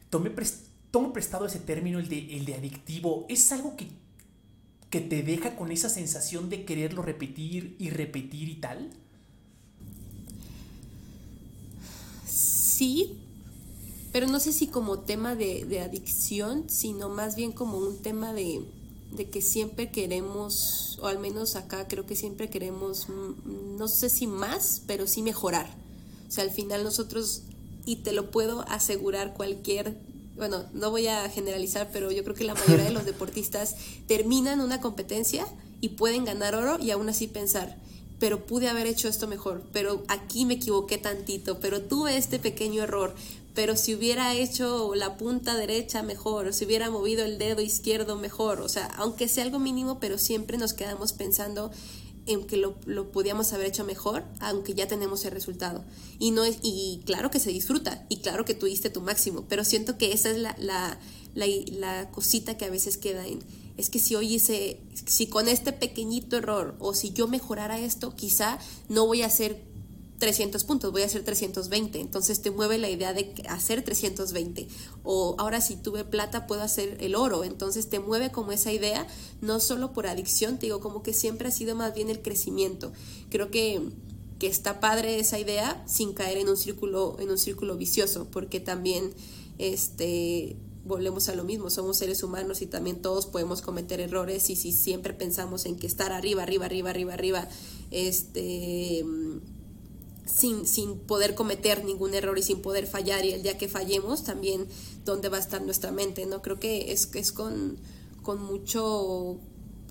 Tomé 0.10 0.32
tomo 0.91 1.13
prestado 1.13 1.45
ese 1.45 1.60
término, 1.60 1.99
el 1.99 2.10
de, 2.10 2.36
el 2.36 2.45
de 2.45 2.56
adictivo, 2.56 3.25
es 3.30 3.52
algo 3.52 3.75
que, 3.75 3.88
que 4.89 5.02
te 5.02 5.23
deja 5.23 5.56
con 5.56 5.71
esa 5.71 5.89
sensación 5.89 6.49
de 6.49 6.65
quererlo 6.65 7.02
repetir 7.02 7.75
y 7.80 7.91
repetir 7.91 8.49
y 8.49 8.56
tal. 8.56 8.89
Sí, 12.25 13.19
pero 14.12 14.28
no 14.28 14.39
sé 14.39 14.54
si 14.54 14.67
como 14.67 14.99
tema 14.99 15.36
de, 15.36 15.82
adicción, 15.82 16.69
sino 16.69 17.10
más 17.10 17.36
bien 17.36 17.52
como 17.52 17.78
un 17.78 18.02
tema 18.02 18.34
de, 18.34 18.62
de, 19.12 19.30
que 19.30 19.41
siempre 19.41 19.91
queremos, 19.91 21.00
o 21.02 21.08
al 21.08 21.19
menos 21.19 21.56
acá 21.56 21.88
creo 21.88 22.06
que 22.06 22.15
siempre 22.15 22.50
queremos, 22.50 23.10
mm, 23.10 23.77
no 23.77 23.88
sé 23.88 24.10
si 24.10 24.27
más, 24.27 24.81
pero 24.88 25.08
sí 25.08 25.21
mejorar. 25.21 25.69
O 26.27 26.31
sea, 26.31 26.44
al 26.44 26.52
final 26.52 26.84
nosotros, 26.84 27.44
y 27.86 27.98
te 27.98 28.12
lo 28.12 28.31
puedo 28.31 28.62
asegurar 28.67 29.34
cualquier 29.34 29.98
bueno, 30.40 30.63
no 30.73 30.90
voy 30.90 31.06
a 31.08 31.29
generalizar, 31.29 31.90
pero 31.92 32.12
yo 32.12 32.23
creo 32.23 32.34
que 32.34 32.46
la 32.46 32.56
mayoría 32.56 32.86
de 32.86 32.92
los 32.92 33.06
deportistas 33.13 33.75
terminan 34.08 34.62
una 34.62 34.79
competencia 34.79 35.46
y 35.81 35.90
pueden 35.90 36.25
ganar 36.25 36.56
oro 36.56 36.79
y 36.81 36.92
aún 36.92 37.10
así 37.10 37.27
pensar, 37.27 37.77
pero 38.19 38.46
pude 38.46 38.69
haber 38.69 38.88
hecho 38.88 39.08
esto 39.08 39.27
mejor, 39.27 39.63
pero 39.71 40.04
aquí 40.08 40.46
me 40.46 40.56
equivoqué 40.56 40.98
tantito, 40.98 41.60
pero 41.60 41.81
tuve 41.81 42.17
este 42.17 42.40
pequeño 42.40 42.84
error, 42.84 43.13
pero 43.54 43.75
si 43.75 43.95
hubiera 43.95 44.33
hecho 44.35 44.93
la 44.95 45.17
punta 45.17 45.56
derecha 45.56 46.04
mejor, 46.04 46.47
o 46.47 46.54
si 46.54 46.65
hubiera 46.65 46.89
movido 46.89 47.25
el 47.25 47.37
dedo 47.37 47.62
izquierdo 47.62 48.15
mejor, 48.15 48.62
o 48.62 48.69
sea, 48.69 48.85
aunque 48.97 49.27
sea 49.27 49.43
algo 49.43 49.60
mínimo, 49.60 50.00
pero 50.00 50.17
siempre 50.17 50.58
nos 50.58 50.73
quedamos 50.73 51.13
pensando 51.13 51.71
en 52.25 52.45
que 52.45 52.58
lo, 52.58 52.75
lo, 52.85 53.12
podíamos 53.12 53.54
haber 53.54 53.67
hecho 53.67 53.83
mejor, 53.83 54.23
aunque 54.39 54.75
ya 54.75 54.87
tenemos 54.87 55.25
el 55.25 55.31
resultado. 55.31 55.83
Y, 56.19 56.31
no 56.31 56.43
es, 56.43 56.60
y 56.62 57.02
claro 57.06 57.31
que 57.31 57.39
se 57.39 57.50
disfruta, 57.50 58.06
y 58.08 58.17
claro 58.17 58.45
que 58.45 58.54
tuviste 58.54 58.89
tu 58.89 59.02
máximo, 59.02 59.45
pero 59.50 59.63
siento 59.63 59.97
que 59.97 60.13
esa 60.13 60.29
es 60.29 60.37
la, 60.37 60.56
la, 60.60 61.00
la, 61.33 61.47
la 61.71 62.12
cosita 62.12 62.56
que 62.56 62.65
a 62.65 62.69
veces 62.69 62.97
queda 62.97 63.25
en, 63.25 63.39
es 63.79 63.89
que 63.89 63.97
si 63.97 64.13
hoy 64.13 64.35
hice, 64.35 64.81
si 65.06 65.27
con 65.27 65.47
este 65.47 65.71
pequeñito 65.71 66.37
error, 66.37 66.75
o 66.79 66.93
si 66.93 67.13
yo 67.13 67.27
mejorara 67.27 67.79
esto, 67.79 68.13
quizá 68.13 68.60
no 68.89 69.08
voy 69.08 69.21
a 69.21 69.27
hacer 69.27 69.63
300 70.20 70.63
puntos, 70.65 70.92
voy 70.92 71.02
a 71.02 71.06
hacer 71.06 71.24
320. 71.24 72.00
Entonces 72.00 72.42
te 72.42 72.52
mueve 72.52 72.78
la 72.78 72.90
idea 72.90 73.13
de 73.13 73.34
hacer 73.48 73.84
320. 73.84 74.67
O 75.04 75.36
ahora 75.40 75.62
si 75.62 75.76
tuve 75.76 76.04
plata 76.04 76.46
puedo 76.46 76.62
hacer 76.62 76.98
el 77.00 77.15
oro. 77.15 77.44
Entonces 77.44 77.90
te 77.90 78.00
mueve 78.00 78.32
como 78.32 78.52
esa 78.52 78.72
idea, 78.72 79.08
no 79.42 79.60
solo 79.60 79.94
por 79.94 80.08
adicción, 80.08 80.60
te 80.60 80.67
digo, 80.67 80.82
como 80.82 81.02
que 81.02 81.13
siempre 81.13 81.48
ha 81.48 81.52
sido 81.52 81.76
más 81.76 81.96
bien 81.96 82.10
el 82.10 82.22
crecimiento. 82.22 82.92
Creo 83.30 83.50
que, 83.50 83.82
que 84.38 84.48
está 84.48 84.80
padre 84.80 85.20
esa 85.20 85.40
idea 85.40 85.84
sin 85.88 86.13
caer 86.13 86.38
en 86.38 86.50
un 86.50 86.58
círculo, 86.58 87.15
en 87.20 87.30
un 87.30 87.38
círculo 87.38 87.78
vicioso, 87.78 88.28
porque 88.30 88.60
también 88.60 89.13
este 89.58 90.58
volvemos 90.86 91.30
a 91.30 91.36
lo 91.36 91.44
mismo, 91.44 91.70
somos 91.70 91.98
seres 91.98 92.24
humanos 92.24 92.63
y 92.63 92.65
también 92.65 93.02
todos 93.02 93.28
podemos 93.28 93.62
cometer 93.62 94.00
errores 94.00 94.50
y 94.50 94.56
si 94.56 94.72
siempre 94.72 95.13
pensamos 95.13 95.65
en 95.65 95.76
que 95.76 95.86
estar 95.86 96.12
arriba, 96.12 96.42
arriba, 96.42 96.65
arriba, 96.65 96.90
arriba, 96.90 97.13
arriba, 97.13 97.48
este 97.92 99.06
sin, 100.30 100.67
sin 100.67 101.00
poder 101.00 101.36
cometer 101.36 101.84
ningún 101.84 102.13
error 102.13 102.38
y 102.38 102.44
sin 102.44 102.62
poder 102.62 102.88
fallar 102.88 103.25
y 103.25 103.32
el 103.32 103.44
día 103.44 103.58
que 103.58 103.67
fallemos 103.67 104.23
también 104.23 104.67
dónde 105.06 105.30
va 105.30 105.38
a 105.38 105.40
estar 105.40 105.62
nuestra 105.62 105.92
mente, 105.92 106.25
¿no? 106.25 106.42
Creo 106.42 106.60
que 106.60 106.92
es, 106.92 107.10
es 107.15 107.32
con, 107.32 107.77
con 108.21 108.42
mucho 108.42 109.40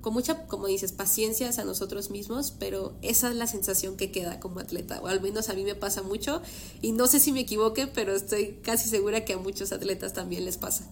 con 0.01 0.15
mucha, 0.15 0.47
como 0.47 0.69
dices, 0.69 0.93
paciencia 0.93 1.51
a 1.59 1.65
nosotros 1.65 2.11
mismos, 2.11 2.53
pero 2.53 2.95
esa 3.03 3.31
es 3.31 3.35
la 3.35 3.49
sensación 3.49 3.97
que 3.97 4.13
queda 4.13 4.39
como 4.39 4.61
atleta, 4.61 5.01
o 5.01 5.09
al 5.09 5.21
menos 5.21 5.49
a 5.49 5.55
mí 5.55 5.65
me 5.65 5.75
pasa 5.75 6.03
mucho, 6.03 6.41
y 6.81 6.93
no 6.93 7.09
sé 7.09 7.19
si 7.19 7.33
me 7.33 7.41
equivoque, 7.41 7.89
pero 7.89 8.15
estoy 8.15 8.61
casi 8.63 8.89
segura 8.89 9.25
que 9.25 9.33
a 9.33 9.39
muchos 9.39 9.73
atletas 9.73 10.13
también 10.13 10.45
les 10.45 10.57
pasa. 10.57 10.89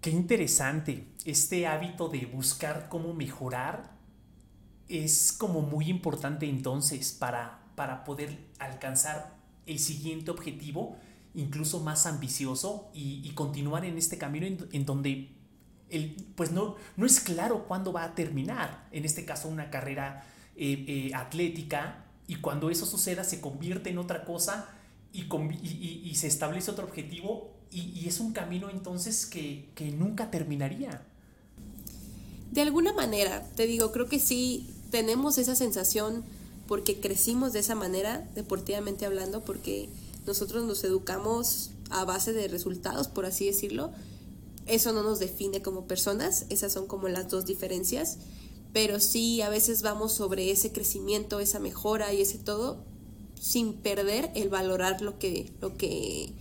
Qué 0.00 0.10
interesante, 0.10 1.08
este 1.24 1.66
hábito 1.66 2.08
de 2.08 2.24
buscar 2.26 2.88
cómo 2.88 3.12
mejorar 3.14 3.98
es 4.88 5.32
como 5.32 5.60
muy 5.60 5.88
importante 5.88 6.48
entonces 6.48 7.12
para 7.12 7.59
para 7.80 8.04
poder 8.04 8.36
alcanzar 8.58 9.32
el 9.64 9.78
siguiente 9.78 10.30
objetivo, 10.30 10.98
incluso 11.34 11.80
más 11.80 12.04
ambicioso, 12.04 12.90
y, 12.92 13.26
continuar 13.30 13.86
en 13.86 13.96
este 13.96 14.18
camino 14.18 14.46
en, 14.70 14.84
donde 14.84 15.30
el, 15.88 16.14
pues 16.34 16.52
no, 16.52 16.76
no 16.98 17.06
es 17.06 17.20
claro 17.20 17.64
cuándo 17.66 17.90
va 17.90 18.04
a 18.04 18.14
terminar, 18.14 18.86
en 18.92 19.06
este 19.06 19.24
caso 19.24 19.48
una 19.48 19.70
carrera 19.70 20.26
eh, 20.56 20.84
eh, 20.88 21.14
atlética, 21.14 22.04
y 22.26 22.34
cuando 22.34 22.68
eso 22.68 22.84
suceda 22.84 23.24
se 23.24 23.40
convierte 23.40 23.88
en 23.88 23.96
otra 23.96 24.26
cosa 24.26 24.68
y, 25.14 25.22
y, 25.22 26.14
se 26.16 26.26
establece 26.26 26.70
otro 26.70 26.84
objetivo 26.84 27.50
y, 27.70 28.06
es 28.06 28.20
un 28.20 28.34
camino 28.34 28.68
entonces 28.68 29.24
que, 29.24 29.70
que 29.74 29.90
nunca 29.90 30.30
terminaría. 30.30 31.00
De 32.50 32.60
alguna 32.60 32.92
manera, 32.92 33.42
te 33.56 33.66
digo, 33.66 33.90
creo 33.90 34.06
que 34.06 34.18
sí 34.18 34.68
tenemos 34.90 35.38
esa 35.38 35.54
sensación 35.54 36.26
porque 36.70 37.00
crecimos 37.00 37.52
de 37.52 37.58
esa 37.58 37.74
manera, 37.74 38.30
deportivamente 38.36 39.04
hablando, 39.04 39.40
porque 39.40 39.88
nosotros 40.24 40.62
nos 40.62 40.84
educamos 40.84 41.72
a 41.90 42.04
base 42.04 42.32
de 42.32 42.46
resultados, 42.46 43.08
por 43.08 43.26
así 43.26 43.46
decirlo. 43.46 43.90
Eso 44.68 44.92
no 44.92 45.02
nos 45.02 45.18
define 45.18 45.62
como 45.62 45.88
personas, 45.88 46.46
esas 46.48 46.72
son 46.72 46.86
como 46.86 47.08
las 47.08 47.28
dos 47.28 47.44
diferencias, 47.44 48.18
pero 48.72 49.00
sí 49.00 49.42
a 49.42 49.48
veces 49.48 49.82
vamos 49.82 50.12
sobre 50.12 50.52
ese 50.52 50.70
crecimiento, 50.70 51.40
esa 51.40 51.58
mejora 51.58 52.12
y 52.14 52.20
ese 52.20 52.38
todo 52.38 52.84
sin 53.34 53.72
perder 53.72 54.30
el 54.36 54.48
valorar 54.48 55.02
lo 55.02 55.18
que, 55.18 55.50
lo 55.60 55.76
que, 55.76 56.32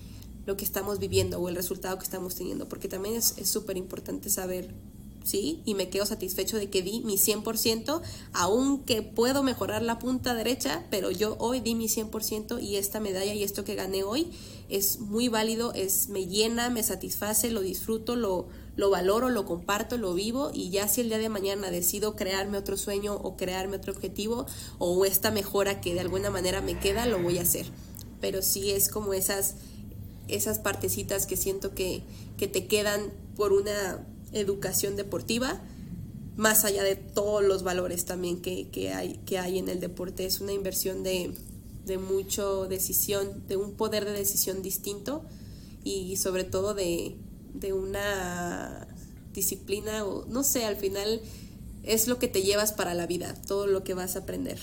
lo 0.45 0.55
que 0.57 0.63
estamos 0.63 0.99
viviendo 0.99 1.39
o 1.39 1.49
el 1.49 1.55
resultado 1.55 1.97
que 1.97 2.03
estamos 2.03 2.35
teniendo, 2.35 2.69
porque 2.69 2.87
también 2.87 3.15
es 3.15 3.33
súper 3.45 3.77
importante 3.77 4.29
saber 4.29 4.75
¿sí? 5.23 5.61
Y 5.65 5.75
me 5.75 5.89
quedo 5.89 6.05
satisfecho 6.05 6.57
de 6.57 6.69
que 6.69 6.81
di 6.81 7.01
mi 7.01 7.17
100%, 7.17 8.01
aunque 8.33 9.01
puedo 9.01 9.43
mejorar 9.43 9.81
la 9.81 9.99
punta 9.99 10.33
derecha, 10.33 10.85
pero 10.89 11.11
yo 11.11 11.35
hoy 11.39 11.59
di 11.59 11.75
mi 11.75 11.87
100% 11.87 12.61
y 12.61 12.77
esta 12.77 12.99
medalla 12.99 13.33
y 13.33 13.43
esto 13.43 13.63
que 13.63 13.75
gané 13.75 14.03
hoy 14.03 14.31
es 14.69 14.99
muy 14.99 15.29
válido, 15.29 15.73
es 15.73 16.09
me 16.09 16.27
llena, 16.27 16.69
me 16.69 16.83
satisface, 16.83 17.51
lo 17.51 17.61
disfruto, 17.61 18.15
lo, 18.15 18.47
lo 18.75 18.89
valoro, 18.89 19.29
lo 19.29 19.45
comparto, 19.45 19.97
lo 19.97 20.13
vivo 20.13 20.51
y 20.53 20.69
ya 20.69 20.87
si 20.87 21.01
el 21.01 21.09
día 21.09 21.17
de 21.17 21.29
mañana 21.29 21.71
decido 21.71 22.15
crearme 22.15 22.57
otro 22.57 22.77
sueño 22.77 23.15
o 23.15 23.35
crearme 23.35 23.77
otro 23.77 23.93
objetivo 23.93 24.45
o 24.77 25.05
esta 25.05 25.31
mejora 25.31 25.81
que 25.81 25.93
de 25.93 25.99
alguna 25.99 26.29
manera 26.29 26.61
me 26.61 26.79
queda, 26.79 27.05
lo 27.05 27.21
voy 27.21 27.39
a 27.39 27.43
hacer. 27.43 27.65
Pero 28.21 28.41
sí 28.41 28.71
es 28.71 28.89
como 28.89 29.13
esas 29.13 29.55
esas 30.29 30.59
partecitas 30.59 31.25
que 31.25 31.35
siento 31.35 31.73
que, 31.73 32.03
que 32.37 32.47
te 32.47 32.67
quedan 32.67 33.11
por 33.35 33.51
una 33.51 34.05
educación 34.33 34.95
deportiva, 34.95 35.61
más 36.37 36.63
allá 36.65 36.83
de 36.83 36.95
todos 36.95 37.43
los 37.43 37.63
valores 37.63 38.05
también 38.05 38.41
que, 38.41 38.93
hay, 38.93 39.17
que 39.25 39.39
hay 39.39 39.59
en 39.59 39.69
el 39.69 39.79
deporte. 39.79 40.25
Es 40.25 40.39
una 40.39 40.53
inversión 40.53 41.03
de, 41.03 41.33
de 41.85 41.97
mucho 41.97 42.67
decisión, 42.67 43.43
de 43.47 43.57
un 43.57 43.73
poder 43.73 44.05
de 44.05 44.11
decisión 44.11 44.61
distinto 44.61 45.25
y 45.83 46.15
sobre 46.17 46.43
todo 46.43 46.73
de, 46.73 47.17
de 47.53 47.73
una 47.73 48.87
disciplina 49.33 50.05
o 50.05 50.25
no 50.25 50.43
sé, 50.43 50.65
al 50.65 50.75
final 50.75 51.21
es 51.83 52.07
lo 52.07 52.19
que 52.19 52.27
te 52.27 52.41
llevas 52.41 52.73
para 52.73 52.93
la 52.93 53.07
vida, 53.07 53.33
todo 53.47 53.67
lo 53.67 53.83
que 53.83 53.93
vas 53.93 54.15
a 54.15 54.19
aprender. 54.19 54.59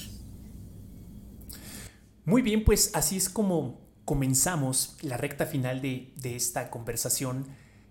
Muy 2.25 2.43
bien, 2.43 2.64
pues 2.64 2.91
así 2.95 3.17
es 3.17 3.29
como 3.29 3.81
comenzamos 4.05 4.97
la 5.03 5.17
recta 5.17 5.47
final 5.47 5.81
de, 5.81 6.12
de 6.17 6.37
esta 6.37 6.71
conversación 6.71 7.47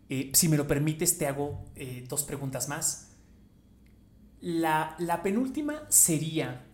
eh, 0.10 0.32
si 0.34 0.48
me 0.50 0.58
lo 0.58 0.68
permites, 0.68 1.18
te 1.18 1.28
hago 1.28 1.66
eh, 1.76 2.06
dos 2.08 2.24
preguntas 2.24 2.70
más. 2.70 3.10
La, 4.42 4.96
la 5.00 5.24
penúltima 5.24 5.84
sería, 5.90 6.66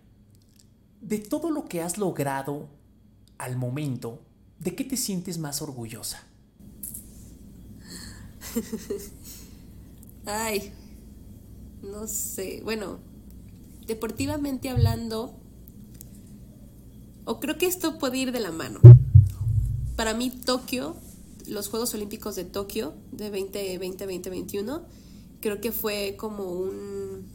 de 0.99 1.17
todo 1.17 1.49
lo 1.49 1.65
que 1.65 1.82
has 1.82 1.97
logrado 1.97 2.69
al 3.38 3.55
momento, 3.55 4.21
¿de 4.59 4.75
qué 4.75 4.84
te 4.84 4.97
sientes 4.97 5.38
más 5.38 5.61
orgullosa? 5.61 6.23
Ay, 10.25 10.73
no 11.82 12.07
sé. 12.07 12.61
Bueno, 12.63 12.99
deportivamente 13.88 14.69
hablando, 14.69 15.39
o 17.25 17.39
creo 17.39 17.57
que 17.57 17.67
esto 17.67 17.97
puede 17.97 18.17
ir 18.17 18.32
de 18.32 18.41
la 18.41 18.51
mano. 18.51 18.79
Para 19.95 20.13
mí, 20.13 20.29
Tokio 20.29 20.95
los 21.52 21.68
Juegos 21.68 21.93
Olímpicos 21.93 22.36
de 22.36 22.45
Tokio 22.45 22.93
de 23.12 23.30
2020-2021, 23.30 24.84
creo 25.41 25.60
que 25.60 25.74
fue 25.74 26.16
como 26.18 26.45
un, 26.45 27.28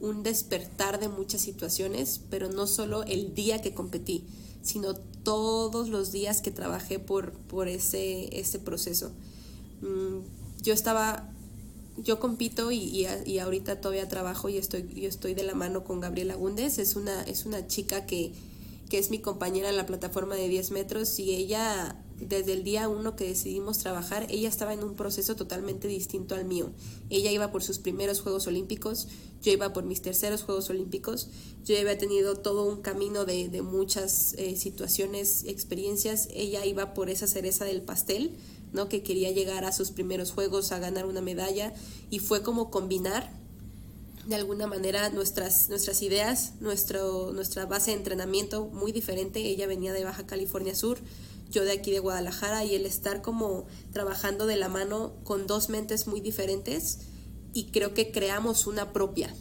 un 0.00 0.22
despertar 0.24 0.98
de 0.98 1.08
muchas 1.08 1.42
situaciones, 1.42 2.20
pero 2.28 2.50
no 2.50 2.66
solo 2.66 3.04
el 3.04 3.34
día 3.34 3.62
que 3.62 3.72
competí, 3.72 4.24
sino 4.62 4.94
todos 4.96 5.90
los 5.90 6.10
días 6.10 6.42
que 6.42 6.50
trabajé 6.50 6.98
por, 6.98 7.32
por 7.32 7.68
ese, 7.68 8.36
ese 8.36 8.58
proceso. 8.58 9.12
Mm, 9.80 10.62
yo 10.62 10.74
estaba, 10.74 11.30
yo 11.98 12.18
compito 12.18 12.72
y, 12.72 13.06
y, 13.24 13.38
ahorita 13.38 13.80
todavía 13.80 14.08
trabajo 14.08 14.48
y 14.48 14.56
estoy, 14.56 14.92
yo 14.92 15.08
estoy 15.08 15.34
de 15.34 15.44
la 15.44 15.54
mano 15.54 15.84
con 15.84 16.00
Gabriela 16.00 16.34
Gúndez, 16.34 16.78
es 16.78 16.96
una, 16.96 17.22
es 17.22 17.46
una 17.46 17.68
chica 17.68 18.06
que, 18.06 18.32
que 18.90 18.98
es 18.98 19.10
mi 19.10 19.20
compañera 19.20 19.68
en 19.68 19.76
la 19.76 19.86
plataforma 19.86 20.34
de 20.34 20.48
10 20.48 20.72
metros 20.72 21.20
y 21.20 21.32
ella 21.32 21.96
desde 22.28 22.52
el 22.52 22.64
día 22.64 22.88
uno 22.88 23.16
que 23.16 23.26
decidimos 23.26 23.78
trabajar, 23.78 24.26
ella 24.30 24.48
estaba 24.48 24.74
en 24.74 24.82
un 24.82 24.94
proceso 24.94 25.36
totalmente 25.36 25.88
distinto 25.88 26.34
al 26.34 26.44
mío. 26.44 26.70
Ella 27.10 27.30
iba 27.30 27.50
por 27.52 27.62
sus 27.62 27.78
primeros 27.78 28.20
Juegos 28.20 28.46
Olímpicos, 28.46 29.08
yo 29.42 29.52
iba 29.52 29.72
por 29.72 29.84
mis 29.84 30.02
terceros 30.02 30.42
Juegos 30.42 30.70
Olímpicos, 30.70 31.28
yo 31.64 31.78
había 31.78 31.98
tenido 31.98 32.36
todo 32.36 32.64
un 32.64 32.82
camino 32.82 33.24
de, 33.24 33.48
de 33.48 33.62
muchas 33.62 34.34
eh, 34.34 34.56
situaciones, 34.56 35.44
experiencias, 35.44 36.28
ella 36.32 36.64
iba 36.64 36.94
por 36.94 37.10
esa 37.10 37.26
cereza 37.26 37.64
del 37.64 37.82
pastel, 37.82 38.36
¿no? 38.72 38.88
que 38.88 39.02
quería 39.02 39.30
llegar 39.30 39.64
a 39.64 39.72
sus 39.72 39.90
primeros 39.90 40.32
Juegos, 40.32 40.72
a 40.72 40.78
ganar 40.78 41.06
una 41.06 41.20
medalla, 41.20 41.74
y 42.10 42.18
fue 42.18 42.42
como 42.42 42.70
combinar 42.70 43.42
de 44.26 44.36
alguna 44.36 44.66
manera 44.66 45.10
nuestras, 45.10 45.68
nuestras 45.68 46.02
ideas, 46.02 46.52
nuestro, 46.60 47.32
nuestra 47.32 47.66
base 47.66 47.90
de 47.90 47.96
entrenamiento 47.96 48.66
muy 48.66 48.92
diferente. 48.92 49.40
Ella 49.40 49.66
venía 49.66 49.92
de 49.92 50.04
Baja 50.04 50.26
California 50.26 50.74
Sur, 50.74 50.98
yo 51.52 51.64
de 51.64 51.72
aquí 51.72 51.92
de 51.92 52.00
Guadalajara 52.00 52.64
y 52.64 52.74
el 52.74 52.86
estar 52.86 53.22
como 53.22 53.66
trabajando 53.92 54.46
de 54.46 54.56
la 54.56 54.68
mano 54.68 55.12
con 55.22 55.46
dos 55.46 55.68
mentes 55.68 56.06
muy 56.08 56.20
diferentes 56.20 56.98
y 57.52 57.66
creo 57.66 57.94
que 57.94 58.10
creamos 58.10 58.66
una 58.66 58.92
propia. 58.92 59.32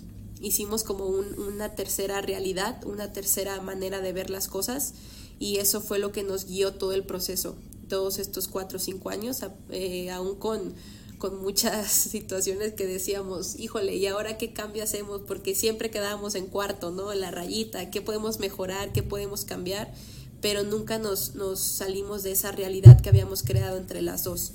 Hicimos 0.41 0.83
como 0.83 1.05
una 1.05 1.75
tercera 1.75 2.21
realidad, 2.21 2.83
una 2.85 3.13
tercera 3.13 3.61
manera 3.61 4.01
de 4.01 4.11
ver 4.11 4.29
las 4.29 4.47
cosas 4.47 4.93
y 5.39 5.57
eso 5.57 5.81
fue 5.81 5.99
lo 5.99 6.11
que 6.11 6.23
nos 6.23 6.45
guió 6.45 6.73
todo 6.73 6.93
el 6.93 7.03
proceso, 7.03 7.55
todos 7.87 8.19
estos 8.19 8.47
cuatro 8.47 8.77
o 8.77 8.81
cinco 8.81 9.09
años, 9.09 9.39
eh, 9.69 10.11
aún 10.11 10.35
con, 10.35 10.73
con 11.17 11.41
muchas 11.41 11.91
situaciones 11.91 12.73
que 12.73 12.85
decíamos, 12.85 13.57
híjole, 13.57 13.95
¿y 13.95 14.07
ahora 14.07 14.37
qué 14.37 14.51
cambio 14.51 14.83
hacemos? 14.83 15.21
Porque 15.25 15.55
siempre 15.55 15.89
quedábamos 15.89 16.35
en 16.35 16.47
cuarto, 16.47 16.91
¿no? 16.91 17.13
En 17.13 17.21
la 17.21 17.31
rayita, 17.31 17.89
¿qué 17.89 18.01
podemos 18.01 18.39
mejorar? 18.39 18.91
¿Qué 18.91 19.03
podemos 19.03 19.45
cambiar? 19.45 19.93
Pero 20.41 20.63
nunca 20.63 20.97
nos, 20.97 21.35
nos 21.35 21.59
salimos 21.59 22.23
de 22.23 22.31
esa 22.31 22.51
realidad 22.51 22.99
que 22.99 23.09
habíamos 23.09 23.43
creado 23.43 23.77
entre 23.77 24.01
las 24.01 24.23
dos. 24.23 24.53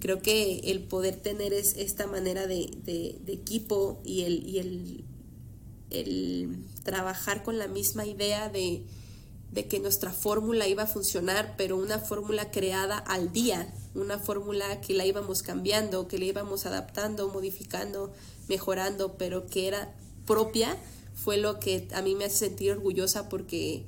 Creo 0.00 0.20
que 0.20 0.60
el 0.64 0.80
poder 0.82 1.16
tener 1.16 1.52
es 1.52 1.76
esta 1.76 2.06
manera 2.06 2.46
de, 2.46 2.70
de, 2.84 3.18
de 3.24 3.32
equipo 3.32 4.00
y, 4.04 4.22
el, 4.22 4.46
y 4.46 4.58
el, 5.90 6.64
trabajar 6.84 7.42
con 7.42 7.58
la 7.58 7.66
misma 7.66 8.06
idea 8.06 8.48
de, 8.48 8.82
de 9.52 9.66
que 9.66 9.80
nuestra 9.80 10.12
fórmula 10.12 10.68
iba 10.68 10.84
a 10.84 10.86
funcionar, 10.86 11.54
pero 11.56 11.76
una 11.76 11.98
fórmula 11.98 12.50
creada 12.50 12.98
al 12.98 13.32
día, 13.32 13.72
una 13.94 14.18
fórmula 14.18 14.80
que 14.80 14.94
la 14.94 15.06
íbamos 15.06 15.42
cambiando, 15.42 16.08
que 16.08 16.18
la 16.18 16.26
íbamos 16.26 16.66
adaptando, 16.66 17.28
modificando, 17.28 18.12
mejorando, 18.48 19.16
pero 19.16 19.46
que 19.46 19.66
era 19.66 19.94
propia, 20.26 20.76
fue 21.14 21.38
lo 21.38 21.58
que 21.58 21.88
a 21.94 22.02
mí 22.02 22.14
me 22.14 22.26
hace 22.26 22.36
sentir 22.36 22.72
orgullosa 22.72 23.28
porque 23.28 23.86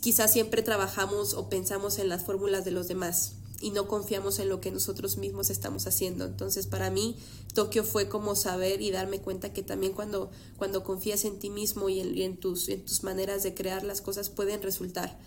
quizás 0.00 0.32
siempre 0.32 0.62
trabajamos 0.62 1.34
o 1.34 1.48
pensamos 1.48 1.98
en 1.98 2.08
las 2.08 2.24
fórmulas 2.24 2.64
de 2.64 2.70
los 2.70 2.88
demás 2.88 3.34
y 3.60 3.70
no 3.70 3.86
confiamos 3.86 4.38
en 4.38 4.48
lo 4.48 4.60
que 4.60 4.70
nosotros 4.70 5.18
mismos 5.18 5.50
estamos 5.50 5.86
haciendo. 5.86 6.24
Entonces, 6.24 6.66
para 6.66 6.90
mí, 6.90 7.16
Tokio 7.54 7.84
fue 7.84 8.08
como 8.08 8.34
saber 8.34 8.80
y 8.80 8.90
darme 8.90 9.20
cuenta 9.20 9.52
que 9.52 9.62
también 9.62 9.92
cuando, 9.92 10.30
cuando 10.56 10.82
confías 10.82 11.24
en 11.26 11.38
ti 11.38 11.50
mismo 11.50 11.88
y 11.90 12.00
en, 12.22 12.36
tus, 12.38 12.68
en 12.70 12.84
tus 12.84 13.02
maneras 13.04 13.42
de 13.42 13.54
crear 13.54 13.84
las 13.84 14.00
cosas 14.00 14.30
pueden 14.30 14.62
resultar. 14.62 15.18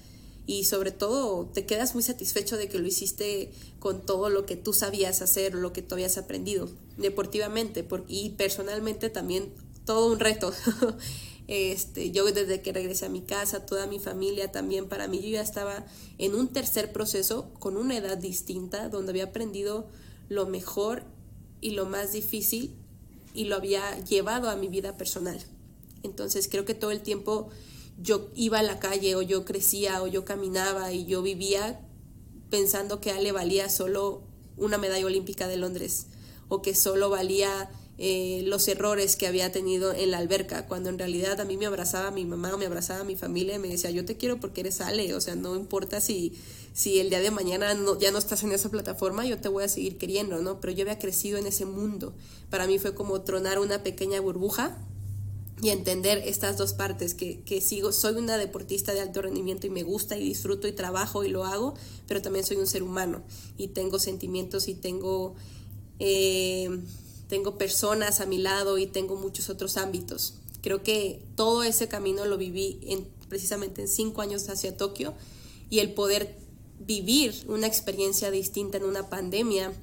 Y 0.46 0.66
sobre 0.66 0.92
todo, 0.92 1.46
te 1.54 1.66
quedas 1.66 1.94
muy 1.94 2.04
satisfecho 2.04 2.58
de 2.58 2.68
que 2.68 2.80
lo 2.80 2.88
hiciste 2.88 3.52
con 3.80 4.06
todo 4.06 4.30
lo 4.30 4.46
que 4.46 4.56
tú 4.56 4.74
sabías 4.74 5.22
hacer, 5.22 5.54
lo 5.54 5.72
que 5.72 5.82
tú 5.82 5.96
habías 5.96 6.18
aprendido 6.18 6.68
deportivamente 6.98 7.88
y 8.08 8.32
personalmente 8.32 9.10
también 9.10 9.54
todo 9.86 10.12
un 10.12 10.20
reto. 10.20 10.52
Este, 11.48 12.12
yo 12.12 12.26
desde 12.26 12.62
que 12.62 12.72
regresé 12.72 13.06
a 13.06 13.10
mi 13.10 13.22
casa, 13.22 13.66
toda 13.66 13.86
mi 13.86 14.00
familia 14.00 14.52
también, 14.52 14.88
para 14.88 15.08
mí 15.08 15.22
yo 15.22 15.30
ya 15.30 15.42
estaba 15.42 15.86
en 16.18 16.36
un 16.36 16.48
tercer 16.48 16.92
proceso 16.94 17.52
con 17.60 17.76
una 17.76 17.98
edad 17.98 18.18
distinta, 18.18 18.90
donde 18.90 19.12
había 19.12 19.26
aprendido 19.26 19.88
lo 20.30 20.46
mejor 20.48 21.04
y 21.60 21.72
lo 21.72 21.86
más 21.86 22.14
difícil 22.14 22.76
y 23.34 23.46
lo 23.46 23.56
había 23.56 24.00
llevado 24.06 24.50
a 24.50 24.56
mi 24.56 24.68
vida 24.68 24.96
personal. 24.96 25.40
Entonces 26.04 26.48
creo 26.50 26.66
que 26.66 26.76
todo 26.76 26.92
el 26.92 27.02
tiempo 27.02 27.50
yo 28.02 28.30
iba 28.36 28.60
a 28.60 28.64
la 28.64 28.80
calle 28.80 29.16
o 29.16 29.22
yo 29.22 29.46
crecía 29.46 30.02
o 30.02 30.08
yo 30.08 30.26
caminaba 30.26 30.92
y 30.92 31.06
yo 31.06 31.22
vivía 31.22 31.80
pensando 32.50 33.00
que 33.02 33.12
Ale 33.12 33.32
valía 33.32 33.70
solo 33.70 34.22
una 34.58 34.78
medalla 34.78 35.06
olímpica 35.06 35.48
de 35.48 35.58
Londres 35.58 36.08
o 36.50 36.62
que 36.62 36.76
solo 36.76 37.10
valía 37.10 37.70
eh, 38.00 38.42
los 38.46 38.68
errores 38.68 39.16
que 39.16 39.28
había 39.28 39.52
tenido 39.52 39.94
en 39.94 40.10
la 40.10 40.18
alberca, 40.18 40.66
cuando 40.66 40.90
en 40.90 40.98
realidad 40.98 41.40
a 41.40 41.46
mí 41.46 41.58
me 41.58 41.68
abrazaba 41.68 42.10
mi 42.10 42.26
mamá 42.26 42.58
me 42.58 42.66
abrazaba 42.66 43.04
mi 43.04 43.16
familia 43.16 43.56
y 43.56 43.60
me 43.60 43.68
decía, 43.68 43.92
yo 43.92 44.04
te 44.04 44.18
quiero 44.18 44.40
porque 44.40 44.62
eres 44.62 44.82
Ale, 44.82 45.14
o 45.14 45.22
sea, 45.22 45.36
no 45.36 45.56
importa 45.56 46.02
si, 46.02 46.34
si 46.74 47.00
el 47.00 47.12
día 47.12 47.22
de 47.22 47.30
mañana 47.30 47.76
no, 47.76 48.00
ya 48.00 48.12
no 48.12 48.18
estás 48.18 48.42
en 48.44 48.52
esa 48.52 48.70
plataforma, 48.70 49.26
yo 49.28 49.38
te 49.38 49.48
voy 49.48 49.64
a 49.64 49.68
seguir 49.68 50.00
queriendo, 50.00 50.42
¿no? 50.42 50.60
Pero 50.60 50.74
yo 50.74 50.82
había 50.82 50.98
crecido 50.98 51.38
en 51.38 51.46
ese 51.46 51.66
mundo. 51.66 52.14
Para 52.50 52.66
mí 52.66 52.80
fue 52.80 52.96
como 52.96 53.22
tronar 53.22 53.60
una 53.60 53.84
pequeña 53.84 54.20
burbuja 54.22 54.76
y 55.62 55.70
entender 55.70 56.18
estas 56.26 56.58
dos 56.58 56.74
partes, 56.74 57.14
que, 57.14 57.42
que, 57.42 57.62
sigo, 57.62 57.92
soy 57.92 58.16
una 58.16 58.38
deportista 58.38 58.94
de 58.94 59.02
alto 59.02 59.22
rendimiento 59.22 59.68
y 59.68 59.70
me 59.70 59.84
gusta 59.84 60.18
y 60.18 60.24
disfruto 60.24 60.68
y 60.68 60.72
trabajo 60.72 61.24
y 61.24 61.30
lo 61.30 61.46
hago, 61.46 61.76
pero 62.08 62.24
también 62.24 62.44
soy 62.44 62.58
un 62.58 62.68
ser 62.68 62.82
humano 62.82 63.22
y 63.56 63.68
tengo 63.68 64.00
sentimientos 64.00 64.68
y 64.68 64.74
tengo... 64.74 65.36
Eh, 66.00 66.82
tengo 67.34 67.58
personas 67.58 68.20
a 68.20 68.28
mi 68.28 68.38
lado 68.38 68.78
y 68.78 68.86
tengo 68.86 69.16
muchos 69.16 69.50
otros 69.50 69.78
ámbitos. 69.78 70.36
Creo 70.62 70.84
que 70.84 71.20
todo 71.36 71.64
ese 71.64 71.88
camino 71.88 72.26
lo 72.26 72.38
viví 72.38 72.78
en, 72.84 73.08
precisamente 73.28 73.82
en 73.82 73.88
cinco 73.88 74.22
años 74.22 74.48
hacia 74.50 74.78
Tokio 74.78 75.16
y 75.72 75.80
el 75.80 75.96
poder 75.96 76.38
vivir 76.80 77.34
una 77.48 77.66
experiencia 77.66 78.30
distinta 78.30 78.78
en 78.78 78.84
una 78.84 79.10
pandemia. 79.10 79.74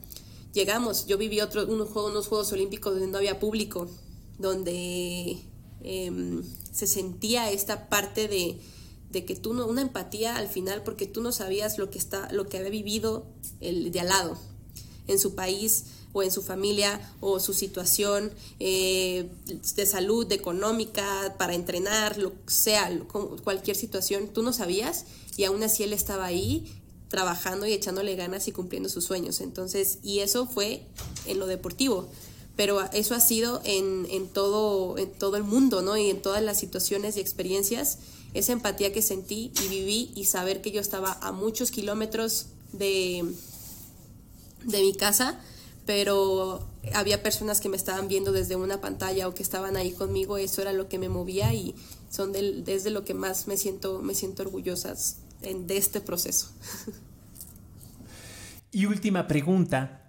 Llegamos, 0.52 1.08
yo 1.08 1.18
viví 1.18 1.40
otro, 1.40 1.66
unos, 1.66 1.88
juegos, 2.28 2.52
Olímpicos 2.52 2.92
donde 2.92 3.08
no 3.08 3.18
había 3.18 3.40
público, 3.40 3.88
donde 4.38 5.40
em, 5.82 6.44
se 6.72 6.86
sentía 6.86 7.50
esta 7.50 7.88
parte 7.88 8.28
de, 8.28 8.60
de 9.10 9.24
que 9.24 9.34
tú 9.34 9.54
no, 9.54 9.66
una 9.66 9.82
empatía 9.82 10.36
al 10.36 10.46
final 10.46 10.84
porque 10.84 11.06
tú 11.06 11.20
no 11.20 11.32
sabías 11.32 11.78
lo 11.78 11.90
que, 11.90 11.98
está, 11.98 12.30
lo 12.32 12.46
que 12.48 12.58
había 12.58 12.70
vivido 12.70 13.26
el 13.60 13.90
de 13.90 13.98
al 13.98 14.08
lado 14.08 14.38
en 15.08 15.18
su 15.18 15.34
país 15.34 15.86
o 16.12 16.22
en 16.22 16.30
su 16.30 16.42
familia 16.42 17.00
o 17.20 17.40
su 17.40 17.52
situación 17.52 18.32
eh, 18.58 19.28
de 19.76 19.86
salud, 19.86 20.30
económica, 20.32 21.34
para 21.38 21.54
entrenar, 21.54 22.18
lo 22.18 22.32
sea, 22.46 22.90
cualquier 23.44 23.76
situación, 23.76 24.28
tú 24.28 24.42
no 24.42 24.52
sabías 24.52 25.04
y 25.36 25.44
aún 25.44 25.62
así 25.62 25.82
él 25.82 25.92
estaba 25.92 26.24
ahí 26.24 26.66
trabajando 27.08 27.66
y 27.66 27.72
echándole 27.72 28.14
ganas 28.14 28.48
y 28.48 28.52
cumpliendo 28.52 28.88
sus 28.88 29.04
sueños. 29.04 29.40
Entonces, 29.40 29.98
y 30.02 30.20
eso 30.20 30.46
fue 30.46 30.86
en 31.26 31.38
lo 31.38 31.46
deportivo, 31.46 32.08
pero 32.56 32.80
eso 32.92 33.14
ha 33.14 33.20
sido 33.20 33.60
en, 33.64 34.06
en, 34.10 34.28
todo, 34.28 34.96
en 34.96 35.10
todo 35.10 35.36
el 35.36 35.44
mundo, 35.44 35.82
¿no? 35.82 35.96
Y 35.96 36.08
en 36.08 36.22
todas 36.22 36.42
las 36.42 36.58
situaciones 36.58 37.16
y 37.16 37.20
experiencias, 37.20 37.98
esa 38.32 38.52
empatía 38.52 38.92
que 38.92 39.02
sentí 39.02 39.50
y 39.64 39.68
viví 39.68 40.12
y 40.14 40.26
saber 40.26 40.62
que 40.62 40.70
yo 40.70 40.80
estaba 40.80 41.18
a 41.20 41.32
muchos 41.32 41.70
kilómetros 41.70 42.46
de, 42.72 43.24
de 44.64 44.80
mi 44.80 44.94
casa, 44.94 45.40
pero 45.90 46.62
había 46.94 47.20
personas 47.20 47.60
que 47.60 47.68
me 47.68 47.76
estaban 47.76 48.06
viendo 48.06 48.30
desde 48.30 48.54
una 48.54 48.80
pantalla 48.80 49.26
o 49.26 49.34
que 49.34 49.42
estaban 49.42 49.76
ahí 49.76 49.90
conmigo, 49.90 50.38
eso 50.38 50.62
era 50.62 50.72
lo 50.72 50.88
que 50.88 51.00
me 51.00 51.08
movía 51.08 51.52
y 51.52 51.74
son 52.10 52.30
desde 52.30 52.90
lo 52.90 53.04
que 53.04 53.12
más 53.12 53.48
me 53.48 53.56
siento, 53.56 54.00
me 54.00 54.14
siento 54.14 54.44
orgullosa 54.44 54.94
de 55.42 55.76
este 55.76 56.00
proceso. 56.00 56.52
Y 58.72 58.86
última 58.86 59.26
pregunta. 59.26 60.08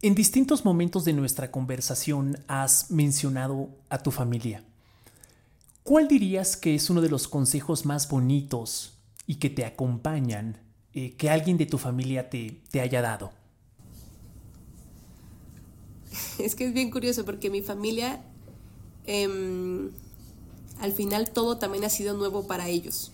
En 0.00 0.14
distintos 0.14 0.64
momentos 0.64 1.04
de 1.04 1.12
nuestra 1.12 1.50
conversación 1.50 2.38
has 2.48 2.90
mencionado 2.90 3.68
a 3.90 3.98
tu 3.98 4.10
familia. 4.10 4.64
¿Cuál 5.82 6.08
dirías 6.08 6.56
que 6.56 6.74
es 6.74 6.88
uno 6.88 7.02
de 7.02 7.10
los 7.10 7.28
consejos 7.28 7.84
más 7.84 8.08
bonitos 8.08 8.94
y 9.26 9.34
que 9.34 9.50
te 9.50 9.66
acompañan 9.66 10.56
eh, 10.94 11.14
que 11.18 11.28
alguien 11.28 11.58
de 11.58 11.66
tu 11.66 11.76
familia 11.76 12.30
te, 12.30 12.62
te 12.70 12.80
haya 12.80 13.02
dado? 13.02 13.41
es 16.38 16.54
que 16.54 16.66
es 16.66 16.74
bien 16.74 16.90
curioso 16.90 17.24
porque 17.24 17.50
mi 17.50 17.62
familia, 17.62 18.22
em, 19.06 19.90
al 20.80 20.92
final 20.92 21.30
todo 21.30 21.58
también 21.58 21.84
ha 21.84 21.90
sido 21.90 22.14
nuevo 22.14 22.46
para 22.46 22.68
ellos. 22.68 23.12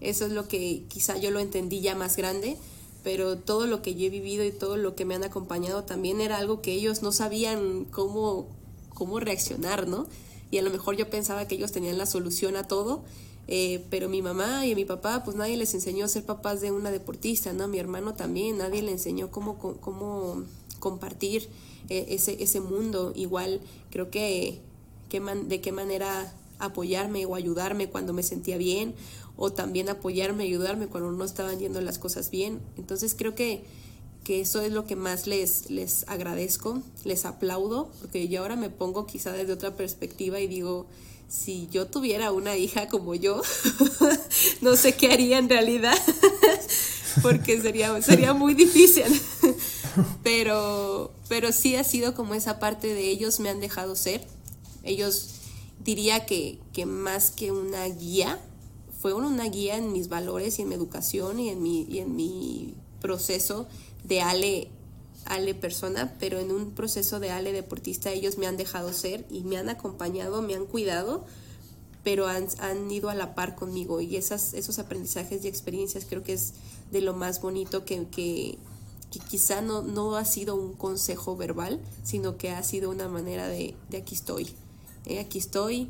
Eso 0.00 0.26
es 0.26 0.32
lo 0.32 0.48
que 0.48 0.84
quizá 0.88 1.18
yo 1.18 1.30
lo 1.30 1.40
entendí 1.40 1.80
ya 1.80 1.94
más 1.94 2.16
grande, 2.16 2.56
pero 3.02 3.38
todo 3.38 3.66
lo 3.66 3.82
que 3.82 3.94
yo 3.94 4.06
he 4.06 4.10
vivido 4.10 4.44
y 4.44 4.50
todo 4.50 4.76
lo 4.76 4.94
que 4.94 5.04
me 5.04 5.14
han 5.14 5.24
acompañado 5.24 5.84
también 5.84 6.20
era 6.20 6.38
algo 6.38 6.62
que 6.62 6.72
ellos 6.72 7.02
no 7.02 7.12
sabían 7.12 7.84
cómo, 7.86 8.46
cómo 8.94 9.20
reaccionar, 9.20 9.88
¿no? 9.88 10.06
Y 10.50 10.58
a 10.58 10.62
lo 10.62 10.70
mejor 10.70 10.96
yo 10.96 11.08
pensaba 11.10 11.46
que 11.46 11.54
ellos 11.54 11.72
tenían 11.72 11.98
la 11.98 12.06
solución 12.06 12.56
a 12.56 12.64
todo, 12.64 13.02
eh, 13.46 13.84
pero 13.90 14.08
mi 14.08 14.22
mamá 14.22 14.66
y 14.66 14.74
mi 14.74 14.84
papá, 14.84 15.22
pues 15.24 15.36
nadie 15.36 15.56
les 15.56 15.74
enseñó 15.74 16.04
a 16.04 16.08
ser 16.08 16.24
papás 16.24 16.60
de 16.60 16.70
una 16.70 16.90
deportista, 16.90 17.52
¿no? 17.52 17.68
Mi 17.68 17.78
hermano 17.78 18.14
también, 18.14 18.58
nadie 18.58 18.82
le 18.82 18.92
enseñó 18.92 19.30
cómo, 19.30 19.58
cómo 19.58 20.44
compartir 20.80 21.48
e, 21.88 22.06
ese, 22.14 22.42
ese 22.42 22.60
mundo. 22.60 23.12
Igual 23.14 23.60
creo 23.90 24.10
que, 24.10 24.60
de 25.08 25.60
qué 25.60 25.72
manera 25.72 26.34
apoyarme 26.58 27.24
o 27.26 27.34
ayudarme 27.34 27.88
cuando 27.88 28.12
me 28.12 28.22
sentía 28.22 28.58
bien 28.58 28.94
o 29.36 29.50
también 29.50 29.88
apoyarme, 29.88 30.44
ayudarme 30.44 30.86
cuando 30.86 31.10
no 31.12 31.24
estaban 31.24 31.58
yendo 31.58 31.80
las 31.80 31.98
cosas 31.98 32.30
bien. 32.30 32.60
Entonces 32.76 33.14
creo 33.16 33.34
que, 33.34 33.64
que 34.24 34.40
eso 34.40 34.60
es 34.60 34.72
lo 34.72 34.84
que 34.84 34.96
más 34.96 35.26
les, 35.26 35.70
les 35.70 36.04
agradezco, 36.08 36.82
les 37.04 37.24
aplaudo, 37.24 37.90
porque 38.00 38.28
yo 38.28 38.42
ahora 38.42 38.56
me 38.56 38.68
pongo 38.68 39.06
quizá 39.06 39.32
desde 39.32 39.52
otra 39.52 39.76
perspectiva 39.76 40.40
y 40.40 40.46
digo, 40.46 40.86
si 41.30 41.68
yo 41.70 41.86
tuviera 41.86 42.32
una 42.32 42.56
hija 42.56 42.88
como 42.88 43.14
yo, 43.14 43.40
no 44.60 44.76
sé 44.76 44.94
qué 44.94 45.12
haría 45.12 45.38
en 45.38 45.48
realidad, 45.48 45.96
porque 47.22 47.60
sería, 47.60 48.00
sería 48.02 48.34
muy 48.34 48.54
difícil. 48.54 49.04
pero, 50.22 51.12
pero 51.28 51.52
sí 51.52 51.76
ha 51.76 51.84
sido 51.84 52.14
como 52.14 52.34
esa 52.34 52.58
parte 52.58 52.92
de 52.92 53.08
ellos 53.08 53.40
me 53.40 53.48
han 53.48 53.60
dejado 53.60 53.96
ser. 53.96 54.26
Ellos 54.82 55.28
diría 55.84 56.26
que, 56.26 56.58
que 56.72 56.86
más 56.86 57.30
que 57.30 57.52
una 57.52 57.84
guía, 57.86 58.38
fue 59.00 59.14
una 59.14 59.44
guía 59.44 59.76
en 59.76 59.92
mis 59.92 60.08
valores 60.08 60.58
y 60.58 60.62
en 60.62 60.68
mi 60.68 60.74
educación 60.74 61.40
y 61.40 61.48
en 61.48 61.62
mi, 61.62 61.82
y 61.84 62.00
en 62.00 62.16
mi 62.16 62.74
proceso 63.00 63.66
de 64.04 64.20
Ale, 64.20 64.68
Ale 65.24 65.54
persona, 65.54 66.16
pero 66.20 66.38
en 66.38 66.50
un 66.52 66.72
proceso 66.72 67.18
de 67.18 67.30
Ale 67.30 67.52
deportista 67.52 68.10
ellos 68.10 68.36
me 68.36 68.46
han 68.46 68.56
dejado 68.56 68.92
ser 68.92 69.24
y 69.30 69.42
me 69.42 69.56
han 69.56 69.70
acompañado, 69.70 70.42
me 70.42 70.54
han 70.54 70.66
cuidado, 70.66 71.24
pero 72.04 72.26
han, 72.26 72.48
han 72.58 72.90
ido 72.90 73.08
a 73.08 73.14
la 73.14 73.34
par 73.34 73.56
conmigo 73.56 74.00
y 74.00 74.16
esas, 74.16 74.54
esos 74.54 74.78
aprendizajes 74.78 75.44
y 75.44 75.48
experiencias 75.48 76.06
creo 76.08 76.22
que 76.22 76.34
es 76.34 76.52
de 76.90 77.00
lo 77.00 77.14
más 77.14 77.40
bonito 77.40 77.84
que, 77.84 78.06
que, 78.08 78.58
que 79.10 79.18
quizá 79.18 79.60
no, 79.60 79.82
no 79.82 80.16
ha 80.16 80.24
sido 80.24 80.54
un 80.54 80.74
consejo 80.74 81.36
verbal, 81.36 81.80
sino 82.04 82.36
que 82.36 82.50
ha 82.50 82.62
sido 82.62 82.90
una 82.90 83.08
manera 83.08 83.48
de, 83.48 83.74
de 83.88 83.98
aquí 83.98 84.14
estoy. 84.14 84.54
Eh, 85.06 85.18
aquí 85.18 85.38
estoy, 85.38 85.88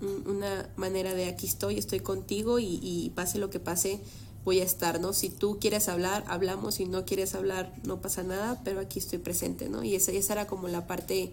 una 0.00 0.68
manera 0.76 1.14
de 1.14 1.26
aquí 1.26 1.46
estoy, 1.46 1.78
estoy 1.78 2.00
contigo 2.00 2.58
y, 2.58 3.10
pase 3.14 3.38
lo 3.38 3.48
que 3.50 3.60
pase, 3.60 4.00
voy 4.44 4.60
a 4.60 4.64
estar, 4.64 5.00
¿no? 5.00 5.12
Si 5.12 5.30
tú 5.30 5.58
quieres 5.60 5.88
hablar, 5.88 6.24
hablamos, 6.28 6.76
si 6.76 6.84
no 6.84 7.04
quieres 7.04 7.34
hablar, 7.34 7.72
no 7.84 8.00
pasa 8.00 8.22
nada, 8.22 8.60
pero 8.64 8.80
aquí 8.80 8.98
estoy 8.98 9.18
presente, 9.18 9.68
¿no? 9.68 9.82
Y 9.82 9.94
esa, 9.94 10.12
esa 10.12 10.34
era 10.34 10.46
como 10.46 10.68
la 10.68 10.86
parte 10.86 11.32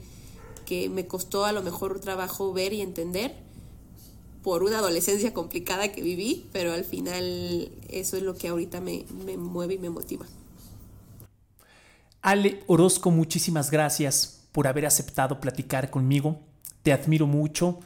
que 0.65 0.89
me 0.89 1.05
costó 1.07 1.45
a 1.45 1.51
lo 1.51 1.61
mejor 1.61 1.99
trabajo 1.99 2.53
ver 2.53 2.71
y 2.73 2.81
entender 2.81 3.35
por 4.43 4.63
una 4.63 4.79
adolescencia 4.79 5.33
complicada 5.33 5.91
que 5.91 6.01
viví, 6.01 6.47
pero 6.53 6.73
al 6.73 6.85
final 6.85 7.71
eso 7.89 8.17
es 8.17 8.23
lo 8.23 8.35
que 8.35 8.47
ahorita 8.47 8.81
me, 8.81 9.05
me 9.25 9.37
mueve 9.37 9.75
y 9.75 9.79
me 9.79 9.89
motiva. 9.89 10.25
Ale 12.23 12.63
Orozco, 12.67 13.11
muchísimas 13.11 13.69
gracias 13.69 14.47
por 14.53 14.65
haber 14.65 14.85
aceptado 14.85 15.41
platicar 15.41 15.89
conmigo. 15.89 16.39
Te 16.81 16.93
admiro 16.93 17.27
mucho. 17.27 17.81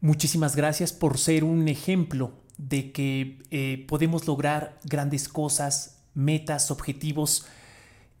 Muchísimas 0.00 0.54
gracias 0.54 0.92
por 0.92 1.18
ser 1.18 1.42
un 1.42 1.66
ejemplo 1.66 2.30
de 2.56 2.92
que 2.92 3.42
eh, 3.50 3.84
podemos 3.88 4.28
lograr 4.28 4.78
grandes 4.84 5.28
cosas, 5.28 6.04
metas, 6.14 6.70
objetivos, 6.70 7.46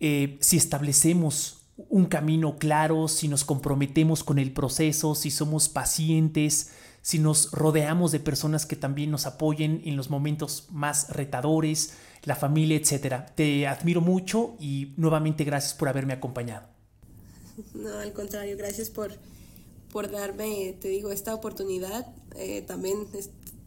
eh, 0.00 0.38
si 0.40 0.56
establecemos 0.56 1.60
un 1.76 2.06
camino 2.06 2.58
claro, 2.58 3.06
si 3.06 3.28
nos 3.28 3.44
comprometemos 3.44 4.24
con 4.24 4.40
el 4.40 4.52
proceso, 4.52 5.14
si 5.14 5.30
somos 5.30 5.68
pacientes, 5.68 6.72
si 7.00 7.20
nos 7.20 7.52
rodeamos 7.52 8.10
de 8.10 8.18
personas 8.18 8.66
que 8.66 8.74
también 8.74 9.12
nos 9.12 9.26
apoyen 9.26 9.82
en 9.84 9.94
los 9.94 10.10
momentos 10.10 10.66
más 10.72 11.10
retadores, 11.10 11.94
la 12.24 12.36
familia, 12.36 12.76
etc. 12.76 13.26
Te 13.34 13.66
admiro 13.66 14.00
mucho 14.00 14.56
y 14.58 14.92
nuevamente 14.96 15.44
gracias 15.44 15.74
por 15.74 15.88
haberme 15.88 16.12
acompañado. 16.12 16.66
No, 17.74 17.98
al 17.98 18.12
contrario, 18.12 18.56
gracias 18.56 18.90
por, 18.90 19.12
por 19.92 20.10
darme, 20.10 20.74
te 20.80 20.88
digo, 20.88 21.12
esta 21.12 21.34
oportunidad. 21.34 22.06
Eh, 22.36 22.62
también 22.62 23.06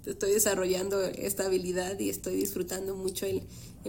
estoy 0.05 0.31
desarrollando 0.31 1.01
esta 1.01 1.45
habilidad 1.45 1.99
y 1.99 2.09
estoy 2.09 2.35
disfrutando 2.35 2.95
mucho 2.95 3.25
el, 3.25 3.43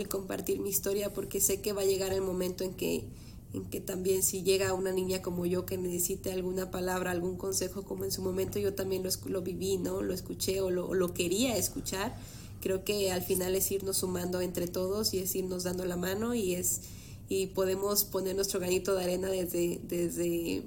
compartir 0.08 0.60
mi 0.60 0.70
historia 0.70 1.12
porque 1.12 1.40
sé 1.40 1.60
que 1.60 1.72
va 1.72 1.82
a 1.82 1.84
llegar 1.84 2.12
el 2.12 2.22
momento 2.22 2.62
en 2.62 2.74
que 2.74 3.04
en 3.52 3.64
que 3.64 3.80
también 3.80 4.22
si 4.22 4.42
llega 4.42 4.74
una 4.74 4.92
niña 4.92 5.22
como 5.22 5.46
yo 5.46 5.64
que 5.64 5.78
necesite 5.78 6.30
alguna 6.30 6.70
palabra, 6.70 7.10
algún 7.10 7.36
consejo, 7.36 7.82
como 7.82 8.04
en 8.04 8.12
su 8.12 8.20
momento 8.22 8.58
yo 8.58 8.74
también 8.74 9.02
lo, 9.02 9.10
lo 9.26 9.40
viví, 9.40 9.78
¿no? 9.78 10.02
Lo 10.02 10.12
escuché 10.12 10.60
o 10.60 10.70
lo, 10.70 11.14
quería 11.14 11.56
escuchar, 11.56 12.14
creo 12.60 12.84
que 12.84 13.10
al 13.10 13.22
final 13.22 13.54
es 13.54 13.70
irnos 13.70 13.98
sumando 13.98 14.40
entre 14.40 14.66
todos 14.68 15.14
y 15.14 15.18
es 15.18 15.34
irnos 15.34 15.64
dando 15.64 15.84
la 15.84 15.96
mano 15.96 16.34
y 16.34 16.54
es 16.54 16.82
y 17.28 17.48
podemos 17.48 18.04
poner 18.04 18.34
nuestro 18.34 18.58
granito 18.58 18.94
de 18.94 19.04
arena 19.04 19.28
desde, 19.28 19.80
desde 19.82 20.62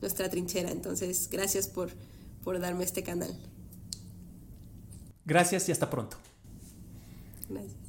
nuestra 0.00 0.30
trinchera. 0.30 0.70
Entonces, 0.70 1.28
gracias 1.30 1.68
por, 1.68 1.90
por 2.42 2.58
darme 2.58 2.84
este 2.84 3.02
canal. 3.02 3.36
Gracias 5.26 5.68
y 5.68 5.72
hasta 5.72 5.90
pronto. 5.90 6.16